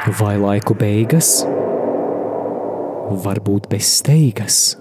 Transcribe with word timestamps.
Vai 0.00 0.38
laiku 0.40 0.72
beigas 0.72 1.42
var 3.20 3.36
būt 3.44 3.66
bez 3.68 3.90
steigas? 3.98 4.78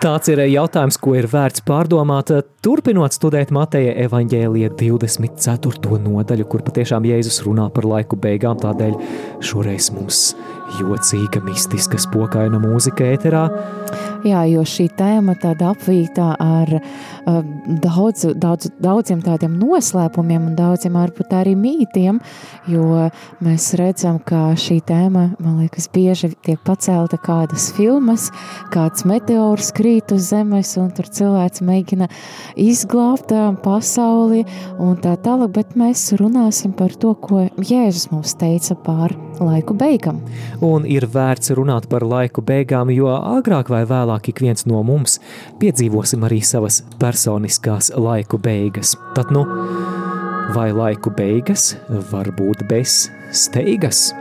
Tāds 0.00 0.30
ir 0.32 0.40
jautājums, 0.46 0.96
ko 0.96 1.12
ir 1.18 1.28
vērts 1.28 1.66
pārdomāt, 1.68 2.32
turpinot 2.64 3.12
studēt 3.12 3.52
Mateja 3.52 3.92
evaņģēlija 4.06 4.70
24. 4.80 5.98
nodaļu, 6.06 6.46
kur 6.48 6.64
patiešām 6.64 7.04
Jēzus 7.10 7.42
runā 7.44 7.66
par 7.74 7.84
laiku 7.90 8.16
beigām, 8.16 8.56
tādēļ 8.62 8.96
šoreiz 9.44 9.90
mums 9.92 10.22
jocīga, 10.78 11.42
mistiska, 11.44 12.00
spokaina 12.00 12.62
mūzika 12.62 13.10
ēterā. 13.18 13.44
Jā, 14.26 14.40
jo 14.50 14.64
šī 14.66 14.88
tēma 14.98 15.36
tāda 15.38 15.68
apvītā 15.70 16.32
ar 16.42 16.72
uh, 16.78 17.36
daudz, 17.84 18.24
daudz, 18.34 18.66
daudziem 18.82 19.20
tādiem 19.22 19.54
noslēpumiem 19.60 20.48
un 20.50 20.56
daudziem 20.58 20.96
varbūt 20.98 21.34
arī 21.38 21.52
mītiem, 21.58 22.18
jo 22.66 23.06
mēs 23.44 23.68
redzam, 23.78 24.18
ka 24.18 24.56
šī 24.58 24.80
tēma, 24.88 25.24
man 25.38 25.60
liekas, 25.62 25.86
bieži 25.94 26.32
tiek 26.46 26.58
pacelta 26.66 27.20
kādas 27.22 27.68
filmas, 27.76 28.28
kāds 28.74 29.06
meteors 29.08 29.70
krīt 29.76 30.10
uz 30.16 30.32
zemes 30.32 30.74
un 30.82 30.90
tur 30.96 31.06
cilvēks 31.06 31.62
mēģina 31.68 32.10
izglābt 32.58 33.30
pasauli 33.62 34.42
un 34.82 34.98
tā 35.04 35.14
tālāk, 35.22 35.54
bet 35.60 35.78
mēs 35.78 36.08
runāsim 36.18 36.74
par 36.74 36.96
to, 36.98 37.14
ko 37.14 37.46
Jēzus 37.62 38.10
mums 38.10 38.34
teica 38.40 38.74
pār 38.82 39.14
laiku 39.38 39.76
beigām. 39.78 40.18
Un 40.64 40.86
ir 40.88 41.06
vērts 41.06 41.52
runāt 41.54 41.86
par 41.90 42.02
laiku 42.06 42.42
beigām, 42.42 42.90
jo 42.90 43.10
agrāk 43.14 43.70
vai 43.70 43.84
vēlāk 43.86 44.07
vēlāk 44.08 44.30
ik 44.32 44.40
viens 44.40 44.64
no 44.66 44.80
mums 44.82 45.18
piedzīvosim 45.60 46.24
arī 46.24 46.40
savas 46.40 46.80
personiskās 46.98 47.92
laiku 47.92 48.38
beigas. 48.40 48.96
Tad 49.14 49.30
nu, 49.34 49.44
vai 50.54 50.72
laiku 50.72 51.12
beigas 51.12 51.76
var 52.10 52.30
būt 52.32 52.64
bez 52.70 53.10
steigas? 53.32 54.12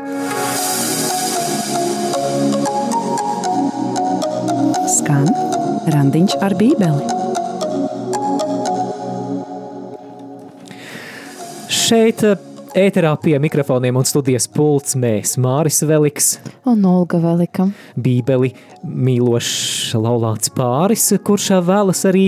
Skan 4.98 5.30
randiņš 5.94 6.36
ar 6.44 6.58
bībeli. 6.60 7.16
Šeit 11.72 12.24
Ēterā 12.78 13.10
pie 13.18 13.34
mikrofoniem 13.42 13.96
un 13.98 14.06
studijas 14.06 14.46
pults 14.54 14.94
mēs 15.02 15.32
Māris 15.42 15.80
Veliks 15.90 16.28
un 16.70 16.84
Olga 16.86 17.18
Velika. 17.24 17.66
Bībeli 17.98 18.52
mīlošs 18.86 19.96
laulāts 19.98 20.52
pāris, 20.54 21.08
kurš 21.26 21.48
vēlas 21.66 22.04
arī 22.06 22.28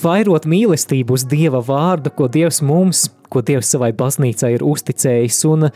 vairot 0.00 0.48
mīlestību 0.48 1.18
uz 1.18 1.26
Dieva 1.28 1.60
vārdu, 1.60 2.14
ko 2.16 2.30
Dievs 2.32 2.62
mums, 2.64 3.10
ko 3.32 3.42
Dievs 3.46 3.72
savai 3.74 3.92
baznīcai 3.96 4.52
ir 4.56 4.64
uzticējis. 4.66 5.42
Un 5.50 5.68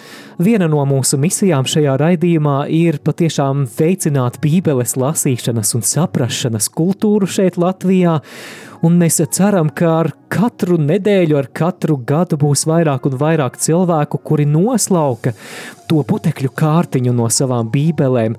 viena 0.42 0.68
no 0.70 0.84
mūsu 0.88 1.18
misijām 1.20 1.68
šajā 1.68 1.98
raidījumā 2.00 2.64
ir 2.72 3.00
patiešām 3.04 3.66
veicināt 3.78 4.40
Bībeles 4.42 4.96
lasīšanas 5.00 5.76
un 5.78 5.86
saprašanas 5.86 6.70
kultūru 6.74 7.28
šeit 7.30 7.60
Latvijā 7.60 8.20
un 8.86 8.96
mēs 9.00 9.20
ceram, 9.34 9.70
ka 9.72 9.92
ar 10.02 10.10
katru 10.32 10.78
nedēļu, 10.80 11.36
ar 11.40 11.48
katru 11.56 11.98
gadu 12.06 12.38
būs 12.40 12.66
vairāk 12.70 13.08
un 13.10 13.16
vairāk 13.20 13.58
cilvēku, 13.60 14.20
kuri 14.24 14.46
noslauka 14.48 15.34
to 15.90 16.04
putekļu 16.06 16.52
kārtiņu 16.56 17.14
no 17.16 17.28
savām 17.32 17.70
bībelēm. 17.72 18.38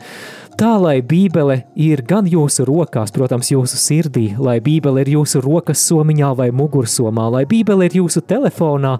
Tā 0.61 0.75
lai 0.77 0.99
Bībele 1.01 1.55
ir 1.73 2.03
gan 2.05 2.27
jūsu 2.29 2.67
rokās, 2.67 3.09
protams, 3.15 3.47
jūsu 3.49 3.79
sirdī, 3.81 4.27
lai 4.37 4.59
Bībele 4.61 5.01
ir 5.01 5.09
jūsu 5.15 5.39
rokas 5.41 5.81
somiņā 5.87 6.27
vai 6.37 6.51
mugursomā, 6.53 7.23
lai 7.33 7.41
Bībele 7.49 7.87
ir 7.87 7.95
jūsu 7.97 8.21
telefonā, 8.29 8.91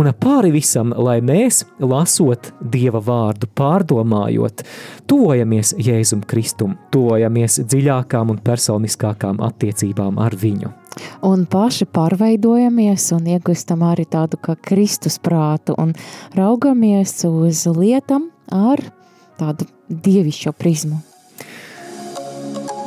un 0.00 0.08
pāri 0.16 0.54
visam, 0.54 0.94
lai 0.96 1.18
mēs, 1.20 1.66
lasot 1.76 2.48
Dieva 2.72 3.04
vārdu, 3.04 3.50
pārdomājot, 3.52 4.64
tuvojamies 5.04 5.74
Jēzum 5.76 6.24
Kristum, 6.24 6.78
tuvojamies 6.88 7.60
dziļākām 7.68 8.32
un 8.32 8.40
personiskākām 8.40 9.44
attiecībām 9.44 10.16
ar 10.24 10.40
viņu. 10.40 10.72
Un 11.28 11.44
paši 11.44 11.84
pārveidojamies 11.84 13.10
un 13.12 13.28
iegūstam 13.36 13.84
arī 13.92 14.08
tādu 14.08 14.40
kā 14.40 14.56
Kristus 14.56 15.20
prātu 15.20 15.76
un 15.76 15.92
raugamies 16.32 17.18
uz 17.28 17.66
lietām 17.68 18.30
ar 18.48 18.80
tādu 19.40 19.68
dievišķo 19.88 20.54
prizmu. 20.58 21.02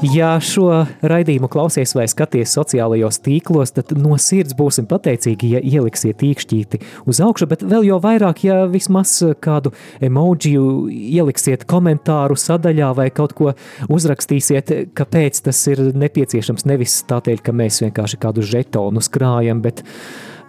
Ja 0.06 0.36
šo 0.38 0.84
raidījumu 1.10 1.48
klausies 1.50 1.96
vai 1.98 2.04
skaties 2.06 2.52
sociālajos 2.54 3.18
tīklos, 3.26 3.72
tad 3.74 3.96
no 3.98 4.14
sirds 4.22 4.54
būsim 4.58 4.86
pateicīgi, 4.86 5.50
ja 5.56 5.62
ieliksiet 5.66 6.22
īkšķīti 6.22 6.80
uz 7.10 7.22
augšu, 7.26 7.48
bet 7.50 7.66
vēl 7.66 7.88
jau 7.88 7.98
vairāk, 8.04 8.44
ja 8.46 8.60
vismaz 8.70 9.16
kādu 9.42 9.74
emociju 10.06 10.86
ieliksiet 10.94 11.66
komentāru 11.66 12.38
sadaļā 12.38 12.92
vai 13.00 13.10
kaut 13.10 13.34
ko 13.40 13.56
uzrakstīsiet, 13.90 14.94
kāpēc 14.94 15.42
tas 15.50 15.66
ir 15.74 15.82
nepieciešams. 15.98 16.70
Nevis 16.70 17.02
tātad, 17.10 17.42
ka 17.42 17.58
mēs 17.58 17.82
vienkārši 17.88 18.22
kādu 18.22 18.46
žetonu 18.46 19.02
skrājam, 19.02 19.66
bet 19.66 19.82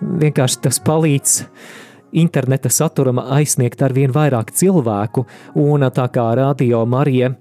vienkārši 0.05 0.65
tas 0.69 0.85
palīdz 0.85 1.39
interneta 2.13 2.71
saturam 2.73 3.19
aizsniegt 3.19 3.83
ar 3.83 3.93
vien 3.97 4.13
vairāk 4.15 4.53
cilvēku, 4.55 5.27
un 5.61 5.87
tā 5.95 6.09
kā 6.13 6.31
Radio 6.39 6.85
Marija 6.87 7.35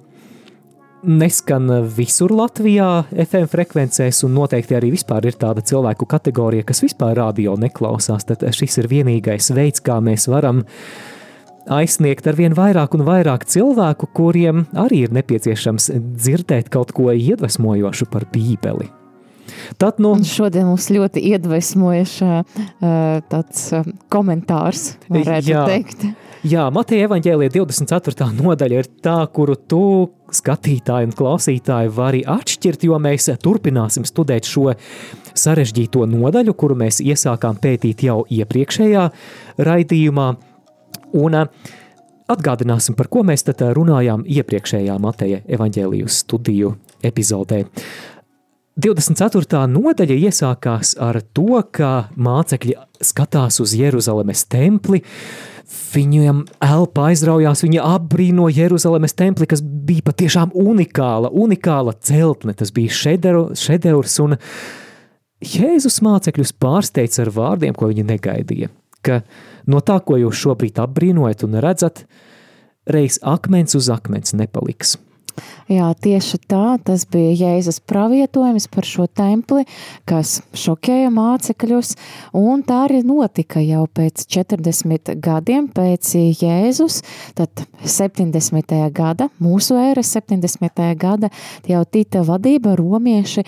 neskan 1.07 1.69
visur 1.95 2.31
Latvijā 2.35 3.06
FM 3.11 3.50
frekvencēs, 3.51 4.23
un 4.27 4.33
noteikti 4.38 4.77
arī 4.77 4.91
vispār 4.95 5.29
ir 5.29 5.38
tāda 5.39 5.63
cilvēku 5.66 6.07
kategorija, 6.09 6.66
kas 6.67 6.83
vispār 6.83 7.16
radio 7.19 7.56
neklausās, 7.59 8.25
tad 8.27 8.44
šis 8.44 8.81
ir 8.81 8.89
vienīgais 8.91 9.51
veids, 9.56 9.83
kā 9.83 10.00
mēs 10.03 10.27
varam 10.31 10.63
aizsniegt 11.72 12.27
ar 12.27 12.38
vien 12.39 12.56
vairāk 12.56 12.95
un 12.97 13.06
vairāk 13.07 13.45
cilvēku, 13.47 14.09
kuriem 14.16 14.66
arī 14.75 15.06
ir 15.07 15.16
nepieciešams 15.16 15.91
dzirdēt 15.95 16.72
kaut 16.73 16.95
ko 16.95 17.11
iedvesmojošu 17.11 18.09
par 18.11 18.27
Bībeli. 18.33 18.89
Tad, 19.81 20.01
nu, 20.03 20.13
un 20.17 20.25
šodien 20.27 20.67
mums 20.69 20.89
ļoti 20.93 21.23
iedvesmoja 21.33 22.43
tāds 23.31 23.67
komentārs, 24.13 24.93
varētu 25.11 25.53
jā, 25.53 25.65
teikt. 25.69 26.07
Jā, 26.47 26.67
Mateja 26.73 27.07
evaņģēlija 27.07 27.51
24. 27.55 28.27
nodaļa 28.37 28.81
ir 28.81 28.89
tā, 29.03 29.17
kuru 29.33 29.55
tu, 29.57 29.81
skatītāji 30.33 31.09
un 31.09 31.15
klausītāji, 31.17 31.91
vari 31.95 32.21
atšķirt, 32.27 32.85
jo 32.87 32.99
mēs 33.01 33.29
turpināsim 33.43 34.05
studēt 34.07 34.47
šo 34.47 34.71
sarežģīto 35.37 36.05
nodaļu, 36.11 36.53
kuru 36.57 36.77
mēs 36.83 37.01
iesākām 37.03 37.59
pētīt 37.63 38.05
jau 38.07 38.21
iepriekšējā 38.29 39.07
raidījumā. 39.67 40.27
Un 41.17 41.39
atgādināsim, 42.27 42.97
par 42.99 43.09
ko 43.11 43.23
mēs 43.27 43.47
tad 43.47 43.63
runājām 43.77 44.25
iepriekšējā 44.27 44.97
Mateja 45.01 45.41
evaņģēlijas 45.57 46.21
studiju 46.25 46.75
epizodē. 47.07 47.63
24. 48.77 49.65
nodaļa 49.73 50.15
iesākās 50.29 50.93
ar 51.01 51.17
to, 51.33 51.61
ka 51.73 52.09
mācekļi 52.13 52.75
skatās 53.01 53.61
uz 53.63 53.73
Jeruzalemes 53.77 54.45
templi, 54.49 55.03
Viņiem 55.67 56.45
elpa 56.63 57.09
aizraujās, 57.09 57.59
viņi 57.65 57.81
apbrīno 57.83 58.45
Jeruzalemes 58.47 59.17
templi, 59.19 59.49
kas 59.51 59.59
bija 59.59 60.05
patiešām 60.07 60.53
unikāla, 60.55 61.27
unikāla 61.27 61.91
celtne. 61.99 62.53
Tas 62.55 62.71
bija 62.71 62.93
šedevrs, 62.95 64.15
un 64.23 64.38
Jēzus 65.44 65.99
mācekļus 66.05 66.55
pārsteidz 66.57 67.19
ar 67.21 67.33
vārdiem, 67.35 67.75
ko 67.75 67.91
viņi 67.91 68.07
negaidīja. 68.07 68.71
Ka 69.03 69.19
no 69.67 69.83
tā, 69.83 69.99
ko 69.99 70.15
jūs 70.21 70.39
šobrīd 70.39 70.79
apbrīnojat 70.81 71.44
un 71.45 71.59
redzat, 71.63 72.05
reiz 72.88 73.19
akmens 73.21 73.75
uz 73.75 73.91
akmens 73.91 74.33
nepaliks. 74.39 74.95
Jā, 75.67 75.89
tieši 75.99 76.39
tā, 76.47 76.77
tas 76.83 77.03
bija 77.11 77.33
Jēzus 77.35 77.81
pravietojums 77.83 78.69
par 78.71 78.87
šo 78.87 79.07
templi, 79.11 79.65
kas 80.07 80.37
šokēja 80.55 81.09
mācekļus, 81.11 81.95
un 82.39 82.63
tā 82.67 82.83
arī 82.85 83.01
notika 83.07 83.59
jau 83.63 83.83
pēc 83.91 84.23
40 84.31 85.17
gadiem 85.23 85.67
pēc 85.73 86.13
Jēzus, 86.39 87.01
tad 87.35 87.65
70. 87.83 88.77
gada, 88.95 89.27
mūsu 89.44 89.75
ēra 89.81 90.06
70. 90.06 90.83
gada, 91.00 91.31
jau 91.67 91.83
Tita 91.88 92.23
vadība 92.27 92.77
romieši 92.79 93.44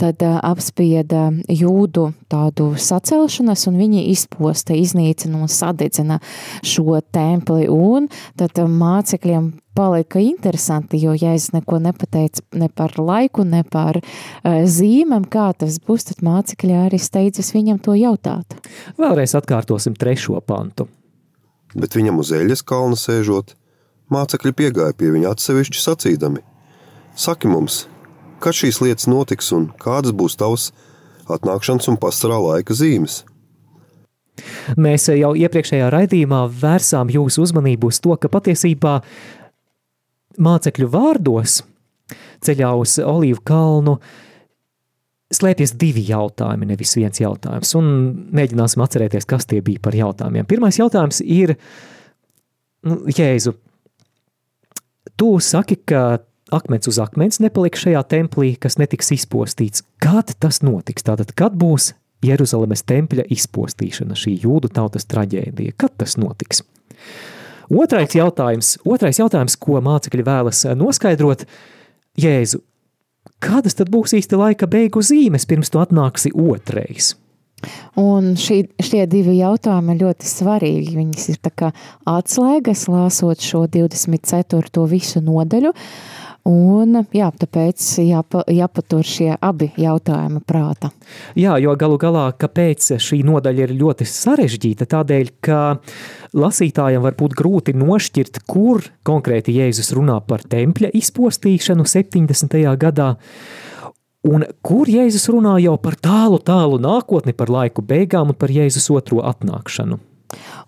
tad 0.00 0.22
apspieda 0.22 1.30
jūdu 1.48 2.10
tādu 2.32 2.72
sacelšanas, 2.76 3.66
un 3.70 3.80
viņi 3.80 4.06
izposta, 4.12 4.76
iznīcina 4.76 5.42
un 5.42 5.50
sadedzina 5.52 6.20
šo 6.60 7.00
templi, 7.12 7.68
un 7.72 8.08
tad 8.36 8.60
mācekļiem 8.68 9.52
palika 9.74 10.20
interesanti, 10.22 11.00
jo 11.02 11.14
Jēzus 11.16 11.52
neko 11.56 11.78
nepateica 11.82 12.44
ne 12.60 12.68
par 12.68 12.94
laiku, 12.98 13.44
ne 13.44 13.62
par 13.64 13.98
uh, 14.00 14.62
zīmēm, 14.68 15.26
kā 15.32 15.50
tas 15.58 15.78
būs, 15.82 16.08
tad 16.10 16.24
mācekļi 16.26 16.78
arī 16.86 17.00
steidzas 17.00 17.52
viņam 17.56 17.80
to 17.84 17.96
jautāt. 17.98 18.58
Vēlreiz 19.00 19.36
atkārtosim 19.38 19.96
trešo 19.98 20.40
pantu. 20.46 20.88
Bet 21.72 21.96
viņam 21.96 22.20
uz 22.20 22.32
eļas 22.36 22.64
kalna 22.68 22.98
sēžot, 23.00 23.56
mācekļi 24.12 24.52
piegāja 24.56 24.96
pie 24.96 25.12
viņa 25.14 25.32
atsevišķi 25.32 25.80
sacīdami: 25.80 26.44
Saki 27.16 27.48
mums, 27.48 27.86
kad 28.44 28.56
šīs 28.56 28.82
lietas 28.84 29.08
notiks 29.08 29.52
un 29.56 29.70
kādas 29.80 30.12
būs 30.16 30.36
tavas 30.40 30.70
atnākšanas 31.32 31.88
un 31.88 32.00
pasarā 32.00 32.40
laika 32.42 32.76
zīmes? 32.76 33.22
Mēs 34.80 35.10
jau 35.12 35.34
iepriekšējā 35.36 35.90
raidījumā 35.92 36.46
vērsām 36.62 37.10
jūsu 37.12 37.44
uzmanību 37.44 37.90
uz 37.92 38.00
to, 38.02 38.14
ka 38.16 38.30
patiesībā 38.32 39.00
mācekļu 40.40 40.88
vārdos 40.92 41.60
ceļā 42.44 42.72
uz 42.78 42.98
Olīvu 43.02 43.42
kalnu 43.46 43.96
slēpjas 45.32 45.74
divi 45.80 46.04
jautājumi, 46.08 46.68
nevis 46.68 46.92
viens 46.98 47.20
jautājums. 47.22 47.72
Un 47.78 47.86
mēģināsim 48.36 48.82
atcerēties, 48.84 49.28
kas 49.28 49.48
tie 49.48 49.62
bija 49.64 49.80
par 49.82 49.96
jautājumiem. 49.96 50.48
Pirmais 50.48 50.76
jautājums 50.76 51.22
ir, 51.24 51.54
nu, 52.84 52.98
Jēzu, 53.08 53.54
tu 55.16 55.32
saki, 55.40 55.78
ka 55.88 56.20
akmens 56.52 56.90
uz 56.90 57.00
akmens 57.00 57.40
nepaliks 57.40 57.86
šajā 57.86 58.04
templī, 58.12 58.52
kas 58.60 58.76
netiks 58.80 59.12
izpostīts. 59.16 59.86
Kad 60.02 60.34
tas 60.42 60.60
notiks? 60.64 61.06
Tātad, 61.06 61.32
kad 61.38 61.56
būs 61.56 61.94
Jeruzalemes 62.22 62.84
tempļa 62.86 63.26
izpostīšana, 63.34 64.18
šī 64.18 64.36
jūdu 64.44 64.70
tautas 64.74 65.08
traģēdija? 65.10 65.78
Kad 65.80 65.96
tas 66.02 66.18
notiks? 66.20 66.62
Otrais 67.72 68.12
jautājums, 68.12 68.74
otrais 68.84 69.16
jautājums, 69.20 69.56
ko 69.56 69.80
mācekļi 69.84 70.26
vēlas 70.26 70.66
noskaidrot, 70.76 71.46
Jēzu, 72.20 72.60
kādas 73.40 73.78
tad 73.78 73.88
būs 73.92 74.12
īsti 74.18 74.36
laika 74.36 74.68
beigu 74.68 75.00
zīmes, 75.00 75.48
pirms 75.48 75.72
tu 75.72 75.80
atnāksi 75.80 76.34
otrais? 76.36 77.14
Un 78.00 78.32
šī, 78.38 78.64
šie 78.82 79.04
divi 79.10 79.36
jautājumi 79.38 79.94
ir 79.94 80.02
ļoti 80.02 80.28
svarīgi. 80.28 80.96
Viņas 80.98 81.28
ir 81.30 81.38
atslēgas, 82.10 82.88
lāsot 82.90 83.44
šo 83.44 83.66
24. 83.70 84.86
visu 84.90 85.22
nodaļu. 85.22 85.72
Un, 86.48 86.96
jā, 87.14 87.28
tāpēc 87.38 87.84
jāpa, 88.02 88.40
jāpatur 88.50 89.06
šie 89.06 89.28
abi 89.38 89.68
jautājumi 89.78 90.40
prāta. 90.42 90.90
Jā, 91.38 91.54
jo 91.62 91.76
galu 91.78 92.00
galā, 92.02 92.24
kāpēc 92.34 92.96
šī 92.98 93.20
nodaļa 93.28 93.68
ir 93.68 93.74
ļoti 93.78 94.08
sarežģīta? 94.10 94.88
Tādēļ, 94.90 95.30
ka 95.38 95.60
lasītājiem 96.34 97.06
var 97.06 97.14
būt 97.20 97.38
grūti 97.38 97.76
nošķirt, 97.78 98.42
kur 98.50 98.82
konkrēti 99.06 99.54
Jēzus 99.54 99.94
runā 99.94 100.18
par 100.26 100.42
tempļa 100.42 100.90
izpostīšanu 100.98 101.86
70. 101.86 102.58
gadā, 102.74 103.12
un 104.26 104.48
kur 104.66 104.90
Jēzus 104.90 105.30
runā 105.30 105.60
jau 105.62 105.78
par 105.78 105.94
tālu, 105.94 106.42
tālu 106.42 106.82
nākotni, 106.82 107.38
par 107.38 107.54
laiku 107.54 107.86
beigām 107.86 108.34
un 108.34 108.38
par 108.38 108.50
Jēzus 108.50 108.90
otro 108.90 109.22
atnākšanu. 109.30 110.02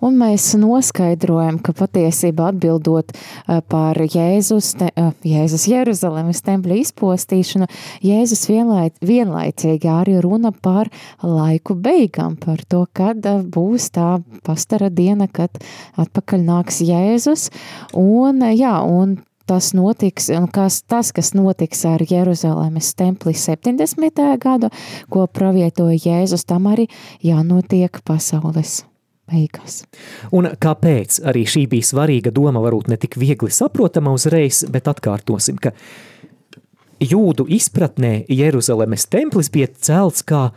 Un 0.05 0.19
mēs 0.21 0.51
noskaidrojam, 0.61 1.59
ka 1.65 1.75
patiesībā 1.77 2.51
atbildot 2.53 3.15
eh, 3.15 3.61
par 3.71 3.99
Jēzus, 4.01 4.73
te, 4.81 4.91
eh, 4.93 5.11
Jēzus 5.25 5.67
Jeruzalemes 5.71 6.43
tempļa 6.45 6.79
izpostīšanu, 6.83 7.69
Jēzus 8.05 8.47
vienlaid, 8.51 8.97
vienlaicīgi 9.05 9.91
arī 9.91 10.19
runa 10.25 10.53
par 10.53 10.91
laiku 11.23 11.77
beigām, 11.79 12.37
par 12.41 12.65
to, 12.69 12.85
kad 12.93 13.25
eh, 13.27 13.43
būs 13.43 13.91
tā 13.95 14.19
pastara 14.47 14.91
diena, 14.91 15.29
kad 15.29 15.63
atpakaļ 16.01 16.49
nāks 16.49 16.83
Jēzus. 16.85 17.51
Un, 17.99 18.43
jā, 18.55 18.77
un 18.85 19.19
tas 19.47 19.73
notiks, 19.77 20.31
un 20.33 20.49
kas, 20.53 20.83
tas, 20.89 21.13
kas 21.13 21.35
notiks 21.37 21.85
ar 21.89 22.05
Jeruzalemes 22.09 22.95
templi 22.97 23.37
70. 23.37 24.25
gadu, 24.41 24.73
ko 25.13 25.29
pravietoja 25.29 26.01
Jēzus, 26.01 26.49
tam 26.49 26.73
arī 26.73 26.89
jānotiek 27.25 28.03
pasaules 28.05 28.83
beigās. 29.31 29.83
Un 30.35 30.49
kāpēc 30.61 31.21
arī 31.29 31.45
šī 31.49 31.67
bija 31.71 31.91
svarīga 31.91 32.33
doma, 32.35 32.63
varbūt 32.65 32.91
ne 32.93 32.99
tik 33.01 33.19
viegli 33.21 33.51
saprotama 33.53 34.15
uzreiz, 34.15 34.65
bet 34.71 34.89
atkārtosim, 34.91 35.59
ka 35.61 35.75
jūdu 37.03 37.47
izpratnē 37.53 38.25
Jeruzalemes 38.29 39.09
templis 39.13 39.51
bija 39.53 39.71
celts 39.75 40.25
kā 40.27 40.49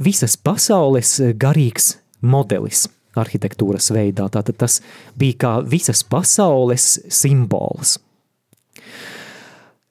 visas 0.00 0.36
pasaules 0.36 1.16
garīgs 1.38 1.94
modelis 2.24 2.88
arhitektūras 3.18 3.92
veidā. 3.94 4.26
Tātad 4.32 4.58
tas 4.58 4.80
bija 5.18 5.38
kā 5.44 5.52
visas 5.62 6.02
pasaules 6.02 6.98
simbols. 7.12 7.98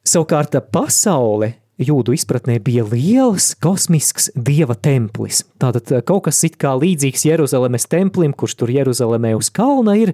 Savukārt 0.04 0.58
pasaule 0.72 1.54
jūdu 1.82 2.14
izpratnē 2.14 2.60
bija 2.64 2.86
liels 2.86 3.54
kosmisks 3.62 4.30
dieva 4.36 4.76
templis. 4.76 5.44
Tātad 5.62 5.92
eh, 5.92 6.04
kaut 6.06 6.28
kas 6.28 6.44
it 6.48 6.58
kā 6.62 6.76
līdzīgs 6.78 7.26
Jeruzalemes 7.30 7.88
templim, 7.90 8.34
kurš 8.34 8.58
tur 8.60 8.74
Jeruzalemē 8.74 9.34
uz 9.38 9.50
kalna 9.54 9.98
ir, 10.00 10.14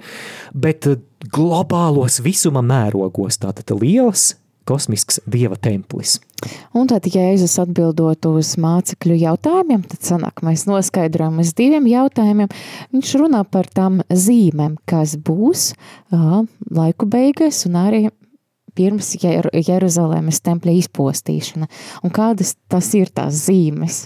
bet 0.53 0.87
eh, 0.87 0.99
globālos 1.35 2.21
visuma 2.23 2.63
mērogos. 2.65 3.41
Tātad 3.43 3.75
liels 3.79 4.33
kosmisks 4.69 5.17
dieva 5.25 5.57
templis. 5.57 6.19
Un 6.77 6.87
tad 6.87 7.07
Jēzus 7.09 7.57
atbildot 7.59 8.27
uz 8.29 8.53
mācekļu 8.61 9.17
jautājumiem, 9.23 9.81
tad 9.89 10.05
sanāk, 10.05 10.43
mēs 10.45 10.67
noskaidrojam 10.69 11.41
uz 11.41 11.55
diviem 11.57 11.89
jautājumiem. 11.89 12.51
Viņš 12.93 13.15
runā 13.19 13.41
par 13.49 13.67
tām 13.73 14.03
zīmēm, 14.07 14.77
kas 14.87 15.17
būs 15.17 15.71
laiku 16.13 17.09
beigās 17.09 17.65
un 17.67 17.79
arī 17.81 18.03
pirms 18.75 19.13
Jer 19.21 19.49
Jeruzalemes 19.53 20.41
tempļa 20.45 20.75
izpostīšana. 20.79 21.69
Un 22.05 22.13
kādas 22.13 22.55
tas 22.71 22.91
ir 22.97 23.11
tās 23.15 23.45
zīmes? 23.47 24.05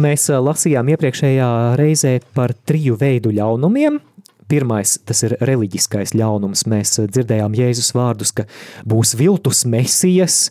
Mēs 0.00 0.28
lasījām 0.32 0.92
iepriekšējā 0.94 1.50
reizē 1.80 2.18
par 2.36 2.54
triju 2.68 2.98
veidu 3.00 3.32
ļaunumiem. 3.34 4.00
Pirmais, 4.48 4.94
tas 5.04 5.20
ir 5.26 5.34
reliģiskais 5.44 6.14
ļaunums. 6.16 6.64
Mēs 6.72 6.94
dzirdējām 7.02 7.56
Jēzus 7.58 7.92
vārdus, 7.92 8.32
ka 8.32 8.46
būs 8.88 9.12
viltus 9.20 9.66
mesijas, 9.68 10.46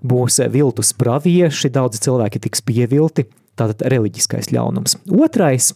būs 0.00 0.40
viltus 0.54 0.94
pravieši, 0.96 1.68
daudzi 1.74 2.00
cilvēki 2.06 2.40
tiks 2.46 2.64
pievilti. 2.64 3.26
Tātad 3.60 3.84
reliģiskais 3.92 4.48
ļaunums. 4.54 4.96
Otrais, 5.12 5.74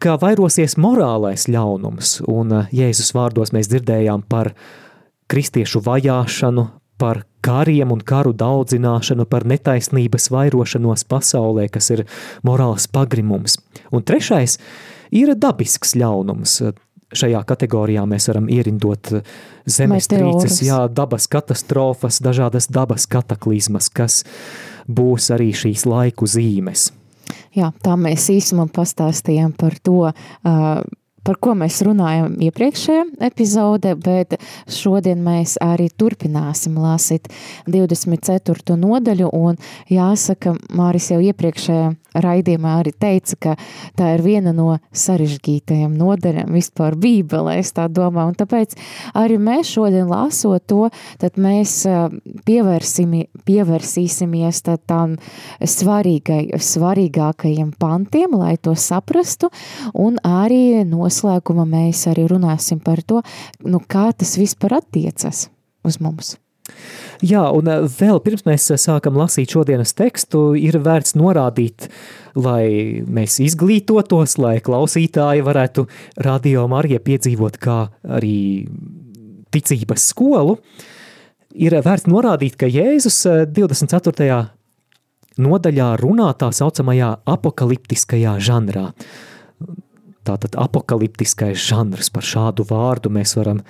ka 0.00 0.16
vairosies 0.22 0.78
morālais 0.80 1.44
ļaunums, 1.52 2.22
un 2.32 2.62
Jēzus 2.72 3.12
vārdos 3.12 3.52
mēs 3.52 3.68
dzirdējām 3.68 4.24
par 4.32 4.54
uh, 4.54 4.85
kristiešu 5.30 5.82
vajāšanu, 5.86 6.68
par 6.96 7.24
kariem 7.44 7.92
un 7.92 8.00
karu 8.00 8.32
daudzināšanu, 8.36 9.26
par 9.28 9.46
netaisnības 9.48 10.30
vairošanos 10.32 11.04
pasaulē, 11.10 11.68
kas 11.72 11.92
ir 11.94 12.04
morāls 12.46 12.88
pagrimums. 12.90 13.58
Un 13.92 14.04
trešais 14.06 14.58
ir 15.14 15.34
dabisks 15.36 15.94
ļaunums. 15.98 16.58
Šajā 17.16 17.38
kategorijā 17.46 18.02
mēs 18.08 18.26
varam 18.32 18.48
ierindot 18.50 19.12
zemestrīces, 19.70 20.58
jā, 20.66 20.80
dabas 20.90 21.28
katastrofas, 21.30 22.18
dažādas 22.24 22.66
dabas 22.72 23.06
kataklizmas, 23.06 23.86
kas 23.94 24.24
būs 24.90 25.30
arī 25.36 25.52
šīs 25.54 25.86
laiku 25.86 26.26
zīmes. 26.26 26.90
Jā, 27.56 27.70
tā 27.82 27.94
mēs 27.98 28.26
īsumā 28.34 28.66
pastāstījām 28.74 29.54
par 29.58 29.78
to, 29.86 30.10
uh, 30.10 30.82
par 31.26 31.40
ko 31.42 31.56
mēs 31.58 31.80
runājam 31.86 32.36
iepriekšējā 32.46 33.04
epizode, 33.26 33.96
bet 33.98 34.38
šodien 34.70 35.24
mēs 35.26 35.56
arī 35.62 35.88
turpināsim 35.90 36.78
lasīt 36.78 37.26
24. 37.66 38.78
nodaļu, 38.78 39.32
un 39.34 39.58
jāsaka, 39.90 40.54
Māris 40.76 41.10
jau 41.10 41.18
iepriekšējā 41.24 41.94
raidījumā 42.22 42.76
arī 42.80 42.92
teica, 42.96 43.36
ka 43.40 43.54
tā 43.98 44.14
ir 44.16 44.22
viena 44.24 44.52
no 44.56 44.78
sarežģītajām 44.96 45.96
nodaļām 45.98 46.54
vispār 46.56 46.96
bībelē, 47.00 47.58
es 47.60 47.72
tā 47.76 47.88
domāju, 47.92 48.32
un 48.32 48.38
tāpēc 48.38 48.76
arī 49.18 49.36
mēs 49.42 49.72
šodien 49.74 50.06
lasot 50.10 50.64
to, 50.70 50.88
tad 51.20 51.32
mēs 51.40 51.86
pievērsīsimies 52.46 54.62
tām 54.88 55.16
svarīgai, 55.60 56.42
svarīgākajiem 56.56 57.70
pantiem, 57.80 58.30
lai 58.38 58.56
to 58.56 58.74
saprastu, 58.78 59.50
un 59.92 60.18
arī 60.24 60.84
noslēguma 61.16 61.66
mēs 61.68 62.06
arī 62.10 62.26
runāsim 62.28 62.80
par 62.80 63.02
to, 63.02 63.22
nu 63.64 63.80
kā 63.80 64.12
tas 64.12 64.36
vispār 64.38 64.80
attiecas 64.80 65.48
uz 65.84 66.00
mums. 66.00 66.36
Jā, 67.22 67.46
un 67.54 67.68
eh, 67.70 67.84
vēl 67.86 68.18
pirms 68.24 68.42
mēs 68.44 68.66
eh, 68.74 68.80
sākam 68.80 69.16
lasīt 69.16 69.54
šodienas 69.54 69.94
tekstu, 69.96 70.56
ir 70.58 70.80
vērts 70.82 71.14
norādīt, 71.16 71.88
lai 72.34 73.00
mēs 73.06 73.38
izglītotos, 73.44 74.36
lai 74.42 74.58
klausītāji 74.60 75.44
varētu 75.46 75.86
radio 76.26 76.66
Marija 76.68 77.00
piedzīvot 77.00 77.56
kā 77.62 77.78
arī 78.18 78.66
ticības 79.54 80.10
skolu, 80.10 80.58
ir 81.54 81.78
vērts 81.86 82.10
norādīt, 82.10 82.58
ka 82.58 82.68
Jēzus 82.68 83.22
24. 83.54 84.26
Eh, 84.26 84.52
nodaļā 85.38 85.94
runā 86.02 86.32
tā 86.36 86.50
saucamajā 86.50 87.14
apokaliptiskajā 87.30 88.36
žanrā. 88.42 88.90
Tātad 90.26 90.56
apokaliptiskais 90.58 91.60
žanrs 91.68 92.10
par 92.14 92.26
šādu 92.26 92.66
vārdu 92.66 93.12
mēs 93.14 93.36
varam 93.38 93.62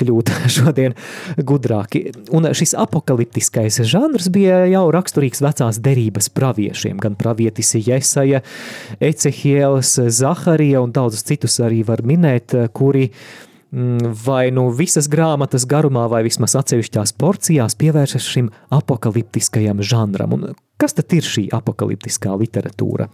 kļūt 0.00 0.32
šodien 0.56 0.96
gudrāki. 1.38 2.04
Un 2.34 2.48
šis 2.56 2.74
apokaliptiskais 2.78 3.80
žanrs 3.88 4.30
bija 4.32 4.62
jau 4.70 4.86
raksturīgs 4.94 5.42
vecās 5.44 5.80
derības 5.82 6.30
praviešiem, 6.34 6.98
gan 7.02 7.16
pravietis 7.18 7.74
Jesaja, 7.78 8.42
Ecehielas, 9.00 9.96
Zaharija 10.18 10.82
un 10.82 10.94
daudzus 10.94 11.26
citus 11.28 11.58
arī 11.62 11.82
var 11.86 12.04
minēt, 12.06 12.54
kuri 12.76 13.08
mm, 13.08 14.14
vai 14.24 14.46
nu 14.54 14.68
visas 14.74 15.10
grāmatas 15.12 15.66
garumā, 15.68 16.08
vai 16.12 16.24
vismaz 16.26 16.56
atsevišķās 16.60 17.16
porcijās 17.20 17.78
pievēršas 17.80 18.30
šim 18.34 18.52
apokaliptiskajam 18.72 19.84
žanram. 19.84 20.38
Un 20.38 20.56
kas 20.80 20.96
tad 20.98 21.12
ir 21.14 21.26
šī 21.26 21.48
apokaliptiskā 21.54 22.34
literatūra? 22.40 23.10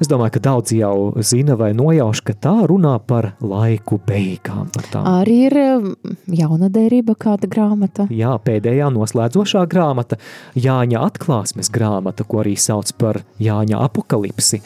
Es 0.00 0.08
domāju, 0.08 0.32
ka 0.38 0.40
daudzi 0.40 0.78
jau 0.78 1.12
zina 1.20 1.58
vai 1.60 1.74
nojauš, 1.76 2.22
ka 2.24 2.32
tā 2.32 2.54
runā 2.70 2.94
par 3.04 3.34
laiku 3.44 3.98
beigām. 4.06 4.70
Par. 4.72 5.02
Arī 5.04 5.34
ir 5.50 5.56
um, 5.60 5.90
jauna 6.32 6.70
derība 6.72 7.12
kāda 7.20 7.50
grāmata. 7.50 8.06
Jā, 8.08 8.32
pēdējā 8.40 8.88
noslēdzošā 8.94 9.66
grāmata, 9.68 10.16
Jāņa 10.56 11.02
atklāsmes 11.04 11.68
grāmata, 11.74 12.24
ko 12.24 12.40
arī 12.40 12.54
sauc 12.56 12.94
par 12.96 13.20
Jāņa 13.44 13.82
apakalipsi. 13.84 14.62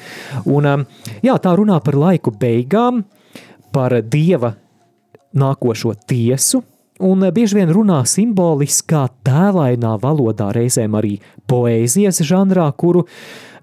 Un, 0.47 0.69
um, 0.71 0.85
jā, 1.26 1.35
tā 1.43 1.57
runā 1.59 1.81
par 1.83 1.99
laiku 1.99 2.31
beigām, 2.38 3.03
par 3.75 3.97
dieva 4.07 4.53
nākošo 5.35 5.97
tiesu, 6.07 6.62
un 7.03 7.26
bieži 7.35 7.59
vien 7.59 7.73
runā 7.75 8.05
simboliskā, 8.07 9.09
tēlainā 9.26 9.97
valodā, 9.99 10.53
reizēm 10.55 10.95
arī 10.95 11.17
poēzijas 11.50 12.23
žanrā, 12.23 12.69
kuru 12.79 13.09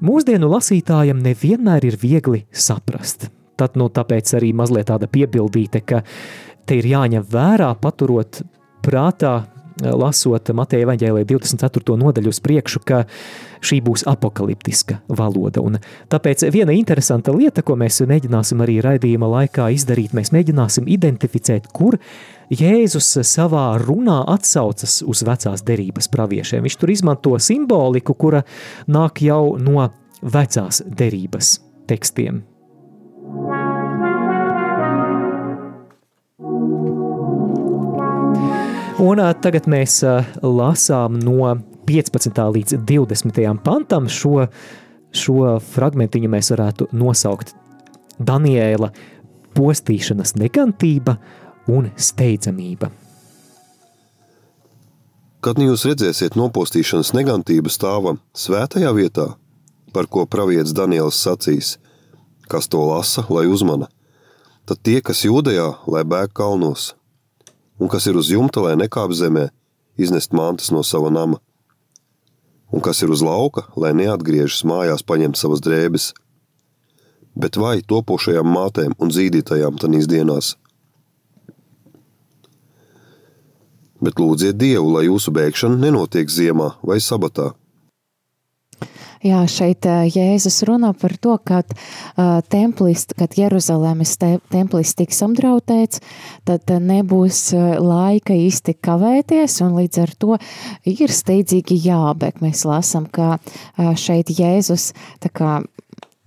mūsdienu 0.01 0.49
lasītājam 0.51 1.21
nevienmēr 1.23 1.87
ir 1.91 1.97
viegli 2.01 2.45
saprast. 2.51 3.29
Tad, 3.59 3.77
nu, 3.77 3.91
tāpēc 3.93 4.33
arī 4.39 4.51
mazliet 4.57 4.89
tāda 4.89 5.09
piebildīte, 5.11 5.83
ka 5.85 6.01
te 6.65 6.79
ir 6.79 6.87
jāņem 6.89 7.25
vērā, 7.29 7.73
paturot 7.81 8.41
prātā, 8.81 9.43
lasot 9.81 10.51
Mateja 10.53 10.85
evaņģēlē 10.85 11.23
24. 11.29 11.95
nodaļu 11.97 12.33
uz 12.33 12.39
priekšu, 12.43 12.81
ka 12.85 13.03
šī 13.65 13.79
būs 13.85 14.03
apakaliptiska 14.09 14.99
valoda. 15.09 15.63
Un 15.63 15.79
tāpēc 16.11 16.45
viena 16.53 16.75
interesanta 16.75 17.33
lieta, 17.35 17.63
ko 17.65 17.77
mēs 17.79 18.01
mēģināsim 18.09 18.61
arī 18.65 18.79
raidījuma 18.83 19.29
laikā 19.31 19.71
izdarīt, 19.75 20.15
mēs 20.17 20.33
mēģināsim 20.35 20.89
identificēt, 20.91 21.71
kur 21.73 21.97
Jēzus 22.51 23.07
savā 23.23 23.77
runā 23.79 24.17
atsaucas 24.27 24.97
uz 25.07 25.21
vecās 25.23 25.61
derības 25.63 26.09
praviešiem. 26.11 26.65
Viņš 26.65 26.75
tur 26.81 26.91
izmanto 26.91 27.37
simboliku, 27.39 28.11
kura 28.11 28.41
nāk 28.91 29.21
jau 29.23 29.55
no 29.55 29.85
vecās 30.19 30.81
derības 30.83 31.53
tekstiem. 31.87 32.41
Un 39.01 39.21
tagad 39.41 39.65
mēs 39.71 40.01
lasām 40.43 41.15
no 41.23 41.53
15. 41.87 42.43
līdz 42.57 42.81
20. 42.83 43.39
pantam. 43.63 44.11
Šo, 44.11 44.49
šo 45.15 45.55
fragmentiņu 45.71 46.29
mēs 46.35 46.51
varētu 46.51 46.91
nosaukt 46.99 47.55
Daniela 48.19 48.91
postīšanas 49.55 50.35
negantība 50.35 51.15
un 51.71 51.89
steidzamība. 51.95 52.91
Kad 55.41 55.57
nu 55.57 55.71
jūs 55.71 55.87
redzēsiet 55.89 56.37
nopostīšanas 56.37 57.15
negantību 57.17 57.71
stāvam 57.73 58.19
svētajā 58.37 58.91
vietā, 58.93 59.31
par 59.95 60.05
ko 60.11 60.27
pravietis 60.29 60.75
Daniels 60.77 61.17
sacīs, 61.17 61.77
kas 62.51 62.69
to 62.69 62.83
lasa, 62.91 63.25
lai 63.33 63.47
uzmana, 63.49 63.89
tad 64.69 64.83
tie, 64.85 64.99
kas 65.01 65.25
jūdejā, 65.25 65.69
lai 65.89 66.05
bēg 66.05 66.35
kalnos– 66.37 66.91
un 67.81 67.89
kas 67.89 68.05
ir 68.05 68.15
uz 68.15 68.29
jumta, 68.29 68.61
lai 68.61 68.75
nekāp 68.77 69.13
zemē, 69.17 69.47
iznest 69.97 70.35
mantas 70.37 70.69
no 70.69 70.83
sava 70.85 71.09
nama, 71.09 71.39
un 72.69 72.83
kas 72.85 73.01
ir 73.01 73.09
uz 73.09 73.23
lauka, 73.25 73.65
lai 73.75 73.95
neatgriežas 73.97 74.61
mājās 74.69 75.01
paņemt 75.01 75.39
savas 75.39 75.63
drēbes. 75.65 76.11
Bet 77.33 77.57
vai 77.57 77.79
topošajām 77.81 78.45
mātēm 78.53 78.93
un 79.01 79.13
zīdītajām 79.15 79.79
tanīs 79.81 80.05
dienās? 80.11 80.53
Bet 84.01 84.17
lūdziet 84.17 84.57
Dievu, 84.57 84.95
lai 84.97 85.05
jūsu 85.05 85.33
bēgšana 85.35 85.77
nenotiek 85.77 86.29
ziemā 86.29 86.73
vai 86.81 86.97
sabatā, 87.03 87.51
Jā, 89.21 89.43
šeit 89.45 89.85
Jēzus 89.85 90.63
runā 90.65 90.95
par 90.97 91.13
to, 91.21 91.35
kad 91.45 91.69
uh, 91.69 92.39
templis, 92.49 93.03
kad 93.13 93.35
Jeruzalemes 93.37 94.15
te, 94.17 94.31
templis 94.49 94.95
tiks 94.97 95.21
apdraudēts, 95.27 96.01
tad 96.49 96.73
nebūs 96.81 97.43
laika 97.85 98.33
īsti 98.33 98.73
kavēties, 98.81 99.59
un 99.61 99.77
līdz 99.77 100.01
ar 100.01 100.15
to 100.17 100.39
ir 100.89 101.13
steidzīgi 101.13 101.77
jābēg. 101.85 102.41
Mēs 102.41 102.65
lasām, 102.65 103.05
ka 103.13 103.35
uh, 103.37 103.93
šeit 103.93 104.33
Jēzus 104.33 104.89
tā 105.21 105.29
kā 105.29 105.59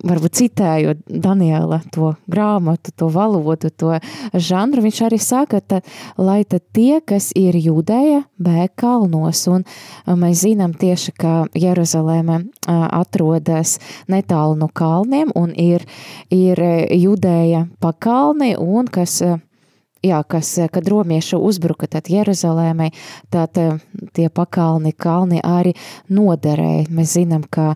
varbūt 0.03 0.35
citējot 0.39 1.03
Daniela 1.07 1.79
to 1.93 2.13
grāmatu, 2.31 2.91
to 2.95 3.07
valodu, 3.11 3.71
to 3.71 3.95
žanru, 4.33 4.83
viņš 4.85 5.01
arī 5.07 5.19
saka, 5.21 5.61
ka, 5.61 5.81
lai 6.17 6.43
tad 6.43 6.65
tie, 6.75 6.99
kas 7.05 7.31
ir 7.37 7.55
jūdēja, 7.55 8.25
bēg 8.41 8.75
kalnos, 8.79 9.45
un 9.51 9.65
mēs 10.05 10.43
zinām 10.43 10.75
tieši, 10.77 11.15
ka 11.15 11.33
Jeruzalēme 11.55 12.41
atrodas 12.67 13.79
netālu 14.11 14.59
no 14.59 14.67
kalniem, 14.67 15.31
un 15.35 15.55
ir, 15.55 15.87
ir 16.33 16.61
jūdēja 16.91 17.65
pa 17.79 17.95
kalni, 17.95 18.55
un 18.59 18.91
kas 18.91 19.21
jā, 20.05 20.21
kas, 20.27 20.51
kad 20.71 20.87
romieši 20.89 21.37
uzbruka 21.39 21.87
tad 21.89 22.09
Jeruzalēmai, 22.11 22.91
tad 23.33 23.57
tie 24.15 24.29
pakalni 24.29 24.93
kalni 24.93 25.41
arī 25.43 25.75
noderēja. 26.13 26.85
Mēs 26.93 27.15
zinām, 27.17 27.45
ka 27.49 27.73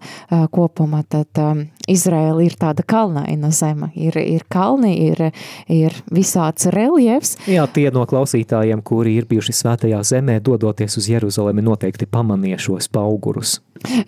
kopumā 0.54 1.04
tad 1.10 1.42
Izraela 1.90 2.44
ir 2.46 2.56
tāda 2.60 2.86
kalnaina 2.88 3.52
zeme. 3.56 3.92
Ir, 3.96 4.18
ir 4.20 4.46
kalni, 4.52 4.94
ir, 5.10 5.32
ir 5.72 5.96
visāds 6.14 6.70
reliefs. 6.74 7.36
Jā, 7.50 7.66
tie 7.74 7.90
no 7.94 8.06
klausītājiem, 8.10 8.84
kuri 8.86 9.18
ir 9.20 9.30
bijuši 9.30 9.56
svētajā 9.62 10.04
zemē, 10.14 10.40
dodoties 10.46 11.00
uz 11.00 11.10
Jeruzalemi, 11.12 11.66
noteikti 11.66 12.10
pamanīja 12.10 12.60
šos 12.70 12.90
paugurus. 12.94 13.60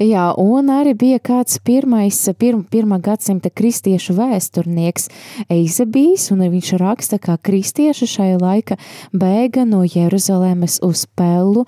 Jā, 0.03 0.25
un 0.35 0.67
arī 0.73 0.91
bija 0.99 1.19
kāds 1.23 1.55
pirmais, 1.63 2.17
pir, 2.39 2.57
pirmā 2.71 2.99
gadsimta 3.03 3.49
kristiešu 3.49 4.17
vēsturnieks 4.17 5.07
Eizebijs, 5.51 6.27
un 6.35 6.43
viņš 6.51 6.73
raksta, 6.81 7.21
kā 7.23 7.37
kristieši 7.39 8.09
šai 8.17 8.31
laika 8.41 8.75
bēga 9.15 9.63
no 9.67 9.85
Jeruzalemes 9.87 10.81
uz 10.83 11.05
Pellu 11.15 11.63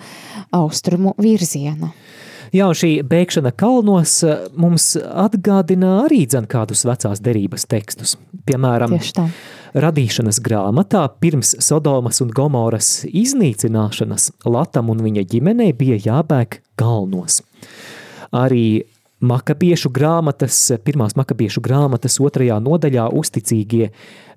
austrumu 0.51 1.15
virzienu. 1.17 1.93
Jā, 2.53 2.67
šī 2.77 2.91
bēgšana 3.09 3.49
kalnos 3.57 4.19
eh, 4.27 4.45
mums 4.53 4.91
atgādina 4.99 6.03
arī 6.03 6.23
dzen 6.29 6.45
kādus 6.51 6.85
vecās 6.85 7.21
derības 7.23 7.65
tekstus. 7.69 8.15
Piemēram, 8.45 8.93
radīšanas 9.73 10.37
grāmatā 10.43 11.07
pirms 11.23 11.55
Sodomas 11.63 12.21
un 12.21 12.29
Gomoras 12.35 12.99
iznīcināšanas 13.09 14.29
Latam 14.45 14.91
un 14.93 15.01
viņa 15.05 15.25
ģimenei 15.31 15.71
bija 15.77 15.97
jābēg 16.11 16.59
kalnos 16.77 17.41
arī 18.33 18.83
makabiešu 19.23 19.91
grāmatas, 19.93 20.57
pirmās 20.83 21.15
makabiešu 21.15 21.63
grāmatas 21.63 22.19
otrajā 22.23 22.57
nodaļā 22.63 23.07
uzticīgie 23.15 23.89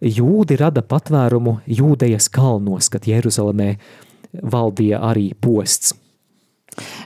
jūdi 0.05 0.59
rada 0.61 0.85
patvērumu 0.87 1.59
jūdejas 1.67 2.29
kalnos, 2.33 2.91
kad 2.93 3.09
Jeruzalemē 3.09 3.75
valdīja 4.43 5.01
arī 5.09 5.31
posts. 5.41 5.97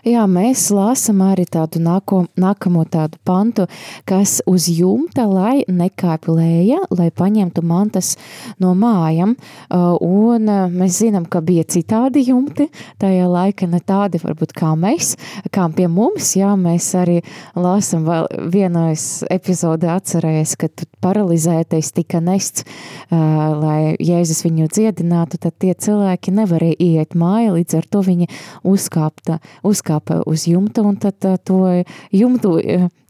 Jā, 0.00 0.22
mēs 0.24 0.70
lasām 0.72 1.18
arī 1.26 1.44
tādu 1.44 1.80
nāko, 1.84 2.22
nākamo 2.40 2.86
tādu 2.88 3.18
pantu, 3.26 3.66
kas 4.08 4.38
uz 4.48 4.64
jumta, 4.72 5.26
lai 5.28 5.60
nekāpj 5.68 6.32
lēja, 6.32 6.78
lai 6.96 7.10
paņemtu 7.12 7.60
mantas 7.68 8.14
no 8.62 8.72
mājām. 8.72 9.34
Uh, 9.68 9.98
un 10.00 10.48
uh, 10.48 10.72
mēs 10.72 11.02
zinām, 11.02 11.26
ka 11.28 11.42
bija 11.44 11.66
citādi 11.68 12.22
jumti, 12.30 12.70
tajā 13.02 13.26
laika 13.28 13.68
ne 13.68 13.82
tādi 13.84 14.22
varbūt 14.22 14.54
kā 14.56 14.70
mēs, 14.72 15.18
kā 15.52 15.66
pie 15.76 15.90
mums. 15.92 16.32
Jā, 16.38 16.54
mēs 16.56 16.88
arī 16.96 17.18
lasām 17.52 18.08
vēl 18.08 18.30
vienais 18.56 19.04
epizode 19.28 19.90
atcerējies, 19.92 20.56
kad 20.64 20.86
paralizētais 21.04 21.92
tika 21.92 22.22
nests, 22.24 22.64
uh, 22.64 23.52
lai 23.60 23.80
Jēzus 24.00 24.46
viņu 24.48 24.70
dziedinātu, 24.72 25.42
tad 25.44 25.60
tie 25.60 25.76
cilvēki 25.76 26.32
nevarēja 26.40 26.80
iet 26.88 27.12
māja, 27.12 27.52
līdz 27.58 27.82
ar 27.82 27.92
to 27.92 28.04
viņi 28.08 28.32
uzkāpta 28.64 29.42
uzkāpa 29.90 30.22
uz 30.26 30.46
jumta 30.46 30.82
un 30.82 30.96
tad 30.96 31.18
to 31.44 31.82
jumtu 32.12 32.60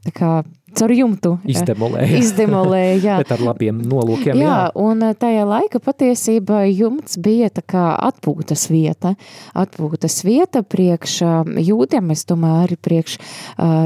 tā 0.01 0.11
kā 0.13 0.43
caur 0.71 0.91
jumtu 0.95 1.33
izdemolēja. 1.45 2.17
izdemolēja 2.17 2.93
jā. 3.05 3.15
Bet 3.19 3.33
ar 3.35 3.41
labiem 3.43 3.81
nolūkiem. 3.83 4.39
Jā, 4.39 4.45
jā, 4.45 4.59
un 4.79 5.03
tajā 5.19 5.43
laika 5.45 5.81
patiesībā 5.83 6.63
jumts 6.71 7.19
bija 7.19 7.49
tā 7.51 7.61
kā 7.61 7.83
atpūtas 8.07 8.69
vieta. 8.71 9.13
Atpūtas 9.53 10.21
vieta 10.23 10.63
priekš 10.63 11.17
jūdiem, 11.59 12.13
es 12.15 12.23
domāju, 12.25 12.63
arī 12.69 12.79
priekš 12.79 13.17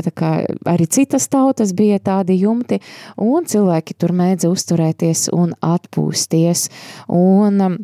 tā 0.06 0.14
kā 0.14 0.32
arī 0.70 0.88
citas 0.88 1.28
tautas 1.28 1.74
bija 1.74 1.98
tādi 2.00 2.38
jumti, 2.44 2.80
un 3.18 3.50
cilvēki 3.50 3.98
tur 3.98 4.14
mēdza 4.14 4.54
uzturēties 4.54 5.28
un 5.34 5.58
atpūsties. 5.66 6.70
Un 7.10 7.82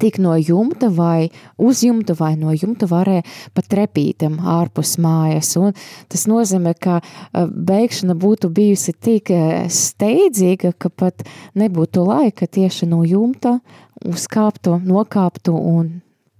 tik 0.00 0.18
no 0.20 0.34
jumta 0.36 0.90
vai 0.92 1.30
uz 1.58 1.82
jumta 1.84 2.14
vai 2.18 2.34
no 2.36 2.52
jumta 2.52 2.88
varēja 2.90 3.24
pat 3.54 3.68
trepītam 3.72 4.38
ārpus 4.40 4.96
mājas. 5.00 5.54
Un 5.60 5.72
tas 6.10 6.26
nozīmē, 6.30 6.74
ka 6.80 7.00
eh, 7.00 7.46
beigšana 7.46 8.16
būtu 8.18 8.52
bijusi 8.52 8.92
tik 8.92 9.32
eh, 9.34 9.64
steidzīga, 9.68 10.74
ka 10.78 10.90
pat 10.90 11.24
nebūtu 11.54 12.04
laika 12.06 12.46
tieši 12.46 12.90
no 12.90 13.02
jumta 13.04 13.58
uzkāptu, 14.06 14.78
nokāptu 14.84 15.56
un 15.56 15.90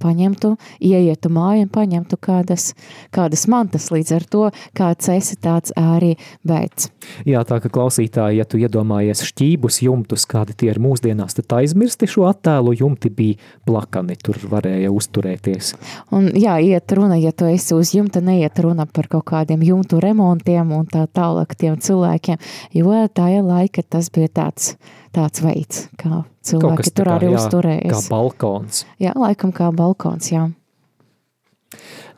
paņemtu, 0.01 0.55
ieietu 0.81 1.31
māju 1.33 1.67
un 1.67 1.73
paņemtu 1.73 2.19
kādas, 2.23 2.73
kādas 3.15 3.47
mantas. 3.51 3.91
Līdz 3.93 4.15
ar 4.17 4.27
to, 4.33 4.45
kāds 4.77 5.11
esi 5.13 5.37
tāds 5.41 5.75
arī 5.79 6.15
beidzs. 6.47 6.91
Jā, 7.29 7.43
tā 7.49 7.61
kā 7.63 7.71
klausītāji, 7.73 8.41
ja 8.41 8.47
tu 8.49 8.61
iedomājies 8.61 9.25
šķībus 9.31 9.81
jumtus, 9.87 10.27
kādi 10.31 10.57
tie 10.57 10.71
ir 10.73 10.81
mūsdienās, 10.83 11.37
tad 11.39 11.57
aizmirsti 11.61 12.09
šo 12.11 12.27
attēlu, 12.31 12.75
jumti 12.79 13.11
bija 13.13 13.39
plakani, 13.69 14.17
tur 14.21 14.39
varēja 14.51 14.93
uzturēties. 14.95 15.75
Un 16.17 16.31
jā, 16.37 16.59
iet 16.65 16.93
runa, 16.97 17.19
ja 17.21 17.33
tu 17.33 17.49
esi 17.51 17.75
uz 17.77 17.95
jumta, 17.97 18.23
neiet 18.25 18.59
runa 18.63 18.87
par 18.87 19.11
kaut 19.11 19.27
kādiem 19.33 19.65
jumtu 19.67 20.01
remontiem 20.03 20.73
un 20.77 20.89
tā 20.91 21.07
tālāk 21.11 21.57
tiem 21.59 21.79
cilvēkiem, 21.81 22.41
jo 22.77 23.05
tajā 23.15 23.45
laika 23.45 23.85
tas 23.87 24.11
bija 24.13 24.33
tāds 24.43 24.75
tāds 25.17 25.43
veids, 25.45 25.85
kā 26.01 26.23
cilvēki 26.47 26.95
tur 26.95 27.13
arī 27.17 27.35
uzturējas. 27.35 27.93
Kā 27.93 28.01
balkons. 28.13 28.85
Jā, 29.03 29.15
laikam 29.19 29.53
kā 29.55 29.71
balkons, 29.75 30.31
jā. 30.33 30.49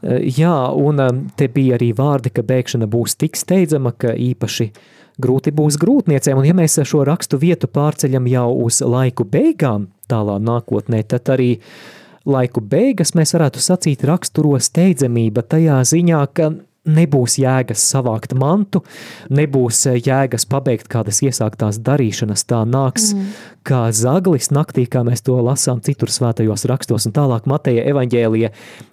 Eh, 0.03 0.25
jā, 0.39 0.55
un 0.75 1.01
eh, 1.01 1.13
te 1.39 1.49
bija 1.53 1.79
arī 1.79 1.93
vārdi, 1.97 2.33
ka 2.35 2.45
bēgšana 2.47 2.89
būs 2.91 3.17
tik 3.21 3.39
steidzama, 3.39 3.95
ka 3.95 4.17
īpaši 4.19 4.71
grūti 5.23 5.53
būs 5.55 5.79
grūtniecēm, 5.81 6.41
un 6.41 6.49
ja 6.49 6.55
mēs 6.57 6.81
šo 6.89 7.05
rakstu 7.07 7.39
vietu 7.39 7.69
pārceļam 7.71 8.27
jau 8.33 8.49
uz 8.65 8.81
laiku 8.83 9.27
beigām, 9.29 9.91
tālā 10.11 10.39
nākotnē, 10.43 11.03
tad 11.07 11.31
arī 11.35 11.57
laiku 12.27 12.63
beigas 12.65 13.15
mēs 13.19 13.35
varētu 13.37 13.63
sacīt 13.63 14.05
raksturo 14.09 14.57
steidzamība 14.63 15.45
tajā 15.45 15.81
ziņā, 15.93 16.23
ka 16.35 16.53
nebūs 16.89 17.37
jēgas 17.39 17.83
savākt 17.93 18.35
mantu, 18.39 18.83
nebūs 19.31 19.85
eh, 19.91 19.99
jēgas 20.03 20.47
pabeigt 20.51 20.89
kādas 20.91 21.21
iesāktās 21.23 21.79
darīšanas. 21.85 22.43
Tā 22.51 22.63
nāks 22.67 23.13
mm. 23.15 23.29
kā 23.69 23.85
zaglis 23.95 24.51
naktī, 24.55 24.89
kā 24.91 25.05
mēs 25.07 25.23
to 25.27 25.37
lasām 25.45 25.83
citur 25.85 26.11
svētajos 26.11 26.67
rakstos, 26.71 27.07
un 27.07 27.15
tālāk 27.15 27.47
Mateja 27.51 27.85
evaņģēlija 27.93 28.51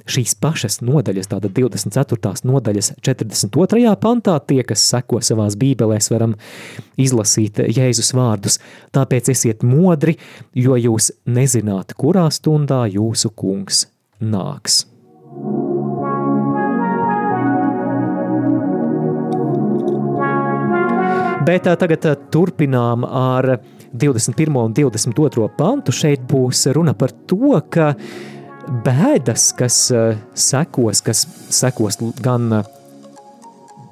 šīs 0.09 0.35
pašas 0.41 0.79
nodaļas, 0.85 1.31
tāda 1.33 1.49
24. 1.49 2.35
nodaļas 2.49 2.93
42. 3.05 3.95
pantā, 4.01 4.37
tie, 4.45 4.61
kas 4.67 4.85
seko 4.85 5.23
savās 5.25 5.57
bībelēs, 5.59 6.11
varam 6.13 6.37
izlasīt 6.99 7.63
Jēzus 7.69 8.13
vārdus. 8.17 8.59
Tāpēc 8.93 9.33
esiet 9.33 9.65
modri, 9.65 10.19
jo 10.53 10.77
jūs 10.77 11.11
nezināt, 11.29 11.97
kurā 11.97 12.29
stundā 12.33 12.85
jūsu 12.89 13.33
kungs 13.33 13.87
nāks. 14.21 14.83
Bet 21.49 21.65
tagad 21.81 22.03
turpinām 22.29 23.01
ar 23.09 23.55
21. 23.97 24.53
un 24.53 24.73
22. 24.77 25.47
pantu. 25.57 25.93
Šeit 25.95 26.27
būs 26.29 26.67
runa 26.77 26.93
par 26.93 27.09
to, 27.25 27.55
ka 27.73 27.87
bēdas, 28.85 29.47
kas 29.57 29.79
sekos, 30.37 31.01
kas 31.01 31.23
sekos 31.49 31.97
gan 32.21 32.59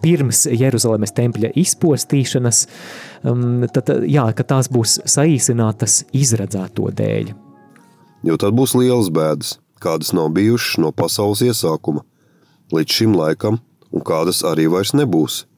pirms 0.04 0.44
Jeruzalemes 0.54 1.16
tempļa 1.18 1.56
izpostīšanas, 1.58 2.62
tad, 3.74 3.92
jā, 4.06 4.28
ka 4.38 4.48
tās 4.54 4.70
būs 4.70 5.00
saīsinātas 5.10 6.04
izredzēto 6.14 6.94
dēļ. 7.02 7.34
Jo 8.28 8.38
tad 8.38 8.54
būs 8.54 8.78
liels 8.78 9.10
bēdas, 9.10 9.58
kādas 9.82 10.14
nav 10.14 10.30
bijušas 10.38 10.78
no 10.86 10.94
pasaules 10.94 11.42
iesākuma 11.50 12.06
līdz 12.70 13.02
šim 13.02 13.18
laikam, 13.18 13.64
un 13.90 14.06
kādas 14.06 14.46
arī 14.46 14.70
vairs 14.70 14.94
nebūs– 14.94 15.42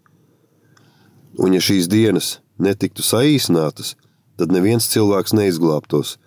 Un 1.40 1.56
ja 1.56 1.62
šīs 1.64 1.88
dienas 1.88 2.40
netiktu 2.60 3.04
saīsinātas, 3.06 3.96
tad 4.40 4.52
neviens 4.52 4.90
cilvēks 4.92 5.36
neizglābtos, 5.38 6.18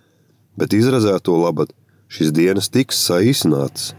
bet 0.57 0.73
izrazēto 0.77 1.37
labad 1.37 1.73
šīs 2.13 2.33
dienas 2.37 2.71
tiks 2.73 3.01
saīsinātas. 3.09 3.93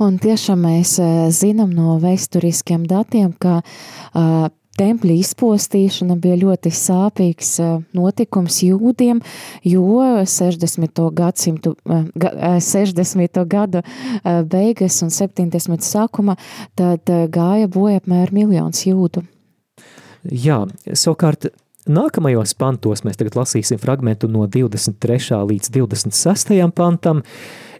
Un 0.00 0.18
tiešām 0.20 0.60
mēs 0.66 0.98
eh, 1.00 1.28
zinām 1.32 1.72
no 1.72 1.96
vēsturiskiem 2.02 2.84
datiem, 2.88 3.30
ka 3.40 3.62
uh, 3.62 4.48
tempļa 4.78 5.16
izpostīšana 5.20 6.16
bija 6.20 6.38
ļoti 6.40 6.72
sāpīgs 6.74 7.52
notikums 7.96 8.60
jūdiem, 8.66 9.20
jo 9.66 10.02
60. 10.28 11.02
gadsimtu, 11.16 11.76
60. 12.16 13.44
gada 13.50 13.82
beigas 14.24 15.00
un 15.04 15.12
70. 15.14 15.86
sākuma 15.86 16.36
tad 16.78 17.08
gāja 17.32 17.70
bojā 17.72 18.02
apmēram 18.02 18.36
miljons 18.36 18.84
jūdu. 18.86 19.24
Jā, 20.26 20.64
savukārt 20.90 21.48
nākamajos 21.86 22.56
pantos 22.58 23.04
mēs 23.06 23.18
tagad 23.20 23.36
lasīsim 23.38 23.78
fragmentu 23.82 24.28
no 24.30 24.46
23. 24.50 25.38
līdz 25.52 25.70
26. 25.76 26.56
pantam, 26.74 27.22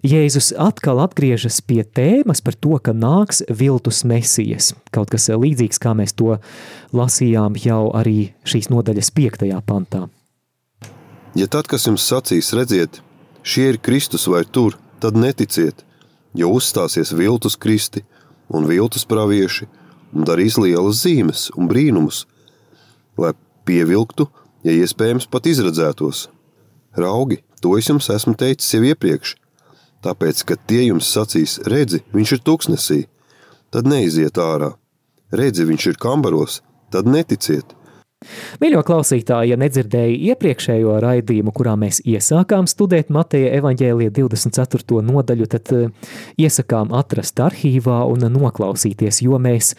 Jēzus 0.07 0.53
atkal 0.61 1.01
atgriežas 1.03 1.57
pie 1.67 1.81
tēmas 1.83 2.39
par 2.45 2.55
to, 2.55 2.77
ka 2.79 2.93
nāks 2.95 3.41
viltus 3.51 4.05
mesijas. 4.07 4.69
Kaut 4.95 5.11
kas 5.11 5.27
līdzīgs, 5.33 5.81
kā 5.83 5.97
mēs 5.99 6.13
to 6.15 6.37
lasījām 6.95 7.57
jau 7.59 7.89
arī 7.97 8.29
šīs 8.47 8.69
nodaļas 8.71 9.11
piektajā 9.17 9.59
pantā. 9.67 10.05
Ja 11.35 11.49
tad, 11.51 11.67
kas 11.67 11.89
jums 11.89 12.05
sacīs, 12.07 12.53
redziet, 12.55 13.01
šie 13.43 13.73
ir 13.73 13.81
Kristus 13.83 14.29
vai 14.31 14.45
tur, 14.47 14.77
tad 15.03 15.19
neticiet, 15.19 15.83
jo 16.39 16.53
uzstāsies 16.55 17.11
viltus 17.17 17.59
kristi 17.59 18.05
un 18.47 18.69
viltus 18.69 19.09
pravieši 19.11 19.67
un 20.15 20.29
darīs 20.29 20.61
lielas 20.61 21.01
zīmes 21.03 21.49
un 21.57 21.67
brīnumus, 21.73 22.29
lai 23.19 23.33
pievilktu, 23.67 24.29
ja 24.63 24.77
iespējams 24.77 25.27
pat 25.33 25.51
izredzētos. 25.51 26.29
Raugi, 26.95 27.41
to 27.59 27.75
es 27.81 27.91
jums 27.91 28.13
esmu 28.15 28.37
teicis 28.39 28.71
jau 28.77 28.85
iepriekš– 28.87 29.35
Tāpēc, 30.05 30.43
kad 30.49 30.61
tie 30.69 30.85
jums 30.89 31.09
sacīs, 31.13 31.59
redzi, 31.67 32.03
viņš 32.15 32.37
ir 32.37 32.45
tuksnesī, 32.47 33.01
tad 33.75 33.89
neiziet 33.89 34.39
ārā. 34.41 34.75
Redzi, 35.35 35.67
viņš 35.67 35.91
ir 35.91 35.99
kambaros, 36.03 36.61
tad 36.95 37.09
neticiet. 37.11 37.77
Mīļo 38.63 38.81
klausītāji, 38.87 39.53
ja 39.53 39.59
nedzirdēji 39.61 40.17
iepriekšējo 40.33 40.95
raidījumu, 41.05 41.53
kurā 41.55 41.75
mēs 41.79 42.01
iesākām 42.09 42.69
studēt 42.71 43.11
Mateja 43.13 43.51
evaņģēlija 43.59 44.15
24. 44.17 45.03
nodaļu, 45.05 45.49
tad 45.53 45.73
eh, 45.77 46.13
iesakām 46.41 46.95
atrast 46.97 47.43
arhīvā 47.45 47.99
un 48.09 48.25
noklausīties, 48.33 49.21
jo 49.27 49.37
mēs 49.43 49.75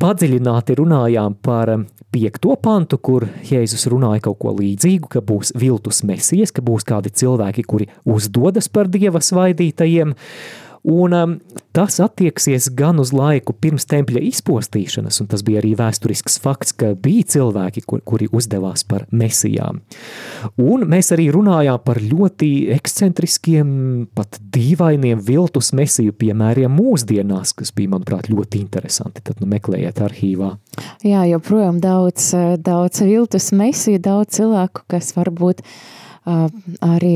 padziļināti 0.00 0.76
runājām 0.78 1.36
par 1.44 1.74
piekto 2.10 2.56
pantu, 2.62 2.98
kur 2.98 3.26
Jēzus 3.46 3.86
runāja 3.92 4.24
kaut 4.28 4.40
ko 4.42 4.54
līdzīgu, 4.56 5.10
ka 5.12 5.22
būs 5.24 5.52
viltus 5.60 6.02
mesijas, 6.08 6.52
ka 6.54 6.64
būs 6.64 6.86
kādi 6.88 7.12
cilvēki, 7.22 7.66
kuri 7.68 7.88
uzdodas 8.08 8.70
par 8.72 8.90
dieva 8.90 9.22
svaidītajiem, 9.22 10.16
Un 10.88 11.12
um, 11.12 11.34
tas 11.76 11.98
attieksies 12.00 12.70
gan 12.76 13.02
uz 13.02 13.12
laiku 13.12 13.52
pirms 13.52 13.84
tempļa 13.90 14.22
izpostīšanas, 14.30 15.20
un 15.20 15.28
tas 15.30 15.44
bija 15.44 15.60
arī 15.60 15.74
vēsturisks 15.78 16.40
fakts, 16.40 16.72
ka 16.72 16.94
bija 16.96 17.26
cilvēki, 17.36 17.84
kur, 17.84 18.00
kuri 18.06 18.30
uzdevās 18.32 18.86
par 18.88 19.04
mesijām. 19.12 19.82
Un 20.60 20.86
mēs 20.88 21.12
arī 21.12 21.28
runājām 21.34 21.82
par 21.84 22.00
ļoti 22.00 22.50
ekscentriskiem, 22.78 23.74
pat 24.16 24.40
dīvainiem 24.56 25.20
viltus 25.26 25.74
mesiju 25.76 26.16
piemēriem 26.16 26.72
mūsdienās, 26.72 27.52
kas 27.58 27.74
bija, 27.76 27.92
manuprāt, 27.96 28.30
ļoti 28.32 28.62
interesanti. 28.62 29.24
Tad 29.26 29.42
nu, 29.42 29.50
meklējiet 29.52 30.00
arhīvā. 30.06 30.54
Jā, 31.04 31.26
joprojām 31.28 31.82
daudz, 31.82 32.32
daudz 32.64 33.04
viltus 33.04 33.50
mesiju, 33.56 34.00
daudz 34.00 34.40
cilvēku, 34.40 34.86
kas 34.90 35.12
varbūt 35.18 35.50
būt 35.50 35.64
arī 36.26 37.14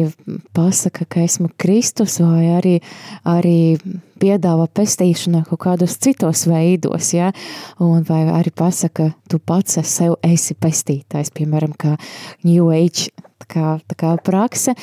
pasaka, 0.57 1.05
ka 1.05 1.21
esmu 1.25 1.51
Kristus, 1.61 2.19
vai 2.23 2.47
arī, 2.57 2.75
arī 3.29 3.77
piedāvā 4.21 4.67
pestīšanu 4.73 5.45
kaut 5.49 5.61
kādos 5.67 5.99
citos 6.01 6.47
veidos, 6.49 7.13
ja? 7.15 7.33
un 7.79 8.05
vai 8.09 8.25
arī 8.33 8.53
pasaka, 8.55 9.13
tu 9.29 9.39
pats 9.39 9.79
sev 9.85 10.17
esi 10.25 10.55
pestītājs, 10.55 11.35
piemēram, 11.35 11.75
kā 11.77 11.97
New 12.45 12.71
Age 12.73 13.13
tā 13.43 13.49
kā, 13.51 13.71
tā 13.91 13.97
kā 13.99 14.13
prakse. 14.25 14.75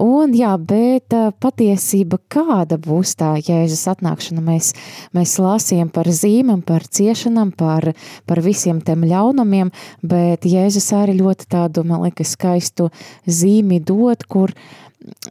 Un, 0.00 0.34
jā, 0.36 0.52
bet 0.58 1.14
patiesība 1.42 2.20
kāda 2.32 2.78
būs 2.80 3.14
tā 3.20 3.34
Jēzus 3.38 3.86
atnākšana? 3.92 4.42
Mēs, 4.44 4.72
mēs 5.16 5.36
lasījām 5.42 5.92
par 5.94 6.10
zīmēm, 6.10 6.62
par 6.66 6.86
ciešanām, 6.86 7.52
par, 7.56 7.92
par 8.26 8.42
visiem 8.44 8.82
tiem 8.84 9.06
ļaunumiem, 9.10 9.72
bet 10.02 10.48
Jēzus 10.48 10.92
arī 10.96 11.18
ļoti 11.20 11.50
tādu, 11.50 11.84
man 11.86 12.04
liekas, 12.06 12.34
skaistu 12.36 12.90
zīmi 13.26 13.80
dod, 13.84 14.26
kur 14.28 14.54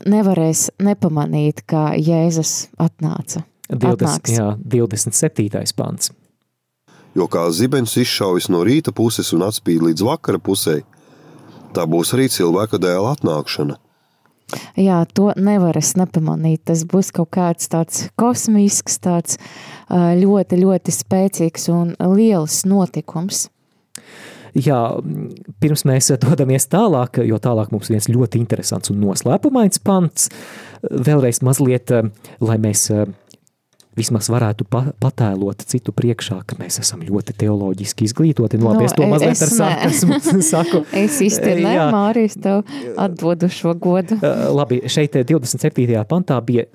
nevarēs 0.10 0.70
nepamanīt, 0.82 1.64
kā 1.70 1.94
Jēzus 1.98 2.70
atnāca. 2.80 3.46
20, 3.70 3.92
atnāks. 3.94 4.34
jā, 4.34 4.48
27. 4.66 5.76
pants. 5.78 6.10
Jo 7.18 7.26
kā 7.30 7.44
zibens 7.54 7.96
izšaujas 7.98 8.50
no 8.54 8.62
rīta 8.66 8.94
puses 8.96 9.30
un 9.34 9.44
atspīd 9.46 9.84
līdz 9.86 10.06
vakara 10.06 10.42
pusē, 10.42 10.80
tā 11.76 11.86
būs 11.90 12.16
arī 12.18 12.30
cilvēka 12.34 12.80
dēla 12.82 13.16
atnākšana. 13.18 13.78
Jā, 14.80 15.04
to 15.14 15.30
nevar 15.38 15.78
es 15.78 15.94
nepamanīt. 16.00 16.64
Tas 16.70 16.82
būs 16.90 17.12
kaut 17.14 17.30
kāds 17.36 17.70
tāds 17.70 18.08
kosmisks, 18.20 18.98
tāds 19.04 19.38
ļoti, 19.90 20.60
ļoti 20.64 20.96
spēcīgs 20.96 21.70
un 21.74 21.94
liels 22.16 22.64
notikums. 22.70 23.48
Jā, 24.58 24.80
pirms 25.62 25.86
mēs 25.86 26.10
dodamies 26.24 26.66
tālāk, 26.72 27.22
jo 27.22 27.38
tālāk 27.38 27.70
mums 27.74 27.92
viens 27.94 28.10
ļoti 28.10 28.42
interesants 28.42 28.90
un 28.90 28.98
noslēpumains 29.04 29.82
pants, 29.86 30.32
vēlreiz 30.82 31.44
mazliet, 31.46 31.94
lai 32.42 32.58
mēs 32.62 32.88
vismaz 33.98 34.30
varētu 34.32 34.68
pa, 34.70 34.84
patēlot 35.02 35.64
citu 35.70 35.94
priekšā, 35.96 36.42
ka 36.48 36.58
mēs 36.60 36.80
esam 36.84 37.02
ļoti 37.06 37.36
teoloģiski 37.42 38.08
izglītoti. 38.10 38.60
Nu, 38.62 38.70
labi, 38.70 38.86
no, 38.86 38.90
es 38.90 38.96
to 38.98 39.08
mazliet 39.10 39.36
es, 39.36 39.44
ar 39.46 39.54
sarkasmu 39.56 40.44
saku. 40.54 40.84
es 40.96 41.20
īsti 41.26 41.56
ne, 41.64 41.76
Mārijas, 41.94 42.38
tev 42.42 42.64
atdodu 43.00 43.50
šo 43.54 43.76
godu. 43.80 44.20
labi, 44.56 44.84
šeit 44.92 45.18
27. 45.20 45.90
pantā 46.10 46.40
bija 46.46 46.68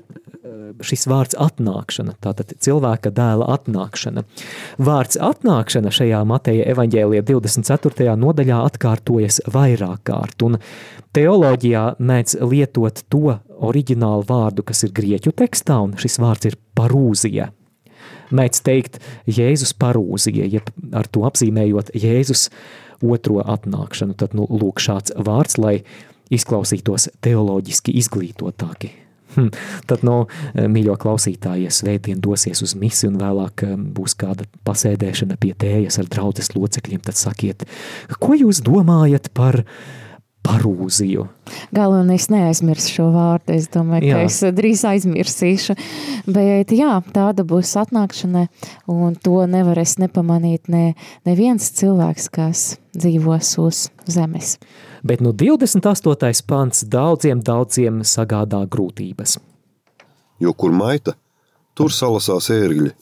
šis 0.85 1.07
vārds 1.11 1.37
atnākšana, 1.41 2.17
tātad 2.23 2.55
cilvēka 2.63 3.13
dēla 3.15 3.47
atnākšana. 3.57 4.25
Vārds 4.83 5.19
atnākšana 5.21 5.93
šajā 5.95 6.23
Mateja 6.29 6.67
evaņģēlijā 6.75 7.25
24. 7.31 8.15
nodaļā 8.21 8.61
atkārtojas 8.71 9.41
vairāk 9.55 10.05
kārt, 10.11 10.47
un 10.47 10.59
teoloģijā 11.15 11.85
mēdz 11.99 12.39
lietot 12.43 13.05
to 13.13 13.39
oriģinālu 13.65 14.27
vārdu, 14.29 14.65
kas 14.67 14.85
ir 14.87 14.95
grieķu 14.97 15.35
tekstā, 15.37 15.79
un 15.85 15.95
šis 16.01 16.19
vārds 16.23 16.51
ir 16.51 16.59
parūzija. 16.79 17.51
Mēdz 18.35 18.63
teikt 18.67 18.99
Jēzus 19.31 19.75
parūzija, 19.79 20.49
jeb 20.51 20.71
ar 20.97 21.07
to 21.13 21.25
apzīmējot 21.29 21.93
Jēzus 21.95 22.49
otro 23.05 23.45
atnākšanu. 23.45 24.17
Tad, 24.19 24.35
nu, 24.37 24.49
lūk, 24.49 24.83
šāds 24.83 25.15
vārds, 25.15 25.59
lai 25.61 25.79
izklausītos 26.35 27.11
teoloģiski 27.25 27.95
izglītotāki. 28.01 28.95
Hm. 29.35 29.51
Tad, 29.91 30.05
no 30.07 30.17
nu, 30.25 30.69
mīļo 30.71 30.95
klausītāji, 31.01 31.67
ja 31.67 31.75
svētdien 31.75 32.21
dosies 32.23 32.63
uz 32.63 32.77
misi 32.79 33.09
un 33.09 33.19
vēlāk 33.19 33.65
um, 33.67 33.89
būs 33.97 34.15
kāda 34.19 34.47
pasēdēšana 34.67 35.39
pie 35.43 35.51
tējas 35.59 35.99
ar 36.03 36.11
draudzes 36.11 36.53
locekļiem, 36.55 37.03
tad 37.05 37.19
sakiet, 37.19 37.67
ko 38.23 38.39
jūs 38.39 38.63
domājat 38.65 39.33
par 39.35 39.65
parūziju? 40.45 41.27
Galvenais 41.75 42.29
neaizmirs 42.33 42.89
šo 42.93 43.11
vārdu, 43.15 43.57
es 43.57 43.69
domāju, 43.73 44.11
jā. 44.11 44.21
ka 44.21 44.29
es 44.29 44.41
drīz 44.57 44.85
aizmirsīšu, 44.93 45.77
bet 46.31 46.73
jā, 46.75 46.95
tāda 47.17 47.47
būs 47.49 47.75
atnākšana, 47.83 48.47
un 48.93 49.19
to 49.21 49.45
nevarēs 49.51 49.99
nepamanīt 50.05 50.73
ne, 50.73 50.87
neviens 51.29 51.73
cilvēks, 51.81 52.31
kas 52.35 52.67
dzīvos 52.95 53.57
uz 53.65 53.87
zemes 54.05 54.59
bet 55.05 55.21
nu 55.21 55.33
28. 55.33 56.43
pants 56.47 56.85
daudziem, 56.89 57.43
daudziem 57.45 58.01
sagādā 58.09 58.65
grūtības. 58.73 59.37
Jo 60.41 60.55
kur 60.57 60.73
maita, 60.73 61.15
tur 61.77 61.93
salasās 61.93 62.49
ērgļi. 62.55 62.95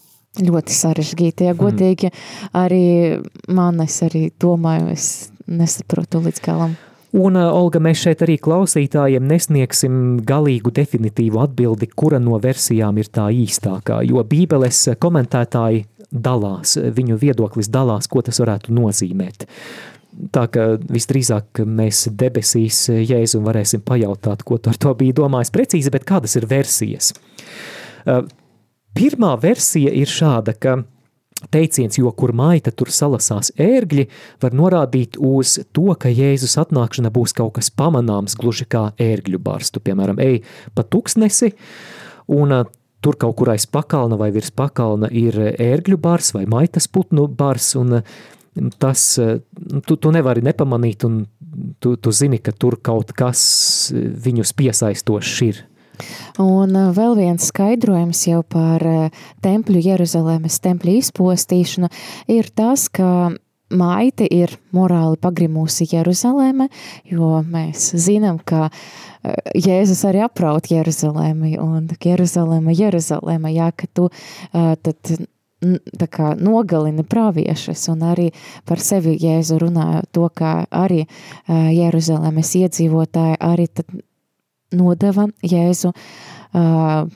Ļoti 0.43 0.75
sarežģīti, 0.75 1.47
ja 1.47 1.55
godīgi 1.55 2.11
arī 2.57 3.21
man 3.53 3.83
es 3.85 4.01
arī 4.05 4.31
domāju, 4.41 4.89
es 4.97 5.07
nesaprotu 5.47 6.23
līdz 6.25 6.43
galam. 6.43 6.75
Un, 7.13 7.37
Olga, 7.37 7.77
mēs 7.83 8.01
šeit 8.07 8.23
arī 8.25 8.39
klausītājiem 8.41 9.27
nesniegsim 9.29 9.97
galīgu 10.25 10.73
definitīvu 10.73 11.43
atbildi, 11.43 11.91
kura 11.93 12.17
no 12.23 12.39
versijām 12.41 12.97
ir 13.03 13.11
tā 13.13 13.27
īstākā, 13.37 13.99
jo 14.09 14.23
bībeles 14.25 14.87
komentētāji 15.01 15.85
dalās, 16.13 16.79
viņu 16.81 17.19
viedoklis 17.21 17.69
dalās, 17.73 18.09
ko 18.09 18.23
tas 18.25 18.41
varētu 18.41 18.73
nozīmēt. 18.77 19.45
Tā 20.33 20.47
ka 20.53 20.65
visdrīzāk 20.93 21.63
mēs 21.69 22.07
debesīs 22.21 22.87
Jēzu 22.93 23.41
varēsim 23.45 23.85
pajautāt, 23.85 24.45
ko 24.45 24.57
tu 24.61 24.73
ar 24.73 24.81
to 24.81 24.93
bija 24.97 25.21
domājis 25.21 25.53
precīzi, 25.53 25.93
bet 25.93 26.09
kādas 26.09 26.37
ir 26.41 26.49
versijas? 26.49 27.13
Uh, 28.05 28.25
pirmā 28.97 29.35
versija 29.41 29.93
ir 29.93 30.09
šāda, 30.09 30.57
ka 30.57 30.79
teiciens, 31.51 31.99
jo 31.99 32.13
kur 32.17 32.33
maita 32.37 32.73
tur 32.75 32.91
salasās 32.93 33.53
ērgļi, 33.61 34.07
var 34.43 34.57
norādīt 34.57 35.19
uz 35.19 35.59
to, 35.73 35.89
ka 35.99 36.13
Jēzus 36.13 36.59
atnākšana 36.63 37.13
būs 37.15 37.35
kaut 37.37 37.57
kas 37.59 37.73
pamanāms, 37.75 38.37
gluži 38.39 38.69
kā 38.71 38.91
ērgļu 39.01 39.41
barstu. 39.43 39.83
Piemēram, 39.83 40.21
ej 40.23 40.43
pa 40.77 40.85
tuksnesi, 40.87 41.53
un 42.33 42.63
tur 43.03 43.19
kaut 43.19 43.37
kur 43.41 43.53
aiz 43.55 43.67
pakalna 43.67 44.19
vai 44.21 44.31
virs 44.35 44.53
pakalna 44.55 45.11
ir 45.11 45.37
ērgļu 45.59 45.99
bars 45.99 46.33
vai 46.37 46.47
maitas 46.47 46.87
putnu 46.87 47.27
bars, 47.27 47.75
un 47.81 48.03
tas 48.79 49.03
tu, 49.87 49.97
tu 49.97 50.13
nevari 50.13 50.45
nepamanīt, 50.45 51.05
un 51.09 51.25
tu, 51.81 51.97
tu 51.97 52.13
zini, 52.13 52.39
ka 52.39 52.53
tur 52.53 52.79
kaut 52.85 53.15
kas 53.17 53.43
viņus 53.93 54.55
piesaistošs 54.59 55.37
ir. 55.49 55.63
Un 56.43 56.77
eh, 56.77 56.91
vēl 56.97 57.17
viens 57.19 57.49
skaidrojums 57.53 58.27
jau 58.29 58.43
par 58.43 58.85
tempļu 59.45 59.85
Jeruzalemes 59.87 60.61
tempļu 60.65 60.99
izpostīšanu 61.03 61.91
ir 62.33 62.51
tas, 62.55 62.89
ka 62.93 63.33
maite 63.73 64.27
ir 64.29 64.53
morāli 64.77 65.17
pagrimusi 65.21 65.87
Jeruzaleme, 65.89 66.69
jo 67.09 67.39
mēs 67.49 67.93
zinām, 67.97 68.37
ka 68.45 68.69
Jēzus 69.57 70.03
arī 70.09 70.25
apraut 70.27 70.67
Jeruzalemi, 70.69 71.55
un 71.63 71.87
Jeruzaleme, 72.05 72.75
Jeruzaleme, 72.77 73.53
jā, 73.55 73.71
ka 73.73 73.89
tu 73.95 74.11
tad 74.53 75.13
tā 75.99 76.09
kā 76.11 76.33
nogalina 76.39 77.05
praviešas 77.07 77.87
un 77.93 78.03
arī 78.13 78.31
par 78.69 78.83
sevi 78.83 79.15
Jēzu 79.21 79.61
runāja 79.63 80.03
to, 80.15 80.27
ka 80.35 80.65
arī 80.71 81.05
Jeruzalemes 81.49 82.55
iedzīvotāji 82.63 83.39
arī 83.41 83.69
tad 83.71 83.95
nodeva 84.77 85.29
Jēzu 85.43 85.93
uh, 85.93 87.09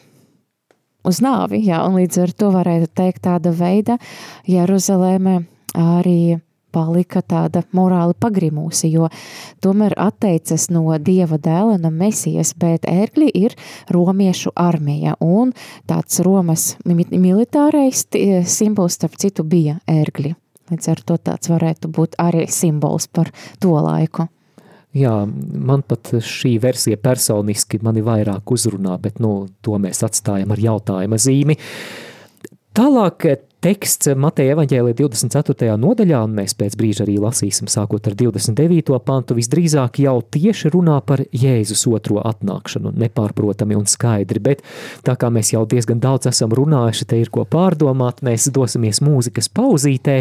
uz 1.07 1.21
nāvi, 1.23 1.63
jā, 1.67 1.83
un 1.87 2.01
līdz 2.01 2.23
ar 2.25 2.35
to 2.37 2.51
varētu 2.55 2.91
teikt 2.99 3.25
tāda 3.29 3.53
veida 3.55 3.99
Jeruzaleme 4.51 5.45
arī 5.77 6.39
palika 6.77 7.23
tāda 7.25 7.63
morāli 7.77 8.17
pagrimūsi, 8.21 8.91
jo 8.93 9.09
tomēr 9.65 9.95
atteicas 10.01 10.69
no 10.75 10.85
dieva 11.01 11.39
dēla, 11.41 11.79
no 11.81 11.93
mesijas, 11.95 12.53
bet 12.59 12.85
ērgļi 12.91 13.31
ir 13.33 13.57
romiešu 13.95 14.53
armija, 14.61 15.17
un 15.25 15.55
tāds 15.89 16.21
Romas 16.27 16.75
militārais 16.85 18.05
simbols, 18.51 18.99
starp 18.99 19.17
citu, 19.23 19.47
bija 19.47 19.79
ērgļi. 19.89 20.35
Līdz 20.67 20.89
ar 20.91 21.03
to 21.07 21.17
tāds 21.23 21.49
varētu 21.49 21.93
būt 21.95 22.19
arī 22.19 22.49
simbols 22.51 23.07
par 23.07 23.31
to 23.63 23.77
laiku. 23.79 24.27
Jā, 24.97 25.13
man 25.29 25.83
pat 25.85 26.15
šī 26.25 26.57
versija 26.63 26.97
personiski 27.01 27.83
mani 27.85 28.05
vairāk 28.07 28.53
uzrunā, 28.55 28.97
bet 29.03 29.21
nu, 29.21 29.49
to 29.65 29.77
mēs 29.83 30.01
atstājam 30.07 30.55
ar 30.55 30.63
jautājuma 30.63 31.19
zīmi. 31.21 31.59
Tālāk 32.77 33.25
teksts 33.65 34.11
Mateja 34.21 34.55
evaņģēlī 34.55 34.93
24. 34.99 35.75
nodaļā, 35.81 36.21
un 36.29 36.35
mēs 36.39 36.55
pēc 36.59 36.77
brīža 36.79 37.05
arī 37.07 37.17
lasīsim 37.21 37.69
sākot 37.73 38.09
ar 38.09 38.17
29. 38.19 38.99
pantu, 39.05 39.37
visdrīzāk 39.39 40.01
jau 40.05 40.17
tieši 40.21 40.73
runā 40.75 40.99
par 41.05 41.25
Jēzus 41.33 41.87
otro 41.91 42.21
atnākšanu, 42.29 42.95
nepārprotami 43.01 43.79
un 43.79 43.89
skaidri, 43.91 44.45
bet 44.45 44.65
tā 45.09 45.17
kā 45.19 45.33
mēs 45.35 45.55
jau 45.55 45.65
diezgan 45.69 46.01
daudz 46.05 46.31
esam 46.31 46.53
runājuši, 46.57 47.09
te 47.11 47.21
ir 47.21 47.33
ko 47.33 47.47
pārdomāt, 47.49 48.23
mēs 48.27 48.51
dosimies 48.55 49.03
mūzikas 49.05 49.51
pauzītē, 49.57 50.21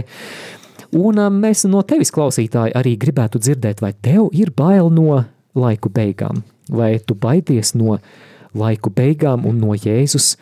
un 0.96 1.22
um, 1.22 1.40
mēs 1.44 1.66
no 1.70 1.84
tevis 1.88 2.14
klausītāji 2.16 2.76
arī 2.78 2.96
gribētu 3.00 3.42
dzirdēt, 3.44 3.84
vai 3.84 3.94
tev 3.94 4.30
ir 4.34 4.54
bail 4.56 4.92
no 4.94 5.24
laiku 5.56 5.92
beigām, 5.94 6.44
vai 6.72 6.96
tu 7.00 7.16
baidies 7.16 7.76
no 7.76 8.00
laiku 8.56 8.92
beigām 8.96 9.46
un 9.48 9.60
no 9.60 9.76
Jēzus 9.76 10.36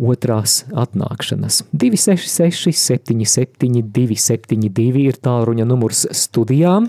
otrās 0.00 0.62
atnākšanas. 0.72 1.60
266, 1.76 2.72
77, 2.72 3.82
272 3.92 5.02
ir 5.10 5.18
tālruņa 5.20 5.66
numurs 5.68 6.06
studijām. 6.16 6.88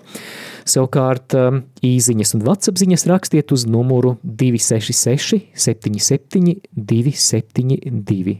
Savukārt 0.68 1.36
um, 1.36 1.64
īsiņas 1.84 2.36
un 2.38 2.46
vatsapziņas 2.48 3.08
rakstiet 3.12 3.52
uz 3.56 3.66
numuru 3.68 4.16
266, 4.24 5.42
77, 5.68 6.56
272. 6.72 8.40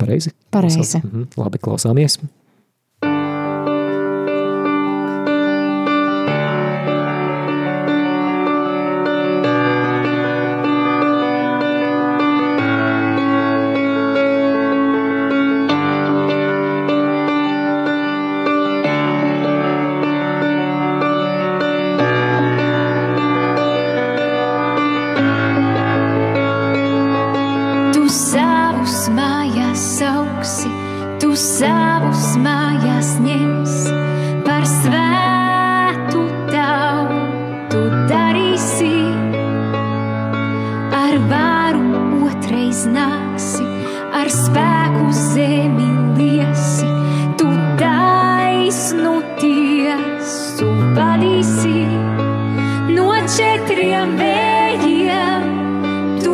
Pareizi? 0.00 0.32
Pareizi. 0.50 1.02
Mhm, 1.02 1.28
labi, 1.36 1.60
klausāmies. 1.62 2.18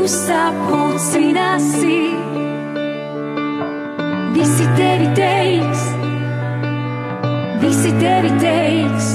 Sapulcināsi. 0.08 1.98
Visi 4.32 4.66
tevi 4.76 5.08
teiks, 5.14 5.82
visi 7.62 7.92
tevi 8.00 8.30
teiks, 8.42 9.10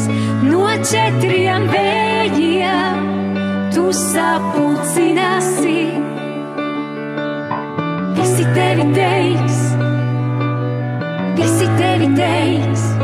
no 0.46 0.68
četriem 0.92 1.68
vējiem 1.74 3.08
tu 3.76 3.88
sapulcināsi. 3.94 5.80
Visi 8.20 8.46
tevi 8.54 8.92
teiks, 8.98 9.64
visi 11.42 11.74
tevi 11.82 12.14
teiks. 12.22 12.97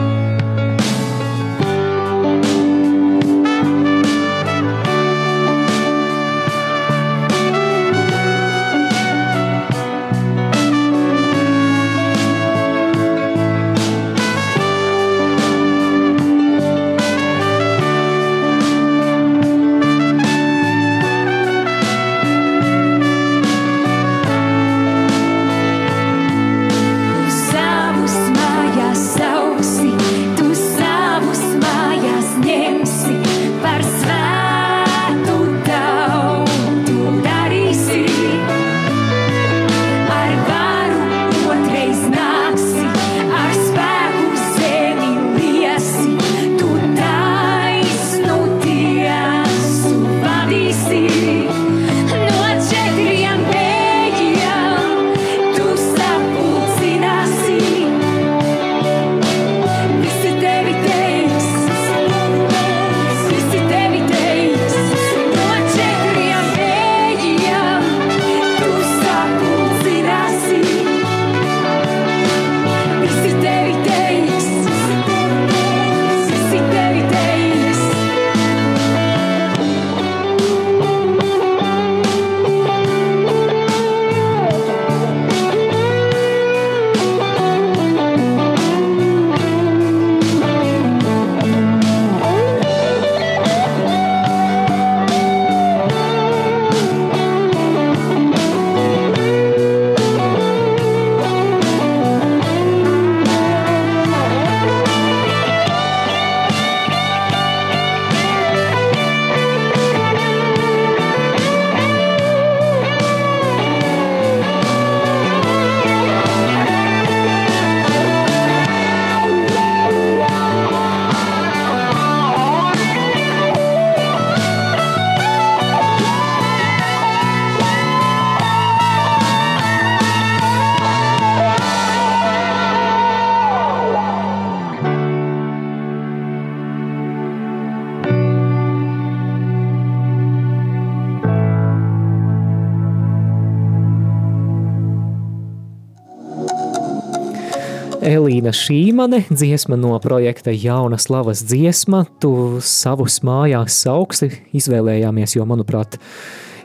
Elīna 148.53 148.67
Šīmane, 148.67 149.19
dziesma 149.33 149.77
no 149.79 149.95
projekta 149.97 150.51
Jauna 150.53 150.99
slavas 151.01 151.41
dziesma, 151.41 152.03
tu 152.21 152.59
savus 152.61 153.23
mājās 153.25 153.79
sauksi 153.81 154.29
izvēlējāmies, 154.53 155.33
jo, 155.39 155.45
manuprāt, 155.49 155.97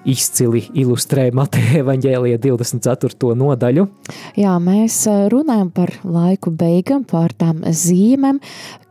izcili 0.04 0.66
ilustrē 0.76 1.30
Mateja 1.32 1.80
evaņģēlija 1.80 2.42
24. 2.44 3.32
nodaļu. 3.40 3.86
Jā, 4.36 4.58
mēs 4.60 5.00
eh, 5.08 5.24
runājam 5.32 5.72
par 5.72 5.94
laiku 6.04 6.52
beigām, 6.52 7.08
par 7.08 7.32
tām 7.32 7.64
zīmēm, 7.64 8.42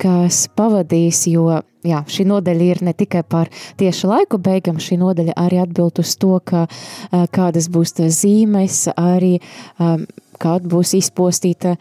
kas 0.02 0.48
pavadīs, 0.58 1.28
jo 1.30 1.62
jā, 1.86 2.02
šī 2.02 2.26
nodaļa 2.34 2.70
ir 2.74 2.86
ne 2.90 2.98
tikai 2.98 3.22
par 3.30 3.54
tieši 3.78 4.10
laiku 4.10 4.42
beigām, 4.42 4.82
šī 4.82 4.98
nodaļa 5.04 5.38
arī 5.38 5.62
atbild 5.62 6.02
uz 6.02 6.18
to, 6.18 6.40
ka, 6.42 6.66
eh, 6.66 7.28
kādas 7.30 7.70
būs 7.70 8.00
zīmes, 8.10 8.88
arī 8.98 9.38
um, 9.78 10.08
kad 10.42 10.66
būs 10.70 10.94
izpostīta, 10.98 11.76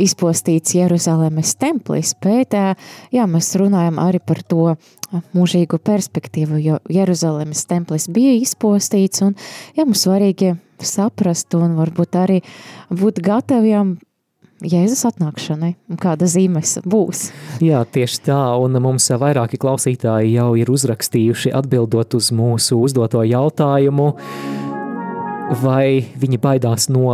izpostīts 0.00 0.76
Jeruzalemes 0.76 1.54
templis, 1.60 2.14
bet 2.22 2.56
jā, 2.56 3.26
mēs 3.28 3.52
runājam 3.60 4.00
arī 4.02 4.22
par 4.24 4.42
to 4.42 4.74
mūžīgu 5.36 5.80
perspektīvu, 5.84 6.60
jo 6.62 6.78
Jeruzalemes 6.92 7.66
templis 7.68 8.08
bija 8.12 8.36
izpostīts, 8.40 9.24
un 9.26 9.36
jā, 9.76 9.84
mums 9.84 10.06
svarīgi 10.06 10.54
saprast 10.82 11.54
un 11.58 11.76
varbūt 11.78 12.16
arī 12.18 12.40
būt 12.90 13.20
gataviem 13.22 13.98
Jēzus 14.62 15.00
atnākšanai, 15.08 15.72
kāda 15.98 16.28
zīmes 16.30 16.76
būs. 16.86 17.24
Jā, 17.64 17.80
tieši 17.82 18.20
tā, 18.28 18.38
un 18.62 18.78
mums 18.84 19.08
vairāki 19.10 19.58
klausītāji 19.58 20.36
jau 20.36 20.52
ir 20.58 20.70
uzrakstījuši 20.70 21.50
atbildot 21.58 22.14
uz 22.14 22.30
mūsu 22.30 22.78
uzdoto 22.78 23.24
jautājumu, 23.26 24.12
vai 25.64 26.06
viņi 26.14 26.38
baidās 26.42 26.86
no 26.94 27.10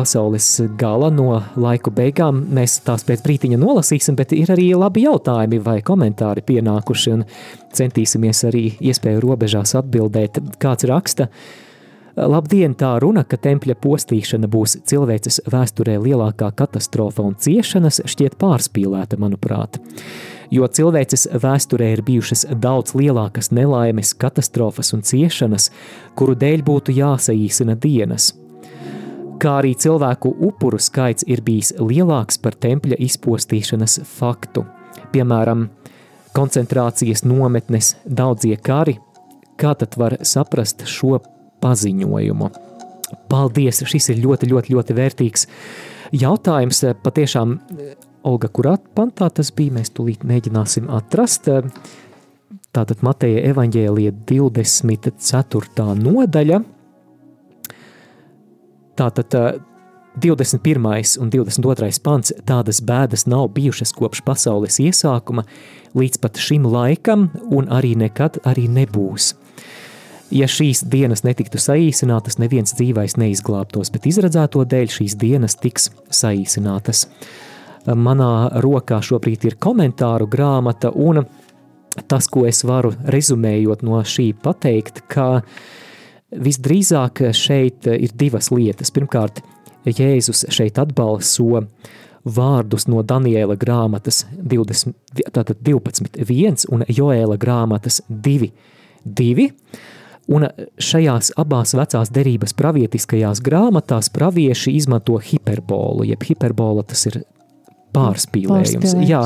pasaules 0.00 0.48
gala, 0.80 1.10
no 1.12 1.40
laiku 1.60 1.92
beigām. 1.92 2.44
Mēs 2.56 2.78
tās 2.86 3.04
pēc 3.04 3.24
brītiņa 3.26 3.58
nolasīsim, 3.60 4.16
bet 4.16 4.32
ir 4.36 4.52
arī 4.54 4.70
labi 4.78 5.04
jautājumi 5.04 5.60
vai 5.64 5.80
komentāri 5.84 6.44
pienākuši, 6.46 7.16
un 7.16 7.24
centīsimies 7.76 8.44
arī 8.48 8.64
iespēju 8.80 9.24
robežās 9.26 9.76
atbildēt. 9.80 10.40
Kāds 10.62 10.88
raksta, 10.88 11.28
Labdien, 12.20 12.74
tā 12.76 12.90
runa, 13.00 13.22
ka 13.24 13.38
tempļa 13.40 13.76
postīšana 13.80 14.48
būs 14.50 14.80
cilvēces 14.90 15.38
vēsturē 15.48 15.94
lielākā 16.02 16.50
katastrofa 16.58 17.22
un 17.24 17.36
ciešanas, 17.38 18.02
šķiet 18.10 18.34
pārspīlēta, 18.40 19.16
manuprāt. 19.22 19.78
Jo 20.50 20.66
cilvēces 20.66 21.28
vēsturē 21.40 21.92
ir 21.94 22.02
bijušas 22.04 22.48
daudz 22.50 22.96
lielākas 22.98 23.52
nelaimes, 23.54 24.12
katastrofas 24.18 24.92
un 24.96 25.06
ciešanas, 25.06 25.70
kuru 26.18 26.36
dēļ 26.36 26.66
būtu 26.66 26.98
jāsaīsina 26.98 27.78
dienas– 27.78 28.32
kā 29.40 29.56
arī 29.60 29.72
cilvēku 29.78 30.32
upuru 30.46 30.78
skaits 30.80 31.24
ir 31.28 31.42
bijis 31.44 31.72
lielāks 31.78 32.40
par 32.42 32.56
tempļa 32.60 32.98
izpostīšanas 33.06 34.00
faktu. 34.08 34.64
Piemēram, 35.14 35.68
koncentrācijas 36.36 37.24
nometnes, 37.26 37.94
daudzie 38.04 38.58
kari, 38.60 38.98
kā 39.60 39.74
tad 39.78 39.96
var 40.00 40.18
saprast 40.26 40.84
šo 40.88 41.18
paziņojumu? 41.64 42.50
Paldies, 43.30 43.82
šis 43.90 44.12
ir 44.12 44.20
ļoti, 44.22 44.50
ļoti, 44.52 44.74
ļoti 44.76 44.96
vērtīgs 44.98 45.46
jautājums. 46.20 46.84
Patiešām, 47.02 47.56
Olga, 48.28 48.50
kurā 48.52 48.76
pantā 48.94 49.30
tas 49.34 49.50
bija, 49.56 49.78
mēs 49.78 49.94
tūlīt 49.96 50.26
mēģināsim 50.28 50.90
atrast. 50.92 51.48
Tātad 52.70 53.00
Mateja 53.02 53.46
evaņģēlija 53.50 54.12
24. 54.28 55.88
nodaļa– 56.04 56.60
Tātad 59.00 59.32
21. 60.20 61.20
un 61.20 61.30
22. 61.32 62.00
pants 62.04 62.34
tādas 62.44 62.82
bēdas 62.84 63.24
nav 63.24 63.46
bijušas 63.56 63.94
kopš 63.96 64.20
pasaules 64.26 64.76
iesākuma 64.82 65.46
līdz 65.96 66.20
pat 66.20 66.36
šim 66.36 66.66
laikam 66.68 67.30
un 67.48 67.70
arī 67.72 67.94
nekad 67.96 68.36
arī 68.44 68.66
nebūs. 68.68 69.32
Ja 70.30 70.46
šīs 70.46 70.84
dienas 70.86 71.24
netiktu 71.24 71.58
saīsinātas, 71.58 72.36
neviens 72.38 72.76
dzīvais 72.76 73.16
neizglābtos, 73.18 73.88
bet 73.90 74.04
izredzēto 74.06 74.66
dēļ 74.68 74.92
šīs 74.98 75.16
dienas 75.18 75.56
tiks 75.58 75.88
saīsinātas. 76.12 77.06
Manā 77.88 78.50
rokā 78.60 79.00
šobrīd 79.00 79.48
ir 79.48 79.56
komentāru 79.56 80.28
grāmata, 80.30 80.92
un 80.92 81.24
tas, 82.06 82.28
ko 82.28 82.44
es 82.46 82.62
varu 82.68 82.92
rezumējot 83.08 83.82
no 83.82 84.04
šī 84.04 84.34
pateikt, 84.44 85.06
ka 85.08 85.40
visdrīzāk 86.30 87.24
šeit 87.36 87.88
ir 87.90 88.14
divas 88.14 88.50
lietas. 88.54 88.92
Pirmkārt, 88.94 89.42
Jēzus 89.88 90.44
šeit 90.52 90.78
atbalso 90.78 91.64
vārdus 92.24 92.86
no 92.90 93.02
Daniela 93.02 93.56
grāmatas 93.56 94.26
20, 94.36 94.94
12, 95.64 96.20
1 96.20 96.68
un 96.72 96.84
Joēla 96.88 97.38
grāmatas 97.40 98.02
2, 98.08 98.50
2. 99.04 99.48
Un 100.30 100.46
šajās 100.78 101.32
abās 101.40 101.72
vecās 101.74 102.12
derības 102.14 102.54
pravietiskajās 102.54 103.40
grāmatās 103.42 104.12
pravieši 104.14 104.76
izmanto 104.78 105.16
hiperbolu, 105.18 106.04
jeb 106.06 106.22
hiperbola 106.28 106.84
tas 106.86 107.08
ir 107.10 107.22
pārspīlējums. 107.96 108.94
Jā, 109.08 109.24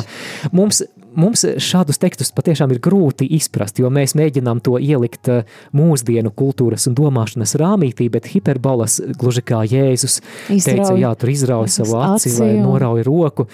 mums 0.54 0.80
mums 1.18 1.44
šādus 1.62 2.00
tekstus 2.02 2.32
patiešām 2.34 2.72
ir 2.74 2.80
grūti 2.82 3.26
izprast, 3.36 3.78
jo 3.80 3.90
mēs 3.92 4.14
mēģinām 4.18 4.60
to 4.64 4.78
ielikt 4.82 5.30
eh, 5.32 5.54
mūsdienu 5.76 6.32
kultūras 6.36 6.88
un 6.90 6.96
domāšanas 6.98 7.56
rāmītī, 7.60 8.08
bet 8.12 8.28
hiperbolas, 8.32 9.00
gluži 9.18 9.44
kā 9.46 9.62
Jēzus 9.68 10.20
izrauj. 10.52 10.64
teica, 10.66 10.92
jā, 11.00 11.12
tur 11.18 11.32
izrauj 11.32 11.72
savu 11.76 11.98
aci 12.02 12.34
vai 12.38 12.50
norauj 12.60 13.04
roku, 13.06 13.48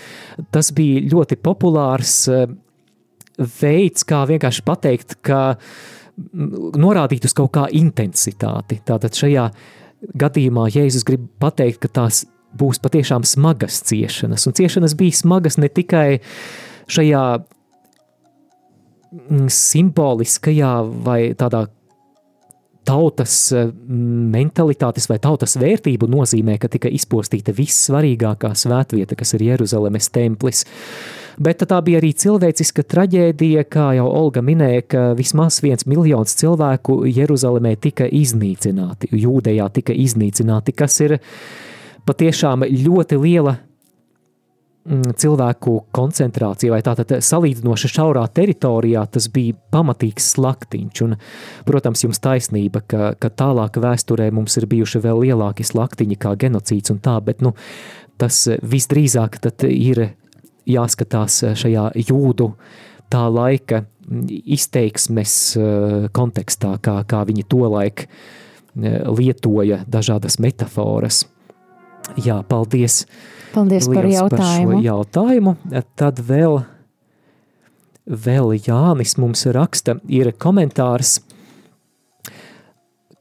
tas 0.54 0.72
bija 0.76 1.04
ļoti 1.12 1.40
populārs 1.40 2.16
eh, 2.32 2.46
veids, 3.60 4.04
kā 4.08 4.24
vienkārši 4.28 4.66
pateikt, 4.66 5.20
ka 5.24 5.42
norādīt 6.20 7.24
uz 7.24 7.32
kaut 7.36 7.54
kā 7.54 7.68
intensitāti. 7.72 8.82
Tātad 8.84 9.16
šajā 9.16 9.46
gadījumā 10.20 10.66
Jēzus 10.74 11.06
grib 11.08 11.24
pateikt, 11.40 11.80
ka 11.84 11.92
tās 12.00 12.26
būs 12.56 12.80
patiešām 12.82 13.24
smagas 13.28 13.78
ciešanas, 13.86 14.44
un 14.48 14.56
ciešanas 14.58 14.96
bija 14.98 15.16
smagas 15.20 15.56
ne 15.62 15.70
tikai 15.70 16.08
uh, 16.18 16.34
šajā 16.90 17.24
mm, 17.40 19.46
simboliskajā 19.54 20.74
vai 21.06 21.20
tādā 21.38 21.68
tautas 22.90 23.52
mm, 23.52 24.26
mentalitātes 24.32 25.06
vai 25.10 25.18
tautas 25.22 25.56
vērtību 25.60 26.08
nozīmē, 26.10 26.58
ka 26.60 26.70
tika 26.72 26.90
izpostīta 26.90 27.54
vissvarīgākā 27.56 28.52
svētvieta, 28.56 29.18
kas 29.18 29.34
ir 29.36 29.46
Jeruzalemes 29.50 30.10
templis. 30.14 30.64
Bet 31.40 31.62
tā 31.64 31.78
bija 31.84 32.00
arī 32.00 32.10
cilvēciska 32.20 32.84
traģēdija, 32.90 33.64
kā 33.70 33.92
jau 33.96 34.08
Olga 34.10 34.42
minēja, 34.44 34.82
ka 34.84 35.04
vismaz 35.16 35.62
viens 35.64 35.86
miljons 35.88 36.34
cilvēku 36.36 37.00
Jeruzalemē 37.08 37.76
tika 37.80 38.04
iznīcināti, 38.04 39.08
Jūdejā 39.22 39.70
tika 39.78 39.96
iznīcināti, 39.96 40.74
kas 40.76 40.98
ir 41.06 41.16
patiešām 42.08 42.66
ļoti 42.68 43.20
liela 43.22 43.56
cilvēku 44.88 45.74
koncentrācija, 45.92 46.72
vai 46.72 46.80
tātad 46.84 47.12
salīdzinoši 47.22 47.90
šaurā 47.92 48.24
teritorijā, 48.32 49.04
tas 49.12 49.28
bija 49.32 49.56
pamatīgs 49.74 50.30
slaktiņš. 50.34 51.02
Un, 51.04 51.16
protams, 51.68 52.04
jums 52.06 52.22
taisnība, 52.24 52.82
ka, 52.88 53.12
ka 53.20 53.30
tālāk 53.30 53.76
vēsturē 53.82 54.30
mums 54.34 54.56
ir 54.56 54.68
bijuši 54.70 55.02
vēl 55.04 55.26
lielāki 55.26 55.66
slaktiņi 55.68 56.16
kā 56.20 56.34
genocīds 56.40 56.94
un 56.94 57.02
tā, 57.04 57.18
bet 57.24 57.44
nu, 57.44 57.54
tas 58.20 58.46
visdrīzāk 58.48 59.40
ir 59.68 60.06
jāskatās 60.70 61.42
šajā 61.60 61.90
jūdu 62.08 62.52
tā 63.10 63.26
laika 63.30 63.84
izteiksmes 64.30 65.34
eh, 65.58 66.06
kontekstā, 66.14 66.76
kā, 66.82 67.00
kā 67.06 67.24
viņi 67.28 67.46
tolaik 67.50 68.06
eh, 68.06 69.02
lietoja 69.06 69.84
dažādas 69.86 70.40
metaforas. 70.42 71.24
Jā, 72.18 72.40
paldies! 72.48 73.04
Paldies 73.54 73.88
par 73.90 74.06
jautājumu. 74.06 74.76
Par 74.76 74.84
jautājumu. 74.84 75.56
Tad 75.98 76.20
vēl, 76.26 76.60
vēl 78.06 78.54
Jānis 78.66 79.16
mums 79.18 79.44
raksta, 79.50 79.98
ir 80.06 80.30
komentārs, 80.38 81.18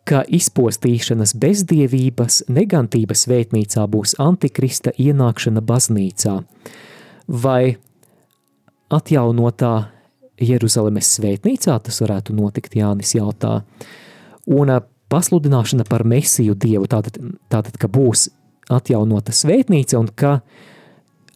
ka 0.10 0.24
izpostīšanas 0.26 1.36
bezdievības 1.38 2.44
negantības 2.50 3.28
vētnīcā 3.30 3.86
būs 3.94 4.16
antikrista 4.22 4.94
ienākšana 4.98 5.62
baznīcā 5.62 6.40
vai 7.30 7.78
atjaunotā 8.90 9.74
Jeruzalemes 10.42 11.12
svētnīcā, 11.20 11.76
tas 11.86 12.02
varētu 12.02 12.34
notikt, 12.34 12.78
Jānis 12.80 13.14
jautā, 13.18 13.60
un 14.50 14.72
pasludināšana 15.10 15.86
par 15.90 16.06
mesiju 16.08 16.56
dievu, 16.58 16.88
tātad, 16.90 17.20
tātad 17.52 17.78
ka 17.78 17.90
būs 17.92 18.30
atjaunota 18.70 19.34
svētnīca 19.36 20.00
un 20.00 20.10
ka 20.16 20.40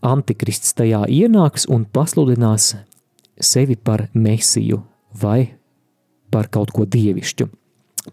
antikrists 0.04 0.76
tajā 0.78 1.04
ienāks 1.10 1.68
un 1.72 1.86
pasludinās 1.86 2.74
sevi 3.40 3.76
par 3.76 4.08
mesiju 4.14 4.82
vai 5.22 5.54
par 6.34 6.50
kaut 6.54 6.74
ko 6.74 6.86
dievišķu. 6.90 7.48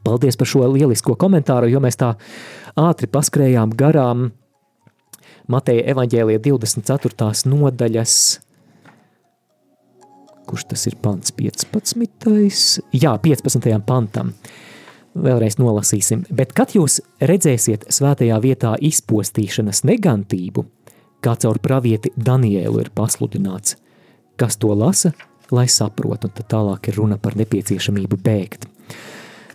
Paldies 0.06 0.38
par 0.38 0.46
šo 0.46 0.66
lielisko 0.70 1.16
komentāru, 1.18 1.70
jo 1.70 1.80
mēs 1.82 1.98
tā 1.98 2.12
ātri 2.78 3.08
paskrējām 3.10 3.74
garām 3.74 4.30
Mateja 5.50 5.82
evaņģēlija 5.90 6.38
24. 6.44 7.32
nodaļas, 7.50 8.14
kurš 10.46 10.66
tas 10.70 10.86
ir 10.86 10.94
pants 11.02 11.34
15. 11.34 12.84
Jā, 12.94 13.16
15. 13.18 13.70
pantam. 13.86 14.30
Vēlreiz 15.14 15.58
nolasīsim. 15.58 16.22
Bet, 16.30 16.52
kad 16.54 16.76
jūs 16.76 17.00
redzēsiet 17.18 17.88
svētajā 17.90 18.36
vietā 18.44 18.76
izpostīšanas 18.78 19.82
negantību, 19.88 20.64
kā 21.24 21.34
caur 21.42 21.58
pravieti 21.62 22.12
Daniēlu 22.16 22.84
ir 22.84 22.92
pasludināts, 22.94 23.76
kas 24.38 24.56
to 24.60 24.70
lasa, 24.70 25.12
lai 25.50 25.66
saprot, 25.68 26.28
un 26.28 26.34
tad 26.36 26.46
tālāk 26.52 26.92
ir 26.92 27.00
runa 27.02 27.18
par 27.18 27.34
nepieciešamību 27.40 28.20
bēgt. 28.22 28.68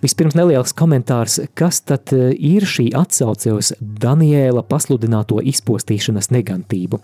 Vispirms 0.04 0.36
neliels 0.36 0.76
komentārs, 0.76 1.40
kas 1.58 1.80
tad 1.88 2.12
e, 2.14 2.34
ir 2.36 2.68
šī 2.68 2.90
atsauce 3.00 3.54
uz 3.56 3.72
Daniēla 3.80 4.66
pasludināto 4.68 5.40
izpostīšanas 5.40 6.30
negantību. 6.36 7.00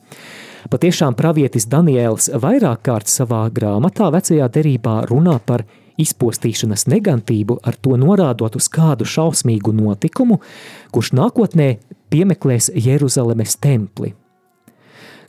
Patiešām 0.70 1.16
pravietis 1.18 1.66
Daniēls 1.72 2.30
vairāk 2.44 2.84
kārt 2.86 3.10
savā 3.10 3.46
grāmatā 3.54 4.12
vecajā 4.14 4.50
derībā 4.54 5.00
runā 5.10 5.40
par 5.40 5.64
izpostīšanas 6.02 6.88
negantību, 6.92 7.60
ar 7.64 7.78
to 7.78 7.98
norādot 8.00 8.58
uz 8.60 8.68
kādu 8.72 9.08
šausmīgu 9.08 9.74
notikumu, 9.78 10.40
kurš 10.94 11.14
nākotnē 11.18 11.70
piemeklēs 12.12 12.72
Jeruzalemes 12.76 13.58
templi. 13.62 14.14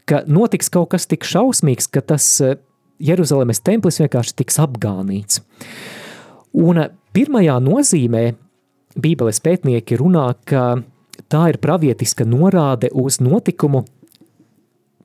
Ka 0.09 0.25
notiks 0.27 0.73
kaut 0.73 0.91
kas 0.95 1.07
tik 1.11 1.27
šausmīgs, 1.29 1.89
ka 1.93 2.03
tas 2.03 2.27
eh, 2.43 2.57
Jeruzalemes 3.03 3.63
templis 3.63 4.01
vienkārši 4.03 4.39
tiks 4.43 4.59
apgānīts. 4.63 5.43
Un 6.53 6.81
pirmajā 7.15 7.59
nozīmē 7.63 8.25
Bībeles 8.93 9.41
pētnieki 9.41 9.97
runā, 9.97 10.27
ka 10.45 10.83
tā 11.33 11.47
ir 11.53 11.59
pravietiska 11.63 12.27
norāde 12.29 12.91
uz 12.93 13.21
notikumu 13.25 13.87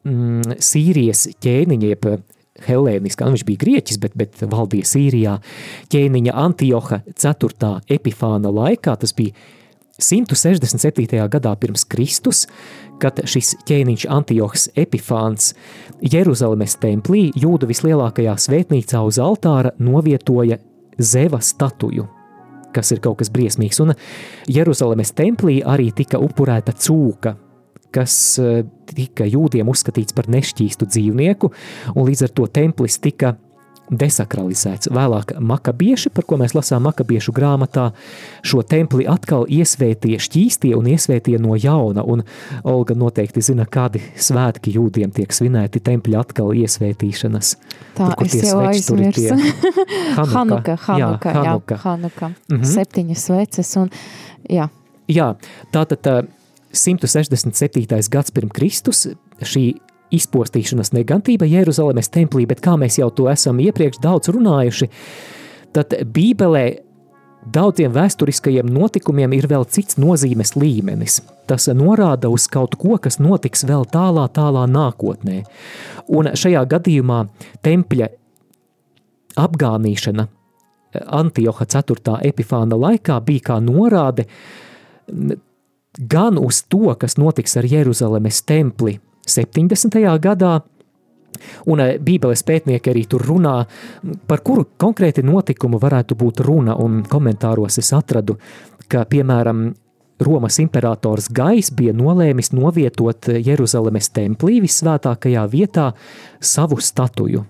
mm, 0.03 0.57
Sīrijas 0.59 1.27
ķēniņa, 1.43 1.93
jeb 1.93 2.09
helēniskā, 2.65 3.27
nu 3.27 3.37
viņš 3.37 3.45
bija 3.47 3.63
grieķis, 3.65 3.99
bet, 4.01 4.15
bet 4.17 4.41
valdīja 4.41 4.87
Sīrijā, 4.87 5.37
ķēniņa 5.93 6.35
Antioha 6.47 7.01
4. 7.13 7.75
epifāna 7.97 8.51
laikā, 8.53 8.97
tas 9.01 9.13
bija 9.17 9.35
167. 9.97 11.17
gadā 11.29 11.55
pirms 11.57 11.85
Kristus, 11.89 12.45
kad 13.01 13.17
šis 13.25 13.55
ķēniņš 13.67 14.05
Antiohs 14.13 14.67
Epifāns 14.77 15.53
Jeruzalemes 16.01 16.77
templī 16.81 17.27
jūda 17.37 17.69
vislielākajā 17.69 18.35
svētnīcā 18.41 19.01
uz 19.05 19.17
altāra 19.21 19.73
novietoja 19.81 20.59
zeva 20.97 21.41
statuju, 21.41 22.05
kas 22.73 22.93
ir 22.93 23.01
kaut 23.01 23.19
kas 23.21 23.33
briesmīgs, 23.33 23.81
un 23.81 23.93
Jeruzalemes 24.49 25.13
templī 25.17 25.59
arī 25.65 25.89
tika 25.97 26.21
upurēta 26.21 26.77
cūka, 26.77 27.33
kas 27.97 28.37
eh, 28.41 28.61
tika 28.93 29.27
jūdiem 29.27 29.67
uzskatīts 29.73 30.15
par 30.17 30.29
nešķīstu 30.31 30.87
dzīvnieku, 30.93 31.51
un 31.95 32.07
līdz 32.07 32.27
ar 32.27 32.33
to 32.37 32.47
templis 32.59 33.01
tika 33.03 33.35
desakralizēts. 33.87 34.89
Vēlāk 34.91 35.33
makabieši, 35.39 36.11
par 36.11 36.25
ko 36.27 36.37
mēs 36.41 36.53
lasām 36.57 36.83
makabiešu 36.87 37.33
grāmatā, 37.35 37.89
šo 38.45 38.63
templi 38.67 39.07
atkal 39.07 39.45
iesvētīja 39.47 40.19
šķīstie 40.23 40.73
un 40.77 40.89
iesvētīja 40.91 41.39
no 41.43 41.55
jauna, 41.55 42.03
un 42.03 42.25
Olga 42.67 42.97
noteikti 42.97 43.43
zina, 43.45 43.63
kādi 43.63 44.01
svētki 44.19 44.75
jūdiem 44.75 45.13
tiek 45.15 45.33
svinēti 45.33 45.81
tempļa 45.87 46.23
atkal 46.25 46.51
iesvētīšanas. 46.57 47.53
Tā, 47.97 48.11
tur, 48.11 48.27
es 48.27 48.35
jau 48.43 48.59
aizmirsu. 48.67 49.37
Hanuka, 50.17 50.25
Hanuka, 50.35 50.77
Hanuka, 50.87 51.31
jā, 51.31 51.37
Hanuka. 51.39 51.79
Hanuka. 51.85 52.33
Mm 52.49 52.57
-hmm. 52.57 52.73
Septiņas 52.73 53.29
sveces 53.29 53.75
un, 53.77 53.89
jā. 54.49 54.67
Jā, 55.07 55.35
tātad 55.71 56.27
167. 56.79 58.09
gads 58.13 58.33
pirms 58.35 58.55
Kristus, 58.55 59.05
šī 59.41 59.65
izpostīšanas 60.13 60.93
negantība 60.95 61.47
Jeruzalemes 61.49 62.11
templī, 62.13 62.45
bet 62.47 62.61
kā 62.63 62.77
mēs 62.79 62.99
jau 63.01 63.09
to 63.13 63.27
esam 63.31 63.59
iepriekš 63.63 63.99
daudz 64.03 64.31
runājuši, 64.31 64.89
tad 65.75 65.95
Bībelē 66.13 66.65
daudziem 67.53 67.91
vēsturiskajiem 67.95 68.69
notikumiem 68.71 69.35
ir 69.37 69.47
vēl 69.49 69.65
cits 69.71 69.99
nozīmes 69.99 70.55
līmenis. 70.57 71.21
Tas 71.47 71.67
norāda 71.71 72.31
uz 72.31 72.47
kaut 72.51 72.75
ko, 72.79 72.97
kas 72.99 73.19
notiks 73.23 73.63
vēl 73.67 73.85
tālā, 73.91 74.27
tālā 74.33 74.65
nākotnē. 74.71 75.43
Un 76.11 76.31
šajā 76.35 76.63
gadījumā 76.75 77.23
tempļa 77.63 78.09
apgānīšana 79.37 80.27
Antioha 81.13 81.67
4. 81.67 82.17
epifāna 82.25 82.77
laikā 82.79 83.19
bija 83.23 83.51
kā 83.51 83.57
norāde 83.63 84.25
gan 85.99 86.37
uz 86.37 86.63
to, 86.69 86.95
kas 86.99 87.17
notiks 87.17 87.57
ar 87.57 87.65
Jeruzalemes 87.65 88.41
templi 88.47 88.99
70. 89.27 89.99
gadā, 90.21 90.61
Un 91.69 91.81
eh, 91.83 91.97
Bībeles 92.01 92.43
pētnieki 92.47 92.91
arī 92.91 93.03
tur 93.09 93.21
runā, 93.27 93.57
par 94.27 94.41
kuru 94.45 94.63
konkrēti 94.79 95.21
notikumu 95.25 95.79
varētu 95.81 96.17
būt 96.17 96.41
runa, 96.45 96.77
un 96.81 97.03
komentāros 97.05 97.77
es 97.81 97.91
atradu, 97.93 98.37
ka, 98.89 99.05
piemēram, 99.09 99.67
Romas 100.17 100.55
imperators 100.57 101.27
Gais 101.29 101.67
bija 101.77 101.91
nolēmis 101.93 102.49
novietot 102.57 103.27
Jeruzalemes 103.37 104.09
templī 104.09 104.55
visvētākajā 104.63 105.43
vietā 105.51 105.91
savu 106.41 106.79
statuju. 106.81 107.43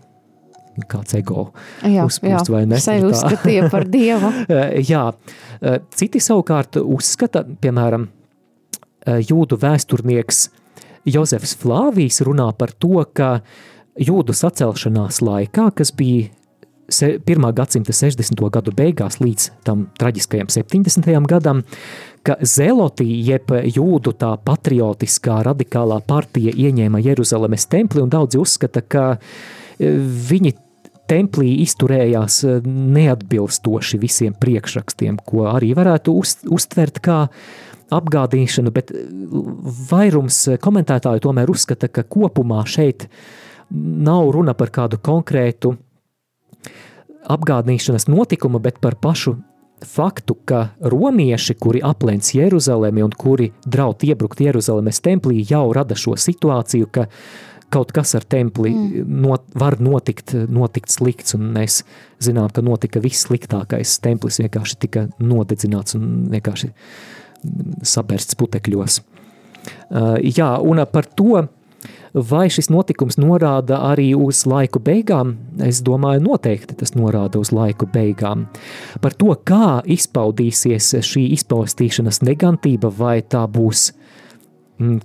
Kāds 0.91 1.15
ego 1.17 1.47
jā, 1.81 2.03
vai 2.51 2.65
ne? 2.67 2.77
Sevi 2.83 3.07
uzskatīja 3.07 3.69
par 3.71 3.87
dievu. 3.89 4.29
Jā, 4.91 5.07
citi 5.97 6.19
savukārt 6.21 6.77
uzskata, 6.83 7.41
piemēram, 7.63 8.03
jūdu 9.07 9.59
vēsturnieks 9.61 10.47
Jozefs 11.07 11.55
Flāvijs 11.61 12.19
runā 12.27 12.49
par 12.57 12.73
to, 12.75 12.99
ka 13.15 13.39
jūdu 13.97 14.35
sacelšanās 14.35 15.21
laikā, 15.23 15.71
kas 15.77 15.93
bija 15.95 16.27
1. 16.87 17.53
gadsimta 17.53 17.91
60. 17.91 18.39
gadu 18.51 18.71
beigās 18.75 19.19
līdz 19.19 19.49
tam 19.67 19.87
traģiskajam 19.99 20.47
70. 20.51 21.09
gadam, 21.27 21.63
ka 22.23 22.37
Zelotī, 22.43 23.07
jeb 23.27 23.51
jūdu 23.51 24.13
tā 24.19 24.33
patriotiskā 24.43 25.41
radikālā 25.47 25.99
partija 26.07 26.53
ieņēma 26.55 27.01
Jeruzalemes 27.03 27.67
templi, 27.67 28.03
un 28.03 28.11
daudzi 28.11 28.39
uzskata, 28.39 28.83
ka 28.83 29.05
e, 29.15 29.91
viņi 30.31 30.53
templī 31.11 31.57
izturējās 31.65 32.39
e, 32.47 32.57
neatbilstoši 32.67 33.99
visiem 33.99 34.35
priekšrakstiem, 34.39 35.19
ko 35.27 35.47
arī 35.51 35.73
varētu 35.75 36.15
uz, 36.23 36.37
uztvert 36.47 37.03
kā 37.03 37.25
apgādīšanu, 37.93 38.71
bet 38.75 38.91
vairums 39.89 40.43
komentētāju 40.63 41.23
tomēr 41.27 41.51
uzskata, 41.51 41.89
ka 41.91 42.03
kopumā 42.03 42.63
šeit 42.67 43.07
nav 43.71 44.31
runa 44.35 44.55
par 44.57 44.71
kādu 44.75 44.99
konkrētu 45.03 45.75
apgādīšanas 47.27 48.07
notikumu, 48.11 48.59
bet 48.63 48.79
par 48.83 48.95
pašu 48.99 49.35
faktu, 49.85 50.37
ka 50.47 50.69
romieši, 50.81 51.53
kuri 51.59 51.81
aplenc 51.85 52.31
Jeruzalemi 52.33 53.03
un 53.05 53.11
kuri 53.13 53.51
draud 53.65 54.03
iebrukt 54.07 54.41
Jeruzalemes 54.41 55.01
templī, 55.05 55.43
jau 55.49 55.67
rada 55.75 55.95
šo 55.95 56.15
situāciju, 56.17 56.89
ka 56.91 57.05
kaut 57.69 57.91
kas 57.91 58.15
ar 58.15 58.23
templi 58.23 58.71
mm. 58.71 59.11
not, 59.21 59.43
var 59.59 59.77
notikt, 59.83 60.33
notikt 60.33 60.91
slikts, 60.93 61.35
un 61.35 61.51
mēs 61.55 61.81
zinām, 62.23 62.49
ka 62.53 62.63
notika 62.63 63.01
viss 63.03 63.27
sliktākais. 63.27 63.97
Templis 64.03 64.39
vienkārši 64.41 64.79
tika 64.87 65.07
nodedzināts 65.19 65.97
un 65.99 66.27
vienkārši 66.31 66.71
sabērsts 67.85 68.37
putekļos. 68.39 69.01
Uh, 69.91 70.15
jā, 70.23 70.49
un 70.63 70.83
par 70.91 71.07
to, 71.17 71.47
vai 72.13 72.47
šis 72.51 72.69
notikums 72.73 73.17
norāda 73.19 73.79
arī 73.89 74.11
uz 74.17 74.43
laiku 74.49 74.79
beigām, 74.83 75.35
es 75.63 75.81
domāju, 75.85 76.23
noteikti 76.25 76.77
tas 76.79 76.95
norāda 76.97 77.41
uz 77.41 77.51
laiku 77.55 77.87
beigām. 77.93 78.47
Par 79.03 79.15
to, 79.17 79.33
kā 79.47 79.81
izpaudīsies 79.85 80.93
šī 81.05 81.27
izpaustīšanas 81.37 82.23
negantība, 82.25 82.91
vai 82.93 83.19
tā 83.21 83.43
būs, 83.51 83.91
mm, 84.79 84.99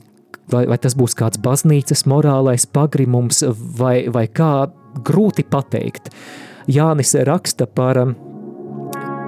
vai, 0.53 0.65
vai 0.71 0.79
tas 0.79 0.97
būs 0.99 1.17
kāds 1.19 1.41
baznīcas 1.43 2.07
morālais 2.11 2.67
pagrimums, 2.67 3.43
vai, 3.79 4.09
vai 4.09 4.27
kā 4.29 4.71
grūti 5.05 5.45
pateikt. 5.49 6.11
Jānis 6.71 7.15
raksta 7.27 7.67
par, 7.67 7.99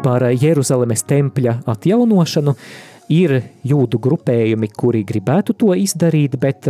par 0.05 0.27
Jeruzalemes 0.31 1.03
tempļa 1.11 1.61
atjaunošanu, 1.67 2.55
Ir 3.13 3.43
jūdu 3.67 3.99
grupējumi, 4.01 4.71
kuri 4.73 5.03
gribētu 5.05 5.53
to 5.53 5.75
izdarīt, 5.77 6.39
bet 6.41 6.69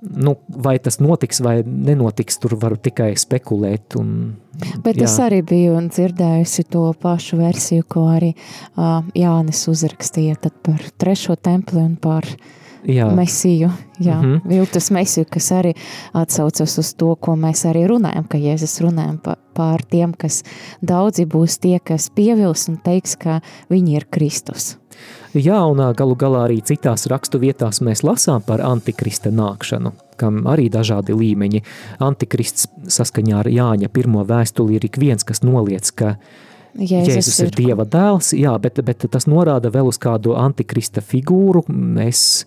nu, 0.00 0.36
vai 0.48 0.78
tas 0.78 0.96
notiks 1.00 1.42
vai 1.44 1.60
nenotiks, 1.66 2.38
tur 2.40 2.56
var 2.60 2.76
tikai 2.80 3.12
spekulēt. 3.20 3.98
Un, 4.00 4.14
Bet 4.84 4.96
jā. 4.96 5.04
es 5.04 5.18
arī 5.20 5.42
biju 5.46 5.76
dzirdējusi 5.88 6.64
to 6.72 6.86
pašu 7.00 7.40
versiju, 7.40 7.84
ko 7.88 8.06
arī 8.14 8.32
uh, 8.32 9.04
Jānis 9.16 9.66
uzrakstīja 9.68 10.40
par 10.64 10.88
trešo 11.00 11.36
templi 11.36 11.82
un 11.84 11.94
par 12.00 12.26
jā. 12.84 13.10
mesiju, 13.14 13.70
jā, 14.00 14.16
mm 14.16 14.24
-hmm. 14.24 14.48
viltus 14.48 14.90
mesiju, 14.90 15.24
kas 15.30 15.52
arī 15.52 15.74
atsaucas 16.12 16.78
uz 16.78 16.94
to, 16.94 17.14
ko 17.14 17.36
mēs 17.36 17.64
arī 17.68 17.86
runājam, 17.86 18.28
ka 18.28 18.38
Jēzus 18.38 18.80
runājam 18.80 19.18
pa, 19.18 19.36
pār 19.54 19.82
tiem, 19.82 20.12
kas 20.12 20.42
daudzi 20.82 21.26
būs 21.26 21.58
tie, 21.60 21.78
kas 21.78 22.10
pievils 22.10 22.68
un 22.68 22.76
teiks, 22.76 23.16
ka 23.16 23.40
viņi 23.70 23.96
ir 23.96 24.06
Kristus. 24.10 24.79
Jā, 25.30 25.60
un 25.70 25.78
galu 25.94 26.16
galā 26.18 26.44
arī 26.48 26.56
citās 26.66 27.06
rakstu 27.10 27.38
vietās 27.38 27.78
mēs 27.86 28.02
lasām 28.02 28.42
par 28.42 28.62
antikrista 28.66 29.30
nākšanu, 29.30 29.92
kam 30.18 30.40
arī 30.50 30.66
dažādi 30.72 31.14
līmeņi. 31.14 31.62
Antikrists 32.02 32.66
saskaņā 32.90 33.44
ar 33.44 33.50
Jāņa 33.50 33.92
pirmo 33.94 34.24
vēstuli 34.26 34.80
ir 34.80 34.88
ik 34.88 34.98
viens, 34.98 35.22
kas 35.26 35.44
noliec, 35.46 35.92
ka 35.94 36.16
Jēzus, 36.74 37.14
Jēzus 37.14 37.38
ir, 37.44 37.52
ir 37.52 37.56
Dieva 37.60 37.86
dēls, 37.86 38.32
jā, 38.34 38.56
bet, 38.62 38.82
bet 38.86 39.06
tas 39.10 39.26
norāda 39.30 39.70
vēl 39.70 39.90
uz 39.90 39.98
kādu 40.02 40.34
antikrista 40.38 41.02
figūru. 41.02 41.62
Mēs 41.70 42.42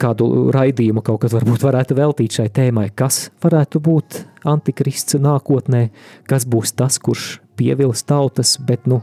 kādu 0.00 0.50
raidījumu 0.56 1.04
kaut 1.04 1.22
kad 1.24 1.36
varbūt 1.36 1.64
varētu 1.64 1.96
veltīt 2.00 2.40
šai 2.40 2.50
tēmai, 2.52 2.90
kas 2.96 3.26
varētu 3.44 3.80
būt 3.84 4.24
antikrists 4.48 5.20
nākotnē, 5.20 5.86
kas 6.28 6.48
būs 6.48 6.76
tas, 6.76 6.96
kurš 7.00 7.43
pievils 7.56 8.04
tautas, 8.08 8.56
bet 8.58 8.88
nu, 8.90 9.02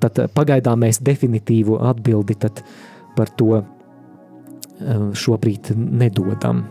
tad 0.00 0.20
pagaidām 0.34 0.84
mēs 0.84 1.02
definitīvu 1.04 1.80
atbildi 1.90 2.38
par 3.16 3.32
to 3.36 3.58
eh, 3.58 3.64
šobrīd 5.14 5.74
nedodam. 5.76 6.64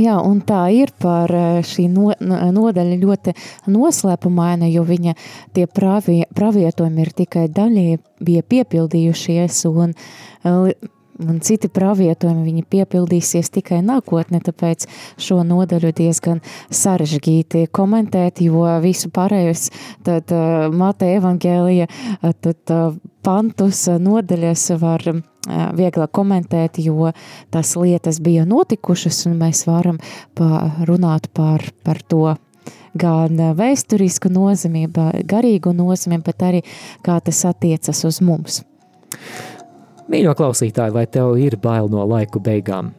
Jā, 0.00 0.16
un 0.24 0.40
tā 0.46 0.62
ir 0.74 0.92
par 1.00 1.32
eh, 1.36 1.60
šī 1.66 1.86
no, 1.92 2.10
nodaļa 2.20 2.96
ļoti 3.02 3.34
noslēpumaina, 3.72 4.70
jo 4.72 4.86
viņa 4.88 5.14
tie 5.54 5.66
pravie, 5.68 6.22
pravietojumi 6.34 7.04
ir 7.04 7.12
tikai 7.22 7.46
daļai 7.52 7.98
bija 8.24 8.42
piepildījušies, 8.54 9.62
un 9.70 9.92
eh, 9.92 10.90
un 11.28 11.40
citi 11.44 11.70
pravietojumi 11.72 12.44
viņi 12.46 12.64
piepildīsies 12.72 13.52
tikai 13.54 13.80
nākotnē, 13.86 14.42
tāpēc 14.44 14.86
šo 15.20 15.42
nodaļu 15.46 15.92
diezgan 15.96 16.42
sarežģīti 16.72 17.66
komentēt, 17.74 18.42
jo 18.44 18.64
visu 18.82 19.10
pārējos 19.14 19.68
tad 20.06 20.32
uh, 20.34 20.68
Mateja 20.72 21.20
evangēlija, 21.20 21.88
uh, 21.88 22.32
tad 22.32 22.74
uh, 22.74 22.96
pantus 23.22 23.86
nodaļas 24.02 24.70
var 24.82 25.12
vieglāk 25.74 26.12
komentēt, 26.14 26.78
jo 26.78 27.10
tas 27.50 27.72
lietas 27.74 28.20
bija 28.22 28.44
notikušas 28.46 29.24
un 29.26 29.40
mēs 29.40 29.64
varam 29.66 29.98
runāt 30.86 31.26
par, 31.34 31.64
par 31.82 31.98
to 32.06 32.36
gan 32.94 33.40
vēsturisku 33.58 34.30
nozīmību, 34.32 35.08
garīgu 35.28 35.72
nozīmību, 35.76 36.24
bet 36.28 36.46
arī 36.46 36.62
kā 37.04 37.18
tas 37.24 37.44
attiecas 37.48 38.04
uz 38.08 38.20
mums. 38.24 38.62
Mīļo 40.12 40.34
klausītāji, 40.36 40.92
vai 40.92 41.06
tev 41.08 41.38
ir 41.40 41.56
bail 41.56 41.88
no 41.88 42.04
laiku 42.04 42.40
beigām? 42.44 42.92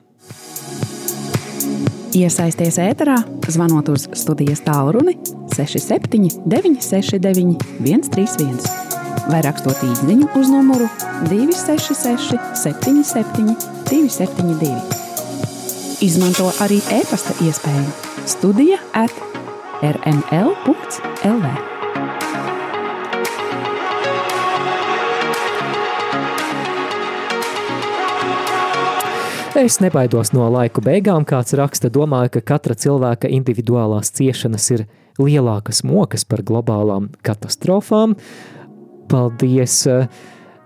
Iesaisties 2.14 2.78
ēterā, 2.82 3.20
zvanot 3.50 3.90
uz 3.94 4.08
studijas 4.18 4.62
tālruni 4.66 5.16
67 5.54 6.44
969 6.50 7.58
131 7.82 8.84
vai 9.30 9.42
rakstot 9.46 9.84
īsiņu 9.86 10.30
uz 10.40 10.50
numuru 10.52 10.88
266 11.30 12.38
77 12.64 13.54
272. 13.90 14.74
Izmanto 16.04 16.50
arī 16.66 16.82
e-pasta 16.98 17.38
iespēju 17.46 17.92
Studija 18.28 18.80
at 18.98 19.14
rml.lv. 19.84 21.73
Es 29.54 29.76
nebaidos 29.78 30.32
no 30.34 30.48
laiku 30.50 30.82
beigām, 30.82 31.28
kāds 31.30 31.54
raksta, 31.54 31.92
domāju, 31.94 32.32
ka 32.34 32.42
katra 32.56 32.74
cilvēka 32.74 33.30
individuālās 33.30 34.10
ciešanas 34.18 34.64
ir 34.74 34.82
lielākas 35.22 35.84
mokas 35.86 36.24
par 36.26 36.42
globālām 36.42 37.12
katastrofām. 37.22 38.16
Paldies! 39.12 39.76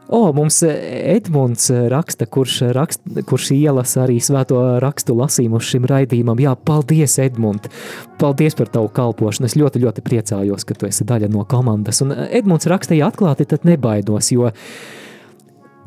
O, 0.07 0.21
mums 0.31 0.61
Edmunds 0.63 1.67
raksta, 1.91 2.29
kurš, 2.31 2.61
rakst, 2.77 3.03
kurš 3.27 3.49
ielas 3.57 3.97
arī 3.99 4.21
svēto 4.23 4.61
rakstu 4.79 5.17
lasījumu 5.19 5.59
šim 5.59 5.89
raidījumam. 5.91 6.39
Jā, 6.39 6.53
paldies, 6.55 7.17
Edmund! 7.19 7.67
Paldies 8.21 8.55
par 8.55 8.71
tavu 8.71 8.87
kalpošanu. 8.95 9.49
Es 9.51 9.57
ļoti, 9.59 9.81
ļoti 9.83 10.05
priecājos, 10.05 10.63
ka 10.63 10.79
tu 10.79 10.87
esi 10.87 11.03
daļa 11.03 11.27
no 11.33 11.43
komandas. 11.43 11.99
Un 12.07 12.15
Edmunds 12.15 12.71
rakstīja 12.71 13.11
atklāti, 13.11 13.49
tad 13.51 13.67
nebaidos, 13.67 14.31
jo 14.31 14.47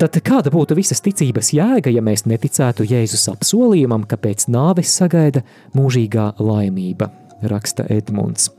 Tad 0.01 0.15
kāda 0.25 0.49
būtu 0.49 0.73
visas 0.73 0.97
ticības 1.05 1.51
jēga, 1.53 1.91
ja 1.93 2.01
mēs 2.01 2.23
neticētu 2.25 2.87
Jēzus 2.89 3.27
apsolījumam, 3.29 4.07
ka 4.09 4.17
pēc 4.17 4.47
nāves 4.49 4.95
sagaida 4.97 5.43
mūžīgā 5.77 6.31
laimība, 6.41 7.11
raksta 7.45 7.85
Edmunds. 7.93 8.49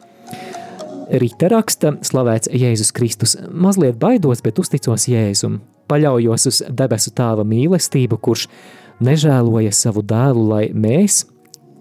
Rīta 1.10 1.50
raksta, 1.50 1.96
slavēts 2.06 2.52
Jēzus 2.54 2.94
Kristus, 2.94 3.34
mazliet 3.50 3.98
baidos, 3.98 4.38
bet 4.46 4.62
uzticos 4.62 5.08
Jēzum, 5.10 5.58
paļaujos 5.90 6.46
uz 6.52 6.62
debesu 6.70 7.10
tēva 7.10 7.42
mīlestību, 7.42 8.20
kurš 8.22 8.46
nežēloja 9.02 9.74
savu 9.74 10.06
dēlu, 10.06 10.46
lai 10.46 10.64
mēs, 10.70 11.24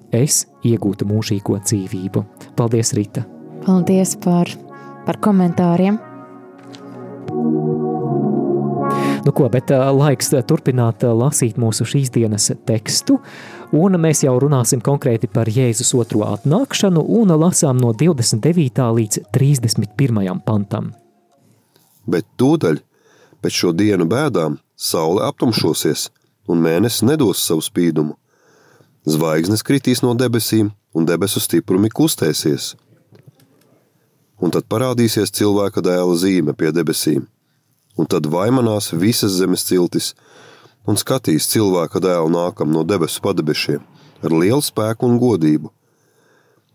es, 0.10 0.48
iegūtu 0.66 1.06
mūžīgo 1.06 1.62
dzīvību. 1.62 2.26
Paldies, 2.58 2.96
Rīta! 2.98 3.28
Paldies 3.68 4.18
par, 4.26 4.50
par 5.06 5.22
komentāriem! 5.22 6.02
Nu 9.26 9.32
ko, 9.32 9.46
bet 9.54 9.70
laiks 9.70 10.32
turpināt 10.50 11.04
lasīt 11.06 11.58
mūsu 11.62 11.86
šīs 11.86 12.10
dienas 12.14 12.48
tekstu, 12.66 13.20
un 13.78 13.98
mēs 14.02 14.24
jau 14.26 14.34
runāsim 14.42 14.82
konkrēti 14.82 15.30
par 15.30 15.50
Jēzus 15.52 15.92
otro 15.94 16.24
atnākšanu 16.26 17.04
un 17.20 17.34
lasām 17.38 17.78
no 17.78 17.92
29. 17.94 18.88
līdz 18.98 19.20
31. 19.36 20.42
pantam. 20.46 20.90
Bet 22.10 22.26
tūdaļ 22.42 22.80
pēc 23.46 23.60
šo 23.60 23.74
dienu 23.78 24.08
bēdām 24.10 24.58
saule 24.74 25.22
aptumšosies, 25.28 26.08
un 26.50 26.64
mēnesis 26.66 27.06
nedos 27.06 27.44
savu 27.46 27.62
spīdumu. 27.62 28.16
Zvaigznes 29.06 29.62
kritīs 29.66 30.02
no 30.02 30.16
debesīm, 30.18 30.72
un 30.98 31.06
debesu 31.06 31.42
stiprumi 31.42 31.94
kustēsies. 31.94 32.74
Un 34.42 34.50
tad 34.50 34.66
parādīsies 34.66 35.30
cilvēka 35.38 35.86
dēla 35.86 36.18
zīme 36.18 36.58
pie 36.58 36.74
debesīm– 36.74 37.28
un 37.98 38.08
tad 38.10 38.28
vaimanās 38.32 38.92
visas 38.94 39.38
zemes 39.40 39.66
ciltis, 39.68 40.14
un 40.88 40.98
skatīs 40.98 41.50
cilvēka 41.52 42.02
dēlu 42.02 42.32
nākam 42.34 42.72
no 42.74 42.84
debesu 42.88 43.22
padebešiem 43.24 43.84
ar 44.22 44.34
lielu 44.34 44.62
spēku 44.62 45.08
un 45.08 45.20
godību. 45.22 45.72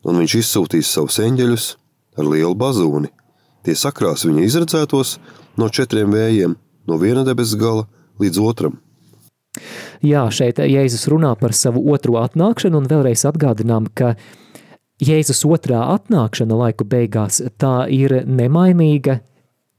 Un 0.06 0.20
viņš 0.22 0.36
izsūtīs 0.40 0.90
savus 0.90 1.18
eņģeļus 1.22 1.66
ar 2.18 2.28
lielu 2.30 2.54
bazūni. 2.58 3.10
Tie 3.66 3.74
sakrās 3.74 4.24
viņa 4.26 4.44
izredzētos 4.46 5.16
no 5.58 5.68
četriem 5.68 6.12
vējiem, 6.14 6.54
no 6.86 6.98
viena 7.02 7.24
debesu 7.26 7.58
gala 7.58 7.86
līdz 8.22 8.42
otram. 8.42 8.76
Jā, 10.04 10.26
šeit 10.30 10.60
Jēzus 10.60 11.06
runā 11.10 11.32
par 11.40 11.54
savu 11.56 11.80
otro 11.92 12.18
atnākšanu 12.20 12.82
un 12.82 12.90
vēlreiz 12.90 13.24
atgādinām, 13.26 13.88
ka 13.94 14.14
Jēzus 15.02 15.42
otrā 15.48 15.82
atnākšana 15.96 16.56
laiku 16.60 16.86
beigās 16.88 17.40
tā 17.60 17.88
ir 17.92 18.20
nemainīga, 18.28 19.20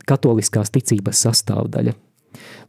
katoliskās 0.08 0.74
ticības 0.74 1.26
sastāvdaļa. 1.28 1.96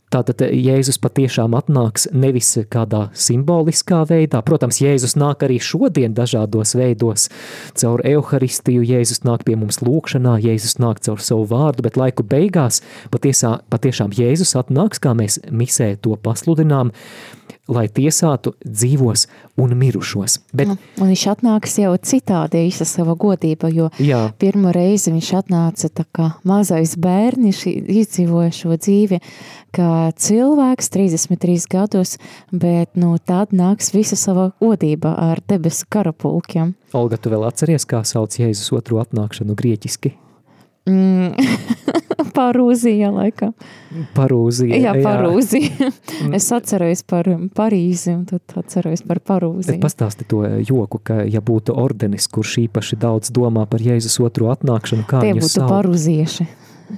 Tātad 0.08 0.40
Jēzus 0.40 0.96
patiešām 1.04 1.52
atnāks 1.58 2.06
nevis 2.16 2.54
kādā 2.72 3.10
simboliskā 3.12 3.98
veidā. 4.08 4.40
Protams, 4.40 4.78
Jēzus 4.80 5.18
nāk 5.20 5.44
arī 5.44 5.58
šodien 5.60 6.14
dažādos 6.16 6.72
veidos. 6.78 7.26
Caur 7.76 8.00
evaharistiju 8.08 8.86
Jēzus 8.88 9.20
nāk 9.28 9.44
pie 9.44 9.58
mums 9.60 9.82
lūkšanā, 9.84 10.38
Jēzus 10.46 10.78
nāk 10.80 11.02
caur 11.04 11.20
savu 11.20 11.44
vārdu, 11.50 11.84
bet 11.84 12.00
laiku 12.00 12.24
beigās 12.24 12.80
patiesā, 13.12 13.58
patiešām 13.68 14.16
Jēzus 14.16 14.56
atnāks, 14.56 15.02
kā 15.04 15.12
mēs 15.18 15.42
misē 15.52 15.90
to 16.00 16.16
pasludinām, 16.16 16.94
lai 17.68 17.86
tiesātu 17.92 18.54
dzīvos 18.64 19.26
un 19.60 19.74
mirušos. 19.78 20.38
Bet, 20.56 20.70
nu, 20.70 20.76
un 21.00 21.10
viņš 21.12 21.24
atnāks 21.34 21.78
jau 21.82 21.92
citādi 22.00 22.64
īsa 22.68 22.86
sava 22.88 23.14
godība, 23.18 23.70
jo 23.72 23.90
jā. 24.02 24.24
pirmo 24.40 24.72
reizi 24.74 25.12
viņš 25.12 25.30
atnāca 25.42 25.90
tā 25.92 26.06
kā 26.16 26.30
mazais 26.48 26.96
bērniš, 27.00 27.64
izdzīvoja 27.68 28.54
šo 28.56 28.78
dzīvi 28.78 29.20
kā 29.76 30.08
cilvēks 30.16 30.92
33 30.94 31.68
gados, 31.70 32.16
bet 32.50 32.96
nu, 32.96 33.14
tad 33.20 33.52
nāks 33.52 33.92
visa 33.94 34.16
sava 34.16 34.50
godība 34.62 35.12
ar 35.28 35.42
debesu 35.48 35.86
karapulkiem. 35.92 36.74
Olga, 36.96 37.20
tu 37.20 37.32
vēl 37.32 37.44
atceries, 37.48 37.84
kā 37.88 38.00
sauc 38.08 38.40
Jēzus 38.40 38.72
otru 38.76 39.02
atnākšanu 39.04 39.58
grieķiski? 39.58 40.16
Mm. 40.88 41.36
Parūzija, 42.38 43.10
laikam. 43.14 43.52
Parūzija. 44.16 44.78
Jā, 44.82 44.94
Parūzija. 45.04 45.90
es 46.34 46.48
atceros 46.54 47.04
par 47.08 47.28
Parīzi, 47.54 48.12
un 48.16 48.24
tad 48.28 48.56
atceros 48.58 49.04
par 49.06 49.20
Parūziju. 49.22 49.78
Pastāsti 49.82 50.26
to 50.28 50.42
joku, 50.66 51.00
ka 51.02 51.22
ja 51.28 51.42
būtu 51.44 51.76
ordenis, 51.78 52.26
kurš 52.32 52.56
īpaši 52.66 52.98
daudz 53.00 53.30
domā 53.34 53.66
par 53.70 53.84
Jēzus 53.84 54.18
otru 54.24 54.50
atnākšanu, 54.54 55.06
kā 55.08 55.22
Tie 55.24 55.34
būtu 55.38 55.52
sauc? 55.54 55.70
parūzieši. 55.70 56.48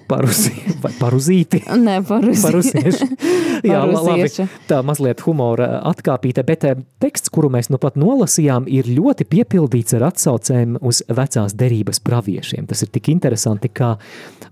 Paruzi, 0.06 0.52
vai 0.82 0.92
paruzīti? 1.00 1.64
Nē, 1.66 1.96
parūzieši. 2.06 2.42
Paruzieši. 2.44 3.06
Jā, 3.70 3.80
la- 3.90 4.02
labi, 4.06 4.28
tā 4.70 4.78
mazliet 4.86 5.22
humora 5.26 5.80
atkāpīte, 5.90 6.44
bet 6.46 6.66
eh, 6.68 6.78
teksts, 7.02 7.32
kuru 7.34 7.50
mēs 7.52 7.68
nu 7.72 7.78
pat 7.82 7.98
nolasījām, 7.98 8.68
ir 8.70 8.86
ļoti 8.86 9.26
piepildīts 9.30 9.96
ar 9.98 10.06
atsaucēm 10.12 10.78
uz 10.86 11.02
vecās 11.10 11.56
derības 11.58 11.98
praviešiem. 12.06 12.68
Tas 12.70 12.84
ir 12.86 12.92
tik 12.94 13.10
interesanti, 13.12 13.72
kā 13.74 13.96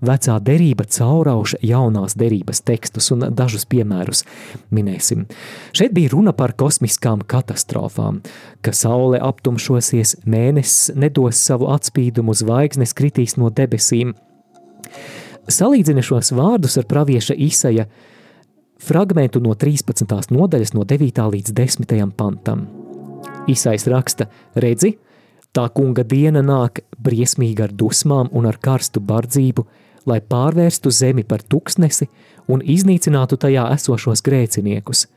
vecā 0.03 0.35
derība 0.43 0.83
caurauša 0.91 1.61
jaunās 1.65 2.17
derības 2.19 2.61
tekstus 2.67 3.09
un 3.15 3.29
dažus 3.35 3.63
piemērus 3.71 4.25
minēsim. 4.75 5.25
Šeit 5.71 5.95
bija 5.95 6.11
runa 6.17 6.35
par 6.35 6.53
kosmiskām 6.59 7.23
katastrofām, 7.23 8.19
ka 8.61 8.75
saule 8.75 9.23
aptumšosies, 9.23 10.17
mēnesis 10.27 10.93
nedos 10.99 11.39
savu 11.47 11.71
atspīdumu, 11.71 12.35
zvaigznes 12.35 12.95
kritīs 12.97 13.39
no 13.39 13.49
debesīm. 13.53 14.17
Salīdzina 15.49 16.03
šos 16.05 16.29
vārdus 16.37 16.77
ar 16.77 16.85
pravieša 16.85 17.33
Isaja 17.41 17.87
fragmentu 18.85 19.41
no 19.41 19.55
13. 19.57 20.05
nodaļas, 20.29 20.75
no 20.77 20.85
9. 20.85 21.21
līdz 21.33 21.53
10. 21.57 21.95
pantam. 22.13 22.67
Isais 23.49 23.87
raksta: 23.89 24.27
Redzi, 24.53 24.93
tā 25.49 25.65
kunga 25.73 26.05
diena 26.05 26.43
nāk 26.45 26.83
briesmīga 27.01 27.65
ar 27.65 27.73
dusmām 27.73 28.29
un 28.31 28.45
ar 28.45 28.59
karstu 28.61 29.01
bardzību, 29.01 29.65
lai 30.05 30.19
pārvērstu 30.21 30.93
zemi 30.93 31.25
par 31.25 31.41
tuksnesi 31.41 32.07
un 32.47 32.61
iznīcinātu 32.61 33.41
tajā 33.41 33.65
esošos 33.73 34.21
grēciniekus. 34.21 35.07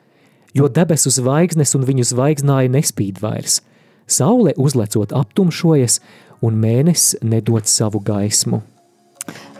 Jo 0.56 0.68
debesu 0.68 1.12
zvaigznes 1.12 1.76
un 1.76 1.84
viņu 1.88 2.08
zvaigznāja 2.08 2.72
nespīd 2.72 3.20
vairs. 3.20 3.60
Saule 4.08 4.56
uzlecot 4.56 5.12
aptumšojas, 5.12 6.00
un 6.42 6.56
mēnesis 6.56 7.20
nedod 7.22 7.68
savu 7.68 8.00
gaismu. 8.00 8.62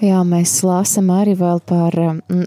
Jā, 0.03 0.19
mēs 0.27 0.57
lasām 0.67 1.13
arī 1.15 1.37
vēl 1.39 1.61
par, 1.63 1.95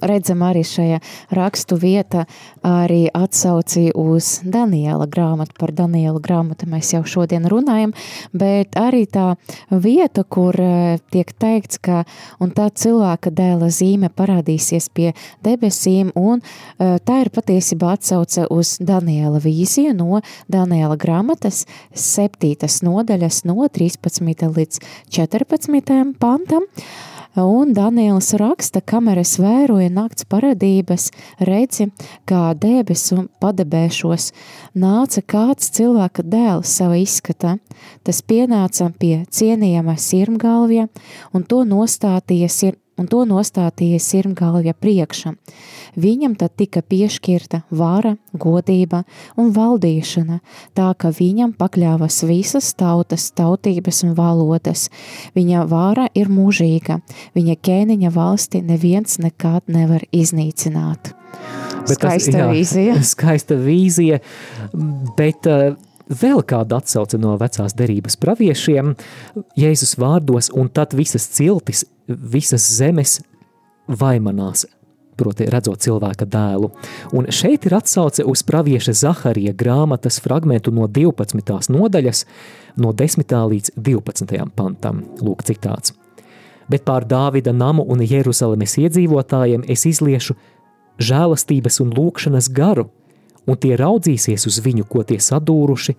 redzam 0.03 0.41
arī 0.43 0.59
šajā 0.67 0.97
rakstu 1.37 1.77
vieta 1.79 2.25
arī 2.67 3.05
atsauci 3.15 3.93
uz 3.95 4.41
Daniela 4.43 5.07
grāmatu. 5.07 5.55
Par 5.61 5.71
Daniela 5.71 6.19
grāmatu 6.19 6.67
mēs 6.67 6.91
jau 6.91 6.99
šodien 7.07 7.47
runājam, 7.47 7.93
bet 8.35 8.75
arī 8.75 9.05
tā 9.07 9.37
vieta, 9.71 10.25
kur 10.27 10.59
eh, 10.59 10.99
tiek 11.15 11.31
teikts, 11.31 11.79
ka 11.79 12.03
un 12.43 12.51
tā 12.51 12.67
cilvēka 12.75 13.31
dēla 13.31 13.71
zīme 13.71 14.11
parādīsies 14.11 14.91
pie 14.91 15.13
debesīm, 15.47 16.11
un 16.19 16.43
eh, 16.43 16.99
tā 17.07 17.23
ir 17.23 17.31
patiesībā 17.39 17.95
atsauce 17.95 18.49
uz 18.51 18.75
Daniela 18.83 19.39
vīziju 19.39 19.95
no 19.95 20.19
Daniela 20.51 20.99
grāmatas 20.99 21.63
septītas 21.95 22.81
nodaļas 22.83 23.45
no 23.47 23.63
13. 23.63 24.47
līdz 24.59 24.87
14. 25.23 26.15
pantam. 26.19 26.67
Un 27.35 27.73
Daniels 27.75 28.29
raksta, 28.39 28.79
kamēr 28.79 29.19
es 29.19 29.33
vēroju 29.43 29.89
nakts 29.91 30.23
paradības, 30.31 31.09
redzi, 31.43 31.89
kā 32.23 32.53
debesu 32.55 33.25
padebēšos, 33.43 34.29
nāca 34.79 35.23
kāds 35.33 35.67
cilvēka 35.75 36.23
dēls 36.23 36.71
sava 36.79 36.95
izskata. 36.95 37.57
Tas 38.07 38.23
pienāca 38.23 38.87
pie 38.95 39.25
cienījama 39.27 39.97
sirmgalvja 39.99 40.87
un 41.35 41.43
to 41.43 41.65
nostātīja 41.67 42.47
sir 42.47 42.79
un 42.99 43.07
to 43.11 43.23
nostātīja 43.27 43.99
sirmgalvja 43.99 44.73
priekšā. 44.77 45.33
Viņam 45.99 46.35
tad 46.39 46.55
tika 46.59 46.81
piešķirta 46.83 47.61
vara, 47.71 48.15
godība 48.33 49.03
un 49.39 49.51
valdīšana, 49.55 50.39
tā 50.75 50.89
ka 50.99 51.11
viņam 51.15 51.53
pakļāvas 51.59 52.21
visas 52.27 52.73
tautas, 52.77 53.29
tautības 53.35 54.03
un 54.07 54.13
valodas. 54.17 54.89
Viņa 55.35 55.65
vara 55.71 56.07
ir 56.15 56.31
mūžīga, 56.31 56.99
viņa 57.35 57.57
ķēniņa 57.67 58.11
valsti 58.15 58.63
neviens 58.65 59.19
nekad 59.23 59.67
nevar 59.71 60.07
iznīcināt. 60.11 61.13
Bet 61.85 61.99
tas- 61.99 61.99
Skaista 61.99 62.37
jā, 62.39 62.51
vīzija. 62.53 62.95
Skaista 63.13 63.57
vīzija, 63.59 64.19
bet 65.17 65.45
uh, 65.51 65.75
vēl 66.09 66.41
kāda 66.47 66.79
atsauce 66.81 67.17
no 67.21 67.35
vecās 67.41 67.75
derības 67.77 68.17
praviešiem, 68.21 68.95
Jēzus 69.59 69.95
vārdos, 70.01 70.51
un 70.53 70.69
tad 70.69 70.95
visas 70.97 71.27
ciltis, 71.35 71.85
visas 72.07 72.65
zemes 72.77 73.19
vaimanās. 73.87 74.65
proti 75.15 75.45
redzot 75.47 75.79
cilvēka 75.79 76.25
dēlu. 76.27 76.69
Un 77.15 77.29
šeit 77.31 77.65
ir 77.65 77.77
atsauce 77.77 78.25
uz 78.27 78.43
pravieša 78.43 78.93
Zaharija 78.93 79.53
grāmatas 79.55 80.19
fragmentu 80.19 80.73
no 80.75 80.87
12. 80.87 81.69
nodaļas, 81.71 82.25
no 82.75 82.91
10. 82.91 83.35
līdz 83.53 83.71
12. 83.77 84.35
pantam. 84.55 85.05
Lūk, 85.21 85.45
citāts. 85.47 85.93
Bet 86.67 86.83
pār 86.83 87.05
Dāvida 87.05 87.53
namu 87.53 87.85
un 87.87 88.01
Jeruzalemes 88.01 88.75
iedzīvotājiem 88.81 89.63
es 89.69 89.85
izliešu 89.85 90.35
žēlastības 90.99 91.79
un 91.83 91.93
lūkšanas 91.93 92.49
garu, 92.51 92.89
un 93.45 93.57
tie 93.61 93.75
raudzīsies 93.77 94.47
uz 94.49 94.59
viņu, 94.65 94.87
ko 94.89 95.03
tie 95.03 95.19
sadūruši, 95.21 95.95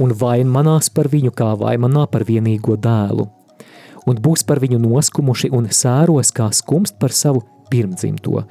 un 0.00 0.14
vaimanās 0.14 0.90
par 0.94 1.10
viņu, 1.10 1.34
kā 1.34 1.54
vaimanā 1.58 2.06
par 2.10 2.24
vienīgo 2.28 2.76
dēlu, 2.78 3.26
un 4.06 4.20
būs 4.20 4.44
par 4.46 4.60
viņu 4.62 4.78
noskumuši 4.82 5.50
un 5.52 5.68
sēros 5.70 6.32
kā 6.34 6.50
skumst 6.52 6.98
par 7.00 7.12
savu 7.12 7.44
pirmdzimto. 7.70 8.44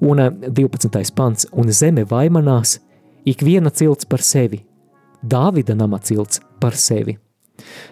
Un 0.00 0.24
12. 0.48 1.00
Eh, 1.00 1.14
pants, 1.14 1.46
un 1.52 1.72
zeme 1.72 2.04
vaimanās, 2.04 2.78
ik 3.24 3.42
viena 3.42 3.70
cilts 3.70 4.04
par 4.04 4.22
sevi, 4.22 4.64
Dāvida 5.20 5.74
nama 5.76 5.98
cilts 5.98 6.40
par 6.60 6.72
sevi. 6.72 7.18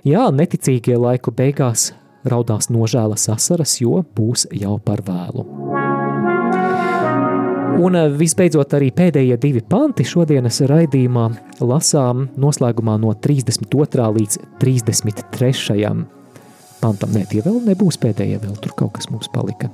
Jā, 0.05 0.31
neticīgie 0.33 0.97
laiku 0.97 1.29
beigās 1.31 1.91
raudās 2.25 2.71
nožēlas 2.73 3.29
asaras, 3.35 3.77
jo 3.83 4.01
būs 4.16 4.47
jau 4.57 4.79
par 4.81 5.05
vēlu. 5.05 5.45
Un 7.79 7.95
eh, 7.95 8.09
visbeidzot, 8.11 8.75
arī 8.75 8.91
pēdējie 8.97 9.37
divi 9.39 9.62
panti 9.62 10.07
šodienas 10.09 10.62
raidījumā 10.66 11.29
lasām 11.61 12.27
noslēgumā 12.41 12.97
no 12.99 13.12
32. 13.14 14.09
līdz 14.19 14.41
33. 14.59 16.18
Pantam. 16.81 17.12
Nē, 17.14 17.26
tie 17.31 17.43
vēl 17.45 17.61
nebūs 17.66 17.99
pēdējie, 18.03 18.41
vēl 18.43 18.57
tur 18.62 18.74
kaut 18.79 18.97
kas 18.99 19.11
mums 19.12 19.31
palika. 19.33 19.70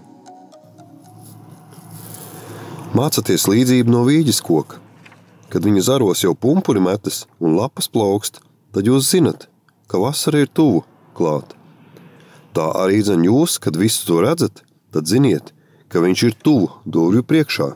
Mācieties 2.94 3.48
līdzību 3.50 3.90
no 3.90 4.04
vīģes 4.06 4.40
koka. 4.46 4.78
Kad 5.50 5.66
viņa 5.66 5.82
zaros 5.86 6.22
jau 6.24 6.34
pumpuri 6.34 6.82
metas 6.82 7.24
un 7.42 7.56
lapas 7.58 7.88
plaukst, 7.90 8.40
tad 8.74 8.86
jūs 8.86 9.10
zinat, 9.10 9.48
ka 9.90 10.00
vasara 10.02 10.44
ir 10.44 10.50
tuvu 10.50 10.82
klāt. 11.14 11.54
Tā 12.54 12.68
arī 12.84 13.00
zina 13.02 13.26
jūs, 13.26 13.58
kad 13.62 13.74
visu 13.78 14.06
to 14.06 14.20
redzat, 14.22 14.62
tad 14.94 15.10
ziniet, 15.10 15.50
ka 15.90 16.02
viņš 16.02 16.26
ir 16.28 16.38
tuvu 16.38 16.70
durvju 16.86 17.26
priekšā. 17.26 17.72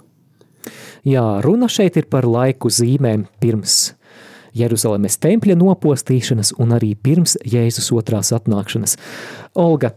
Jā, 1.06 1.26
runa 1.42 1.68
šeit 1.70 1.98
ir 1.98 2.06
par 2.10 2.26
laiku 2.26 2.70
zīmēm 2.70 3.26
pirms 3.42 3.97
Jeruzalemes 4.58 5.18
tempļa 5.22 5.56
nopostīšanas 5.60 6.54
un 6.58 6.76
arī 6.76 6.94
pirms 6.94 7.38
Jēzus 7.46 7.92
otrās 7.94 8.34
atnākšanas. 8.36 8.98
Olga, 9.58 9.94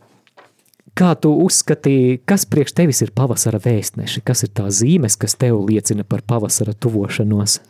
Kā 0.91 1.13
tu 1.15 1.29
uzskatīji, 1.39 2.17
kas 2.27 2.43
priekš 2.51 2.73
tevis 2.75 2.99
ir 3.05 3.13
pavasara 3.15 3.61
vēstneši? 3.63 4.25
Kas 4.27 4.43
ir 4.43 4.51
tā 4.51 4.65
zīmes, 4.75 5.15
kas 5.15 5.37
tev 5.39 5.61
liecina 5.69 6.03
par 6.03 6.19
pavasara 6.27 6.73
tuvošanos? 6.75 7.61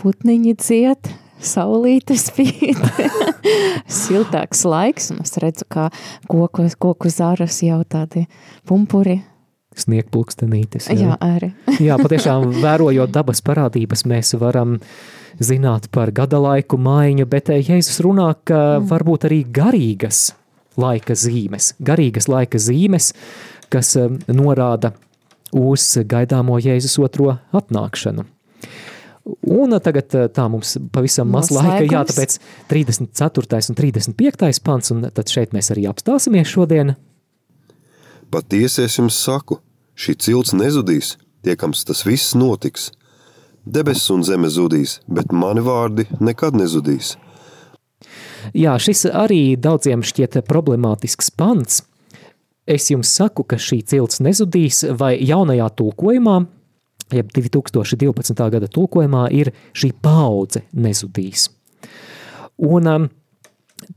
Putniņi 0.00 0.54
ciet, 0.64 1.10
saulīte 1.44 2.16
spīd, 2.16 2.80
siltāks 4.00 4.64
laiks, 4.64 5.10
un 5.12 5.20
es 5.26 5.36
redzu, 5.42 5.68
kā 5.68 5.90
koku, 6.30 6.64
koku 6.80 7.12
zaras 7.12 7.60
jau 7.66 7.82
tādi 7.84 8.24
pumpuri. 8.68 9.20
Sniegpulkstenītes. 9.76 10.88
Jā, 10.90 11.12
jā 11.12 11.18
arī. 11.20 11.52
jā, 11.84 12.00
patiešām 12.00 12.48
vērojot 12.64 13.12
dabas 13.12 13.44
parādības, 13.44 14.06
mēs 14.08 14.32
varam 14.40 14.78
zināt 15.40 15.88
par 15.92 16.12
gada 16.14 16.40
laiku 16.40 16.78
maiņu, 16.80 17.26
bet 17.30 17.50
eh, 17.52 17.62
Jēzus 17.64 18.00
runā, 18.04 18.32
ka 18.44 18.60
mm. 18.78 18.88
varbūt 18.90 19.26
arī 19.30 19.42
garīgas 19.48 20.30
laika 20.80 21.16
zīmes, 21.18 21.74
garīgas 21.82 22.28
laika 22.30 22.60
zīmes, 22.60 23.12
kas 23.72 23.94
um, 24.00 24.18
norāda 24.30 24.92
uz 25.56 25.86
gaidāmo 26.06 26.60
Jēzus 26.62 26.98
otro 27.02 27.34
atnākšanu. 27.56 28.26
Un 29.50 29.76
uh, 29.76 29.80
tagad 29.82 30.14
tā 30.34 30.46
mums 30.50 30.76
pavisam 30.92 31.28
maz 31.32 31.50
laika, 31.54 31.84
jā, 31.84 32.04
tāpēc 32.08 32.38
34. 32.70 33.60
un 33.72 33.78
35. 33.78 34.62
pants, 34.64 34.94
un 34.94 35.08
tad 35.08 35.32
šeit 35.32 35.56
mēs 35.56 35.72
arī 35.74 35.86
apstāsimies 35.90 36.48
šodien. 36.50 36.94
Patiesi 38.30 38.84
es 38.86 38.96
jums 38.98 39.18
saku, 39.18 39.58
šī 39.98 40.14
cilts 40.22 40.54
nezudīs, 40.54 41.16
tiekams 41.46 41.82
tas 41.88 42.04
viss 42.06 42.36
notiks. 42.38 42.92
Debesis 43.64 44.08
un 44.14 44.22
zeme 44.24 44.48
zudīs, 44.48 44.98
bet 45.08 45.34
mani 45.36 45.60
vārdi 45.64 46.06
nekad 46.20 46.56
nezudīs. 46.56 47.16
Jā, 48.56 48.78
šis 48.80 49.04
arī 49.12 49.56
daudziem 49.60 50.00
šķiet 50.06 50.40
problemātisks 50.48 51.28
pants. 51.36 51.82
Es 52.70 52.88
jums 52.88 53.10
saku, 53.12 53.44
ka 53.44 53.58
šī 53.60 53.82
cilts 53.90 54.22
nezudīs, 54.24 54.84
vai 54.96 55.16
jaunajā 55.18 55.68
tulkojumā, 55.76 56.36
jeb 57.12 57.32
2012. 57.36 58.44
gada 58.54 58.68
tulkojumā, 58.70 59.26
ir 59.34 59.52
šī 59.76 59.92
paudze 60.00 60.64
nezudīs. 60.72 61.48
Un 62.64 62.88
um, 62.88 63.08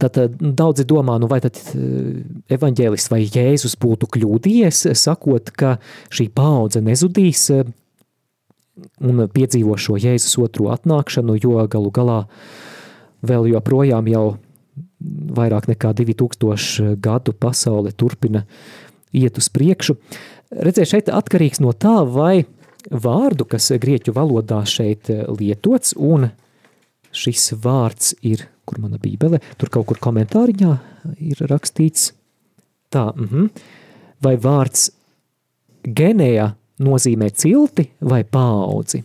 tad 0.01 0.19
daudzi 0.39 0.83
domā, 0.89 1.15
nu 1.21 1.29
vai 1.31 1.39
tad 1.43 1.59
uh, 1.71 2.19
evaņģēlis 2.51 3.07
vai 3.13 3.21
Jēzus 3.23 3.77
būtu 3.79 4.11
kļūdījies, 4.15 4.89
sakot, 4.99 5.53
ka 5.55 5.77
šī 6.11 6.27
paudze 6.35 6.83
nezudīs 6.83 7.45
uh, 7.55 7.63
un 9.03 9.27
piedzīvo 9.29 9.77
šo 9.77 9.97
Jēzus 10.01 10.37
otro 10.41 10.71
atnākšanu, 10.73 11.37
jo 11.41 11.67
galu 11.69 11.91
galā 11.93 12.19
vēl 13.23 13.51
joprojām 13.53 14.09
jau 14.11 14.25
vairāk 15.37 15.67
nekā 15.71 15.93
2000 15.97 16.95
gadu 17.03 17.33
pasaule 17.33 17.91
turpina 17.91 18.45
iet 19.13 19.37
uz 19.37 19.49
priekšu. 19.53 19.97
Redzēju, 20.53 20.89
šeit 20.89 21.11
atkarīgs 21.11 21.61
no 21.63 21.73
tā, 21.73 22.01
vai 22.07 22.45
vārdu, 22.89 23.45
kas 23.49 23.71
grieķu 23.79 24.13
valodā 24.15 24.63
šeit 24.69 25.09
lietots, 25.09 25.95
un 25.97 26.29
šis 27.13 27.53
vārds 27.61 28.13
ir, 28.25 28.47
kur 28.65 28.81
mana 28.81 28.99
bībele, 29.01 29.39
tur 29.59 29.71
kaut 29.73 29.91
kur 29.91 30.01
komentāriņā 30.01 30.73
ir 31.21 31.45
rakstīts 31.49 32.11
tā, 32.93 33.11
mm 33.11 33.27
-hmm, 33.29 33.49
vai 34.23 34.35
vārds 34.37 34.91
genēja 35.83 36.53
nozīmē 36.83 37.31
cilti 37.33 37.89
vai 38.09 38.23
paudzi. 38.23 39.03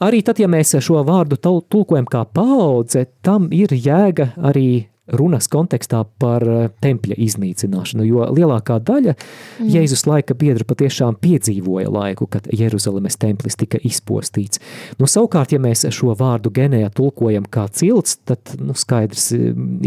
Arī 0.00 0.22
tad, 0.24 0.38
ja 0.40 0.48
mēs 0.48 0.72
šo 0.80 1.02
vārdu 1.04 1.36
tulkojam 1.40 2.06
kā 2.08 2.24
paudze, 2.24 3.04
tam 3.24 3.50
ir 3.52 3.74
jēga 3.76 4.30
arī 4.48 4.86
runas 5.12 5.48
kontekstā 5.50 6.02
par 6.20 6.44
eh, 6.46 6.68
tempļa 6.82 7.18
iznīcināšanu, 7.20 8.06
jo 8.06 8.26
lielākā 8.34 8.78
daļa 8.86 9.14
mm. 9.16 9.68
Jēzus 9.74 10.06
laika 10.08 10.36
biedra 10.38 10.66
patiešām 10.68 11.18
piedzīvoja 11.22 11.90
laiku, 11.92 12.28
kad 12.30 12.48
Jeruzalemes 12.54 13.18
templis 13.20 13.58
tika 13.60 13.80
izpostīts. 13.86 14.62
Nu, 15.00 15.08
savukārt, 15.10 15.54
ja 15.54 15.62
mēs 15.62 15.86
šo 15.94 16.14
vārdu 16.18 16.52
genējā 16.54 16.92
tulkojam 16.96 17.48
kā 17.50 17.66
cilts, 17.74 18.20
tad 18.28 18.54
nu, 18.60 18.76
skaidrs 18.78 19.30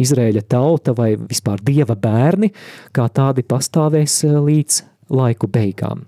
Izrēļa 0.04 0.46
tauta 0.50 0.96
vai 0.98 1.14
vispār 1.18 1.64
dieva 1.64 1.98
bērni 2.00 2.54
kā 2.96 3.08
tādi 3.14 3.46
pastāvēs 3.48 4.24
eh, 4.28 4.40
līdz 4.50 4.82
laiku 5.14 5.50
beigām. 5.52 6.08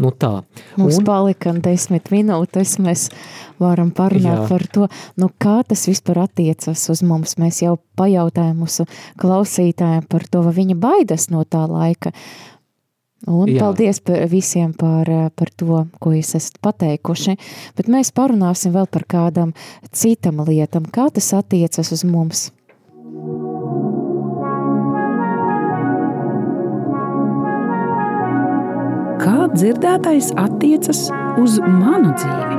Nu 0.00 0.08
tā. 0.16 0.40
Mums 0.80 0.98
un, 0.98 1.04
palika 1.04 1.52
desmit 1.52 2.08
minūtes, 2.12 2.78
mēs 2.80 3.08
varam 3.60 3.90
parunāt 3.94 4.40
jā. 4.40 4.46
par 4.48 4.64
to, 4.72 4.86
nu 5.20 5.28
kā 5.42 5.58
tas 5.68 5.84
vispār 5.90 6.22
attiecas 6.24 6.86
uz 6.92 7.02
mums. 7.04 7.36
Mēs 7.40 7.60
jau 7.62 7.76
pajautājām 8.00 8.62
mūsu 8.64 8.88
klausītājiem 9.20 10.08
par 10.08 10.24
to, 10.32 10.42
vai 10.46 10.56
viņi 10.62 10.78
baidas 10.80 11.28
no 11.32 11.44
tā 11.44 11.66
laika. 11.68 12.14
Un 13.28 13.52
jā. 13.52 13.60
paldies 13.60 14.00
par 14.02 14.24
visiem 14.32 14.72
par, 14.74 15.06
par 15.38 15.52
to, 15.54 15.84
ko 16.02 16.14
jūs 16.16 16.32
esat 16.40 16.58
pateikuši, 16.64 17.36
bet 17.78 17.92
mēs 17.92 18.10
parunāsim 18.16 18.74
vēl 18.74 18.88
par 18.90 19.06
kādam 19.06 19.52
citam 19.94 20.42
lietam, 20.48 20.88
kā 20.90 21.06
tas 21.14 21.30
attiecas 21.38 21.92
uz 21.94 22.02
mums. 22.08 22.48
Kā 29.22 29.46
dzirdētais 29.52 30.32
attiecas 30.40 31.04
uz 31.38 31.60
manu 31.62 32.10
dzīvi. 32.18 32.56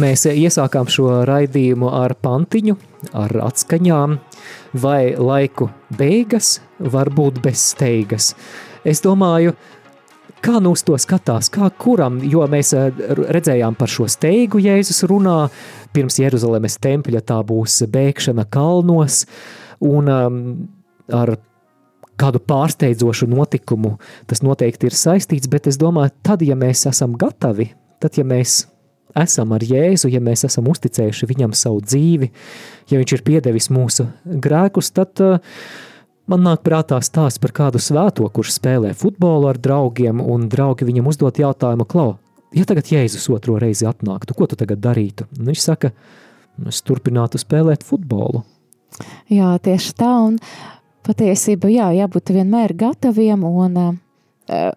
Mēs 0.00 0.24
iesākām 0.28 0.88
šo 0.88 1.22
raidījumu 1.28 1.88
ar 1.92 2.14
pantiņu, 2.20 2.76
ar 3.16 3.34
atskaņām, 3.48 4.18
vai 4.80 5.16
laiku 5.16 5.70
beigas 5.96 6.58
var 6.78 7.10
būt 7.12 7.40
bez 7.44 7.64
steigas. 7.72 8.34
Es 8.84 9.02
domāju, 9.04 9.56
Kā 10.40 10.56
nu 10.64 10.72
uz 10.72 10.80
to 10.86 10.96
skatās, 10.96 11.50
kā 11.52 11.68
kuram, 11.76 12.16
jo 12.24 12.40
mēs 12.48 12.72
redzējām 13.36 13.74
par 13.76 13.90
šo 13.92 14.06
steigu 14.08 14.60
Jēzus 14.64 15.02
runā, 15.10 15.50
pirms 15.92 16.16
Jeruzalemes 16.22 16.78
tempļa 16.80 17.20
tā 17.28 17.36
būs 17.44 17.82
bēgšana 17.92 18.46
kalnos, 18.48 19.26
un 19.84 20.08
um, 20.08 20.38
ar 21.12 21.34
kādu 22.20 22.40
pārsteidzošu 22.40 23.28
notikumu 23.28 23.98
tas 24.28 24.40
noteikti 24.44 24.88
ir 24.88 24.96
saistīts, 24.96 25.48
bet 25.52 25.68
es 25.68 25.76
domāju, 25.80 26.14
tad, 26.24 26.44
ja 26.44 26.56
mēs 26.56 26.86
esam 26.88 27.16
gatavi, 27.20 27.70
tad, 28.00 28.16
ja 28.16 28.24
mēs 28.24 28.62
esam 29.20 29.52
ar 29.56 29.64
Jēzu, 29.66 30.08
ja 30.12 30.24
mēs 30.24 30.46
esam 30.48 30.68
uzticējuši 30.72 31.28
viņam 31.34 31.52
savu 31.56 31.84
dzīvi, 31.84 32.30
ja 32.88 33.00
viņš 33.00 33.16
ir 33.16 33.24
piedevis 33.26 33.68
mūsu 33.72 34.08
grēkus, 34.24 34.92
tad 34.96 35.20
uh, 35.24 35.40
man 36.30 36.44
nāk 36.46 36.62
prātā 36.66 37.00
stāsts 37.04 37.40
par 37.42 37.52
kādu 37.56 37.80
svēto, 37.82 38.26
kurš 38.30 38.54
spēlē 38.58 38.94
futbolu 38.98 39.50
ar 39.50 39.58
draugiem, 39.60 40.22
un 40.22 40.48
draugi 40.50 40.88
viņam 40.88 41.10
uzdot 41.10 41.40
jautājumu, 41.42 41.86
Klau, 41.90 42.14
ja 42.56 42.66
tagad 42.68 42.90
Jēzus 42.92 43.28
otro 43.34 43.58
reizi 43.60 43.88
atnāktu, 43.90 44.36
ko 44.36 44.48
tu 44.50 44.58
tagad 44.60 44.82
darītu? 44.84 45.26
Un 45.38 45.50
viņš 45.50 45.64
saka, 45.64 45.92
es 46.70 46.82
turpinātu 46.86 47.40
spēlēt 47.40 47.86
futbolu. 47.86 48.44
Jā, 49.30 49.54
tieši 49.62 49.96
tā, 49.98 50.12
un 50.28 50.38
patiesība, 51.06 51.70
jā, 51.72 51.90
jābūt 52.02 52.32
vienmēr 52.34 52.74
gataviem, 52.78 53.44
un 53.46 53.78
uh, 53.80 53.90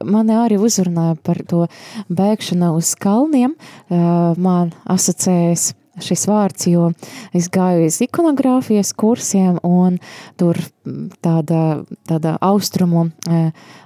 mani 0.05 0.37
arī 0.37 0.59
uzrunāja 0.61 1.17
par 1.25 1.41
to 1.49 1.65
bēgšanu 2.13 2.73
uz 2.77 2.93
kalniem, 3.01 3.55
uh, 3.57 4.33
man 4.37 4.73
asociējas 4.89 5.73
šis 6.01 6.25
vārds, 6.29 6.67
jo 6.71 6.91
es 7.35 7.49
gāju 7.53 7.87
uz 7.87 7.99
ikonogrāfijas 8.05 8.93
kursiem, 8.97 9.59
un 9.67 9.99
tur 10.39 10.57
tāda, 11.23 11.83
tāda 12.09 12.35
austrumu, 12.41 13.09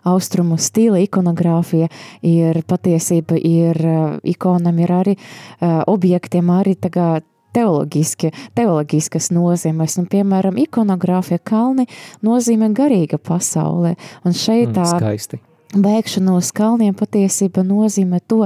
austrumu 0.07 0.59
stila 0.61 1.01
ikonogrāfija 1.03 1.89
ir 2.25 2.61
patiesība, 2.67 3.39
ir 3.39 3.81
ikonam, 4.23 4.79
ir 4.79 4.93
arī 5.01 5.17
objektiem, 5.87 6.53
arī 6.53 6.77
tagad 6.79 7.27
teoloģiski, 7.57 8.31
teoloģiskas 8.57 9.31
nozīmes. 9.33 9.97
Un, 10.01 10.07
piemēram, 10.11 10.59
ikonogrāfija 10.61 11.41
kalni 11.47 11.87
nozīmē 12.25 12.69
garīga 12.77 13.17
pasaulē. 13.17 13.95
Un 14.27 14.37
šeit 14.37 14.75
tā 14.75 14.85
mm, 14.85 14.91
skaisti. 14.93 15.41
Bēgšana 15.76 16.38
uz 16.38 16.53
kalniem 16.55 16.93
patiesībā 16.95 17.59
nozīmē 17.68 18.22
to 18.32 18.45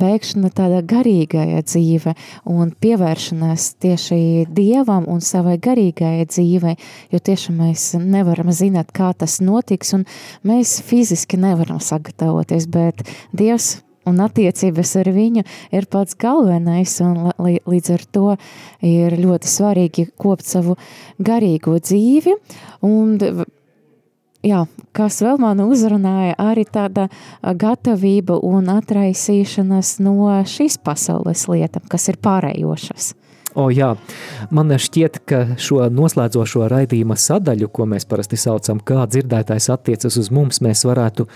bēgšana 0.00 0.48
tādā 0.56 0.80
garīgajā 0.88 1.60
dzīve 1.60 2.14
un 2.48 2.70
pievēršanās 2.80 3.66
tieši 3.84 4.46
Dievam 4.48 5.04
un 5.12 5.20
savai 5.20 5.58
garīgajai 5.60 6.24
dzīvei, 6.30 6.76
jo 7.12 7.20
tieši 7.20 7.52
mēs 7.52 7.88
nevaram 8.00 8.48
zināt, 8.48 8.94
kā 8.96 9.12
tas 9.12 9.42
notiks, 9.44 9.92
un 9.92 10.06
mēs 10.48 10.78
fiziski 10.88 11.36
nevaram 11.40 11.82
sagatavoties, 11.84 12.70
bet 12.72 13.04
Dievs 13.36 13.74
un 14.08 14.22
attiecības 14.24 14.94
ar 15.00 15.10
viņu 15.12 15.44
ir 15.74 15.88
pats 15.92 16.16
galvenais, 16.20 16.94
un 17.04 17.28
līdz 17.40 17.92
ar 17.92 18.06
to 18.16 18.30
ir 18.84 19.18
ļoti 19.20 19.52
svarīgi 19.52 20.06
kopt 20.16 20.48
savu 20.48 20.78
garīgo 21.20 21.76
dzīvi, 21.76 22.38
un 22.88 23.18
jā, 24.44 24.64
kas 24.96 25.20
vēl 25.24 25.40
man 25.42 25.62
uzrunāja, 25.64 26.36
arī 26.38 26.66
tāda 26.68 27.08
gatavība 27.42 28.38
un 28.44 28.70
atraisīšanās 28.76 29.98
no 30.04 30.30
šīs 30.48 30.78
pasaules 30.84 31.46
lietām, 31.50 31.84
kas 31.90 32.08
ir 32.12 32.20
pārējošas. 32.24 33.12
O, 33.54 33.68
jā, 33.70 33.92
man 34.50 34.74
šķiet, 34.82 35.20
ka 35.30 35.42
šo 35.62 35.84
noslēdzošo 35.94 36.66
raidījuma 36.70 37.14
sadaļu, 37.18 37.68
ko 37.70 37.86
mēs 37.86 38.06
parasti 38.10 38.38
saucam, 38.40 38.80
kā 38.82 39.04
dzirdētājs 39.06 39.70
attiecas 39.70 40.18
uz 40.18 40.30
mums, 40.34 40.58
mēs 40.64 40.82
varētu 40.88 41.28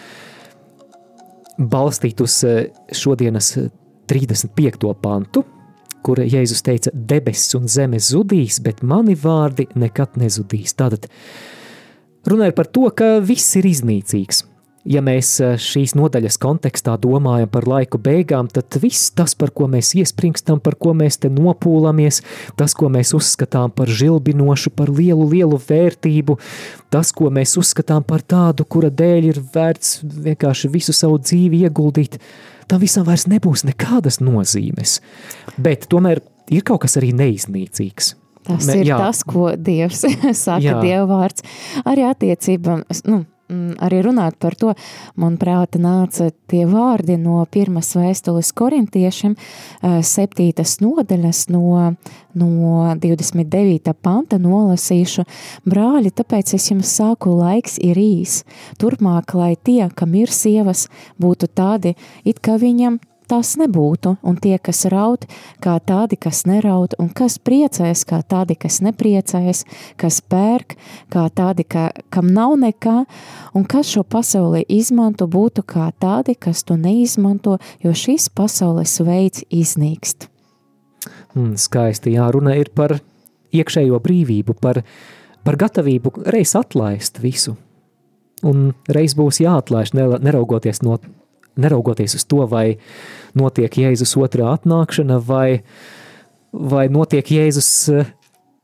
balstīt 1.59 2.19
uz 2.25 2.41
šodienas 2.95 3.53
35. 4.11 4.91
pantu, 4.99 5.45
kur 6.03 6.23
Jēzus 6.25 6.65
teica, 6.67 6.91
debesis 6.93 7.55
un 7.59 7.71
zeme 7.71 8.01
zudīs, 8.03 8.59
bet 8.65 8.83
mani 8.83 9.15
vārdi 9.19 9.69
nekad 9.79 10.19
nezudīs. 10.19 10.75
Tātad 10.79 11.07
Runāja 12.27 12.55
par 12.57 12.67
to, 12.67 12.89
ka 12.91 13.19
viss 13.23 13.55
ir 13.61 13.69
iznīcīgs. 13.69 14.45
Ja 14.89 15.03
mēs 15.05 15.35
eh, 15.45 15.57
šīs 15.61 15.93
nodaļas 15.99 16.39
kontekstā 16.41 16.95
domājam 17.03 17.51
par 17.53 17.67
laiku 17.69 17.99
beigām, 18.01 18.49
tad 18.49 18.79
viss 18.81 19.11
tas, 19.13 19.35
par 19.37 19.51
ko 19.53 19.67
mēs 19.69 19.91
iespringstam, 19.99 20.63
par 20.65 20.79
ko 20.81 20.95
mēs 20.97 21.19
te 21.21 21.29
nopūlamies, 21.33 22.23
tas, 22.57 22.73
ko 22.79 22.89
mēs 22.93 23.13
uzskatām 23.19 23.75
par 23.75 23.91
žilbinošu, 23.91 24.73
par 24.79 24.89
lielu, 24.89 25.27
lielu 25.29 25.59
vērtību, 25.69 26.39
tas, 26.95 27.13
ko 27.13 27.29
mēs 27.35 27.59
uzskatām 27.61 28.07
par 28.09 28.25
tādu, 28.25 28.65
kura 28.65 28.89
dēļ 28.89 29.29
ir 29.33 29.43
vērts 29.55 29.99
vienkārši 30.29 30.73
visu 30.73 30.97
savu 30.97 31.19
dzīvi 31.21 31.67
ieguldīt, 31.69 32.17
tam 32.71 32.81
visam 32.81 33.05
vairs 33.09 33.27
nebūs 33.29 33.67
nekādas 33.69 34.23
nozīmes. 34.25 35.03
Bet 35.61 35.91
tomēr 35.93 36.23
ir 36.49 36.65
kaut 36.65 36.87
kas 36.87 36.97
arī 37.01 37.13
neiznīcīgs. 37.19 38.15
Tas 38.49 38.69
Me, 38.69 38.79
ir 38.81 38.93
jā. 38.93 38.99
tas, 39.01 39.25
ko 39.29 39.51
Dievs 39.57 40.07
saka, 40.45 40.63
jā. 40.65 40.79
Dieva 40.83 41.05
vārds. 41.11 41.45
Arī 41.89 42.07
attiecībā, 42.09 42.79
nu, 43.11 43.23
mm, 43.49 43.75
arī 43.85 44.01
runāt 44.07 44.39
par 44.41 44.57
to, 44.59 44.73
manuprāt, 45.21 45.77
nāca 45.81 46.31
tie 46.51 46.65
vārdi 46.69 47.19
no 47.21 47.43
pirmas 47.53 47.91
vēstules 47.99 48.55
korintiešiem, 48.57 49.35
eh, 49.37 49.99
septītas 50.01 50.79
nodaļas 50.85 51.45
no, 51.53 51.93
no 52.39 52.87
29. 53.03 53.93
panta 53.93 54.41
nolasīšu. 54.41 55.27
Brāļi, 55.69 56.15
tāpēc 56.23 56.55
es 56.57 56.71
jums 56.73 56.95
saku, 57.01 57.37
laiks 57.37 57.77
ir 57.85 58.01
īs. 58.01 58.43
Turpmāk, 58.81 59.37
lai 59.37 59.55
tie, 59.57 59.85
kam 59.95 60.17
ir 60.17 60.33
sievas, 60.33 60.89
būtu 61.21 61.53
tādi, 61.53 61.97
it 62.25 62.41
kā 62.41 62.57
viņam 62.61 63.01
tās 63.29 63.55
nebūtu, 63.61 64.15
un 64.27 64.39
tie, 64.41 64.57
kas 64.63 64.85
raud, 64.91 65.27
kā 65.65 65.77
tādi, 65.85 66.19
kas 66.21 66.45
neraud, 66.49 66.97
un 67.01 67.11
kas 67.15 67.39
priecēs, 67.43 68.05
kā 68.09 68.21
tādi, 68.27 68.57
kas 68.59 68.81
nepriecēs, 68.85 69.65
kas 70.01 70.21
pērk, 70.25 70.77
kā 71.13 71.27
tādi, 71.35 71.67
ka, 71.69 71.91
kam 72.15 72.33
nav 72.35 72.57
nekā, 72.61 72.97
un 73.59 73.69
kas 73.69 73.93
šo 73.93 74.05
pasauli 74.09 74.65
izmanto, 74.69 75.29
būtu 75.29 75.65
kā 75.69 75.91
tādi, 76.01 76.37
kas 76.39 76.65
to 76.65 76.79
neizmanto, 76.81 77.59
jo 77.85 77.93
šīs 77.93 78.31
pasaules 78.35 78.99
veids 79.05 79.45
iznīkst. 79.53 80.29
Mm, 81.37 81.55
skaisti 81.61 82.17
jāruna 82.17 82.57
ir 82.59 82.73
par 82.75 82.99
iekšējo 83.55 84.01
brīvību, 84.05 84.57
par, 84.61 84.83
par 85.45 85.61
gatavību 85.61 86.29
reiz 86.33 86.57
atlaist 86.59 87.21
visu. 87.23 87.57
Un 88.47 88.71
reiz 88.87 89.17
būs 89.19 89.41
jāatlaiž, 89.43 89.97
neraugoties 89.97 90.85
no 90.87 91.01
neraugoties 91.59 92.15
uz 92.15 92.25
to, 92.25 92.47
vai 92.47 92.79
notiek 93.37 93.73
Jēzus 93.83 94.15
otrā 94.21 94.53
atnākšana, 94.57 95.19
vai, 95.25 95.63
vai 96.53 96.87
notiek 96.93 97.29
Jēzus 97.35 97.71
eh, 97.93 98.11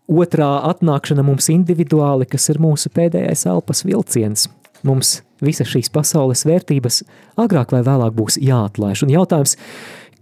otrā 0.08 0.50
atnākšana 0.70 1.24
mums 1.26 1.50
individuāli, 1.52 2.28
kas 2.30 2.48
ir 2.52 2.60
mūsu 2.62 2.92
pēdējais 2.94 3.46
elpas 3.50 3.84
vilciens. 3.86 4.48
Mums 4.84 5.18
visas 5.44 5.70
šīs 5.72 5.90
pasaules 5.92 6.44
vērtības 6.48 7.02
agrāk 7.40 7.72
vai 7.72 7.82
vēlāk 7.84 8.16
būs 8.16 8.38
jāatlaiž. 8.40 9.04
Un 9.06 9.14
jautājums, 9.14 9.56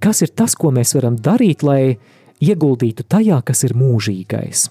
kas 0.03 0.23
ir 0.23 0.31
tas, 0.35 0.55
ko 0.59 0.71
mēs 0.75 0.95
varam 0.99 1.19
darīt, 1.19 1.65
lai 1.67 1.99
ieguldītu 2.43 3.07
tajā, 3.11 3.41
kas 3.47 3.65
ir 3.67 3.75
mūžīgais? 3.79 4.69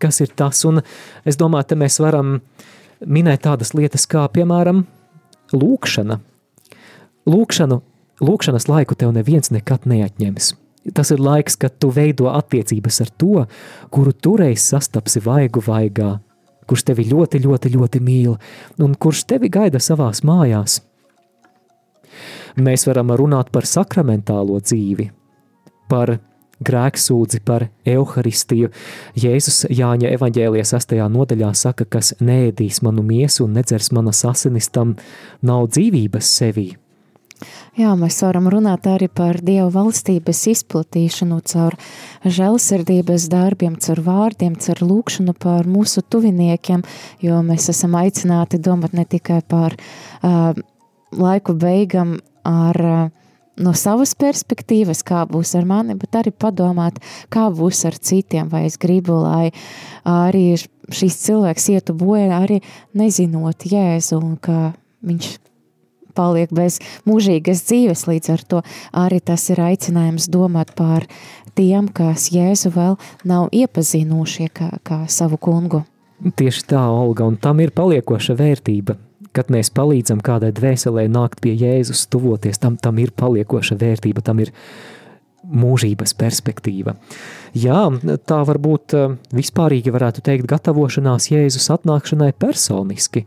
Kas 0.00 0.20
ir 0.24 0.32
tas? 0.36 0.62
Un 0.68 0.80
es 1.28 1.36
domāju, 1.40 1.72
te 1.72 1.78
mēs 1.80 1.98
varam 2.00 2.38
minēt 3.04 3.44
tādas 3.44 3.74
lietas 3.76 4.06
kā, 4.10 4.24
piemēram, 4.32 4.84
lūkšana, 5.52 6.20
Lūkšanu, 7.28 7.82
lūkšanas 8.24 8.68
laiku 8.68 8.96
tev 8.98 9.12
neviens 9.16 9.52
nekad 9.54 9.86
neatņems. 9.88 10.54
Tas 10.94 11.10
ir 11.12 11.20
laiks, 11.20 11.58
kad 11.60 11.74
tu 11.80 11.90
veido 11.92 12.30
attiecības 12.32 13.02
ar 13.04 13.10
to, 13.20 13.44
kuru 13.92 14.12
tureiz 14.12 14.62
sastapsi 14.64 15.20
vaigu 15.24 15.60
vaigā, 15.64 16.16
kurš 16.68 16.86
tevi 16.90 17.04
ļoti, 17.10 17.42
ļoti, 17.44 17.72
ļoti 17.74 18.00
mīl 18.04 18.38
un 18.84 18.94
kurš 18.94 19.26
tevi 19.28 19.50
gaida 19.52 19.80
savās 19.82 20.22
mājās. 20.24 20.80
Mēs 22.58 22.86
varam 22.88 23.12
runāt 23.14 23.52
par 23.54 23.68
sakramentālo 23.68 24.58
dzīvi, 24.64 25.10
par 25.90 26.16
grēksūdzi, 26.64 27.42
par 27.46 27.68
evaharistiju. 27.86 28.72
Jēzus 29.18 29.66
Jāņa 29.70 30.10
evaņģēlija 30.16 30.66
sastajā 30.66 31.06
nodaļā 31.12 31.52
saka, 31.54 31.86
kas 31.86 32.14
nēdīs 32.18 32.82
manu 32.82 33.04
miesu 33.06 33.46
un 33.46 33.54
nedzers 33.58 33.92
manas 33.94 34.24
asinis, 34.26 34.70
tam 34.74 34.96
nav 35.42 35.68
dzīvības 35.70 36.34
sevī. 36.40 36.68
Jā, 37.78 37.92
mēs 37.98 38.18
varam 38.24 38.48
runāt 38.50 38.88
arī 38.90 39.06
par 39.08 39.38
Dieva 39.44 39.68
valstības 39.70 40.40
izplatīšanu 40.52 41.38
caur 41.46 41.76
žēlsirdības 42.26 43.28
darbiem, 43.30 43.76
caur 43.78 44.02
vārdiem, 44.02 44.56
caur 44.58 44.82
lūkšanu 44.82 45.36
par 45.38 45.68
mūsu 45.70 46.02
tuviniekiem, 46.02 46.82
jo 47.22 47.38
mēs 47.46 47.70
esam 47.70 47.94
aicināti 48.00 48.58
domāt 48.58 48.96
ne 48.98 49.06
tikai 49.06 49.38
par 49.46 49.78
uh, 49.78 50.50
laiku 51.14 51.54
beigam 51.54 52.18
ar 52.48 52.82
uh, 52.82 53.06
no 53.62 53.74
savas 53.78 54.14
perspektīvas, 54.18 55.02
kā 55.06 55.24
būs 55.30 55.54
ar 55.58 55.66
mani, 55.68 55.96
bet 55.98 56.18
arī 56.18 56.32
padomāt, 56.34 57.00
kā 57.32 57.48
būs 57.54 57.84
ar 57.88 57.98
citiem, 57.98 58.50
vai 58.50 58.66
es 58.68 58.78
gribu, 58.80 59.20
lai 59.24 59.50
arī 60.08 60.56
šīs 60.58 61.18
cilvēks 61.26 61.68
ietu 61.74 61.96
bojā, 61.98 62.30
arī 62.42 62.62
nezinot 62.98 63.66
Jēzu 63.68 64.18
un 64.22 64.38
ka 64.42 64.72
viņš 65.06 65.36
paliek 66.18 66.52
bez 66.54 66.80
mūžīgas 67.08 67.62
dzīves. 67.68 68.06
Līdz 68.10 68.32
ar 68.34 68.46
to 68.50 68.62
arī 69.06 69.22
tas 69.22 69.46
ir 69.52 69.62
aicinājums 69.62 70.28
domāt 70.34 70.74
par 70.78 71.06
tiem, 71.58 71.88
kas 71.94 72.28
Jēzu 72.34 72.74
vēl 72.74 72.98
nav 73.28 73.48
iepazinušie 73.54 74.50
kā, 74.54 74.72
kā 74.86 75.04
savu 75.10 75.38
kungu. 75.40 75.84
Tieši 76.18 76.64
tā, 76.72 76.82
Olga, 76.90 77.28
un 77.30 77.38
tam 77.38 77.62
ir 77.62 77.70
paliekoša 77.74 78.34
vērtība. 78.38 78.98
Kad 79.36 79.52
mēs 79.54 79.70
palīdzam 79.70 80.22
kādai 80.24 80.50
dvēselē 80.56 81.04
nākt 81.12 81.42
pie 81.44 81.52
Jēzus, 81.54 82.08
tuvoties, 82.10 82.58
tam, 82.58 82.78
tam 82.80 82.98
ir 82.98 83.12
paliekoša 83.14 83.76
vērtība, 83.78 84.24
tam 84.26 84.40
ir 84.42 84.50
mūžības 85.48 86.16
perspektīva. 86.18 86.96
Jā, 87.56 87.84
tā 88.26 88.40
varbūt 88.48 88.96
vispārīgi 89.36 89.94
varētu 89.94 90.24
teikt 90.26 90.48
gatavošanās 90.50 91.30
Jēzus 91.30 91.70
atnākšanai 91.76 92.32
personiski. 92.34 93.24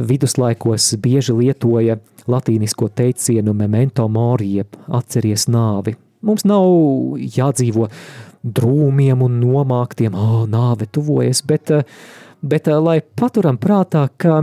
Viduslaikos 0.00 0.94
bieži 1.02 1.34
lietoja 1.36 1.98
latīnisko 2.30 2.88
teicienu 2.96 3.52
memento 3.56 4.06
mori, 4.08 4.54
jeb 4.60 4.78
atceries 4.88 5.46
nāvi. 5.52 5.96
Mums 6.24 6.46
nav 6.48 7.18
jādzīvo 7.20 7.88
drūmiem 8.40 9.20
un 9.24 9.36
nomāktiem, 9.42 10.16
oh, 10.16 10.46
nāve 10.48 10.88
tuvojas, 10.88 11.42
bet, 11.44 11.72
bet 12.40 12.70
lai 12.80 13.00
paturam 13.00 13.60
prātā, 13.60 14.06
ka 14.16 14.40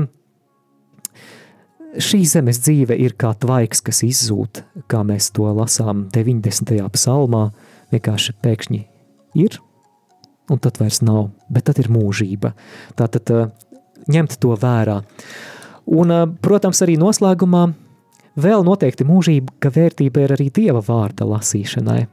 šī 1.97 2.21
zemes 2.29 2.61
dzīve 2.61 2.97
ir 3.01 3.15
kā 3.17 3.33
tvaiks, 3.41 3.81
kas 3.85 4.03
izzūd, 4.05 4.61
kā 4.91 5.01
mēs 5.07 5.31
to 5.33 5.49
lasām 5.57 6.07
90. 6.13 6.77
psalmā, 6.93 7.47
vienkārši 7.93 8.35
pēkšņi 8.43 8.83
ir, 9.41 9.57
un 10.51 10.61
tad 10.63 10.77
vairs 10.81 11.01
nav, 11.05 11.31
bet 11.49 11.67
tad 11.69 11.81
ir 11.81 11.89
mūžība. 11.93 12.53
Tātad 12.99 13.33
ņemt 14.11 14.37
to 14.43 14.55
vērā. 14.59 15.01
Un, 15.87 16.13
protams, 16.43 16.81
arī 16.83 16.97
noslēgumā 16.99 17.67
vēl 18.37 18.63
noteikti 18.67 19.07
mūžīga 19.07 19.71
vērtība 19.73 20.25
ir 20.25 20.35
arī 20.37 20.49
Dieva 20.53 20.81
vārda 20.85 21.27
lasīšanai. 21.27 22.05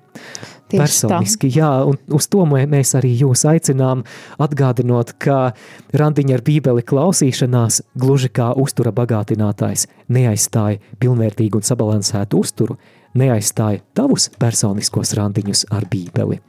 Tieši 0.65 0.81
Personiski, 0.81 1.51
tā. 1.53 1.59
jā, 1.61 1.71
un 1.85 1.99
uz 2.17 2.27
to 2.33 2.47
mēs 2.49 2.95
arī 2.97 3.11
jūs 3.21 3.45
aicinām, 3.51 4.01
atgādinot, 4.41 5.13
ka 5.21 5.53
randiņa 5.93 6.39
ar 6.39 6.45
bībeli 6.47 6.85
klausīšanās, 6.89 7.83
gluži 8.01 8.31
kā 8.33 8.49
uztura 8.57 8.95
bagātinātājs, 8.97 9.87
neaizstāja 10.09 10.81
pilnvērtīgu 11.03 11.61
un 11.61 11.69
sabalansētu 11.69 12.41
uzturu, 12.41 12.79
neaizstāja 13.15 13.85
tavus 13.95 14.31
personiskos 14.41 15.13
randiņus 15.19 15.67
ar 15.75 15.87
bībeli. 15.91 16.41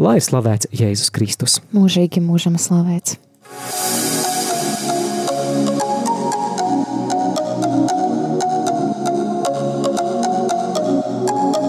Lai 0.00 0.16
ir 0.18 0.24
slavēts 0.24 0.72
Jēzus 0.76 1.12
Kristus. 1.12 1.60
Mūžīgi 1.76 2.24
mūžam 2.24 2.56
slavēts. 2.60 3.20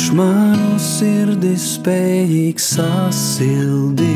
Kurš 0.00 0.14
manu 0.16 0.78
sirdi 0.80 1.50
spējīgs 1.60 2.70
sasildīt, 2.72 4.06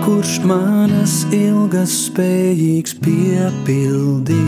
kurš 0.00 0.38
manas 0.48 1.28
ilgas 1.28 1.92
spējīgs 2.06 2.96
piepildīt, 3.04 4.40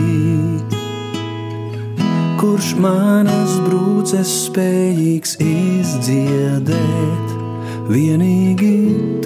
kurš 2.41 2.71
manas 2.81 3.53
brūces 3.67 4.33
spējīgs 4.47 5.37
izdziedēt, 5.45 7.37
vienīgi 7.93 8.73
tu. 8.97 9.17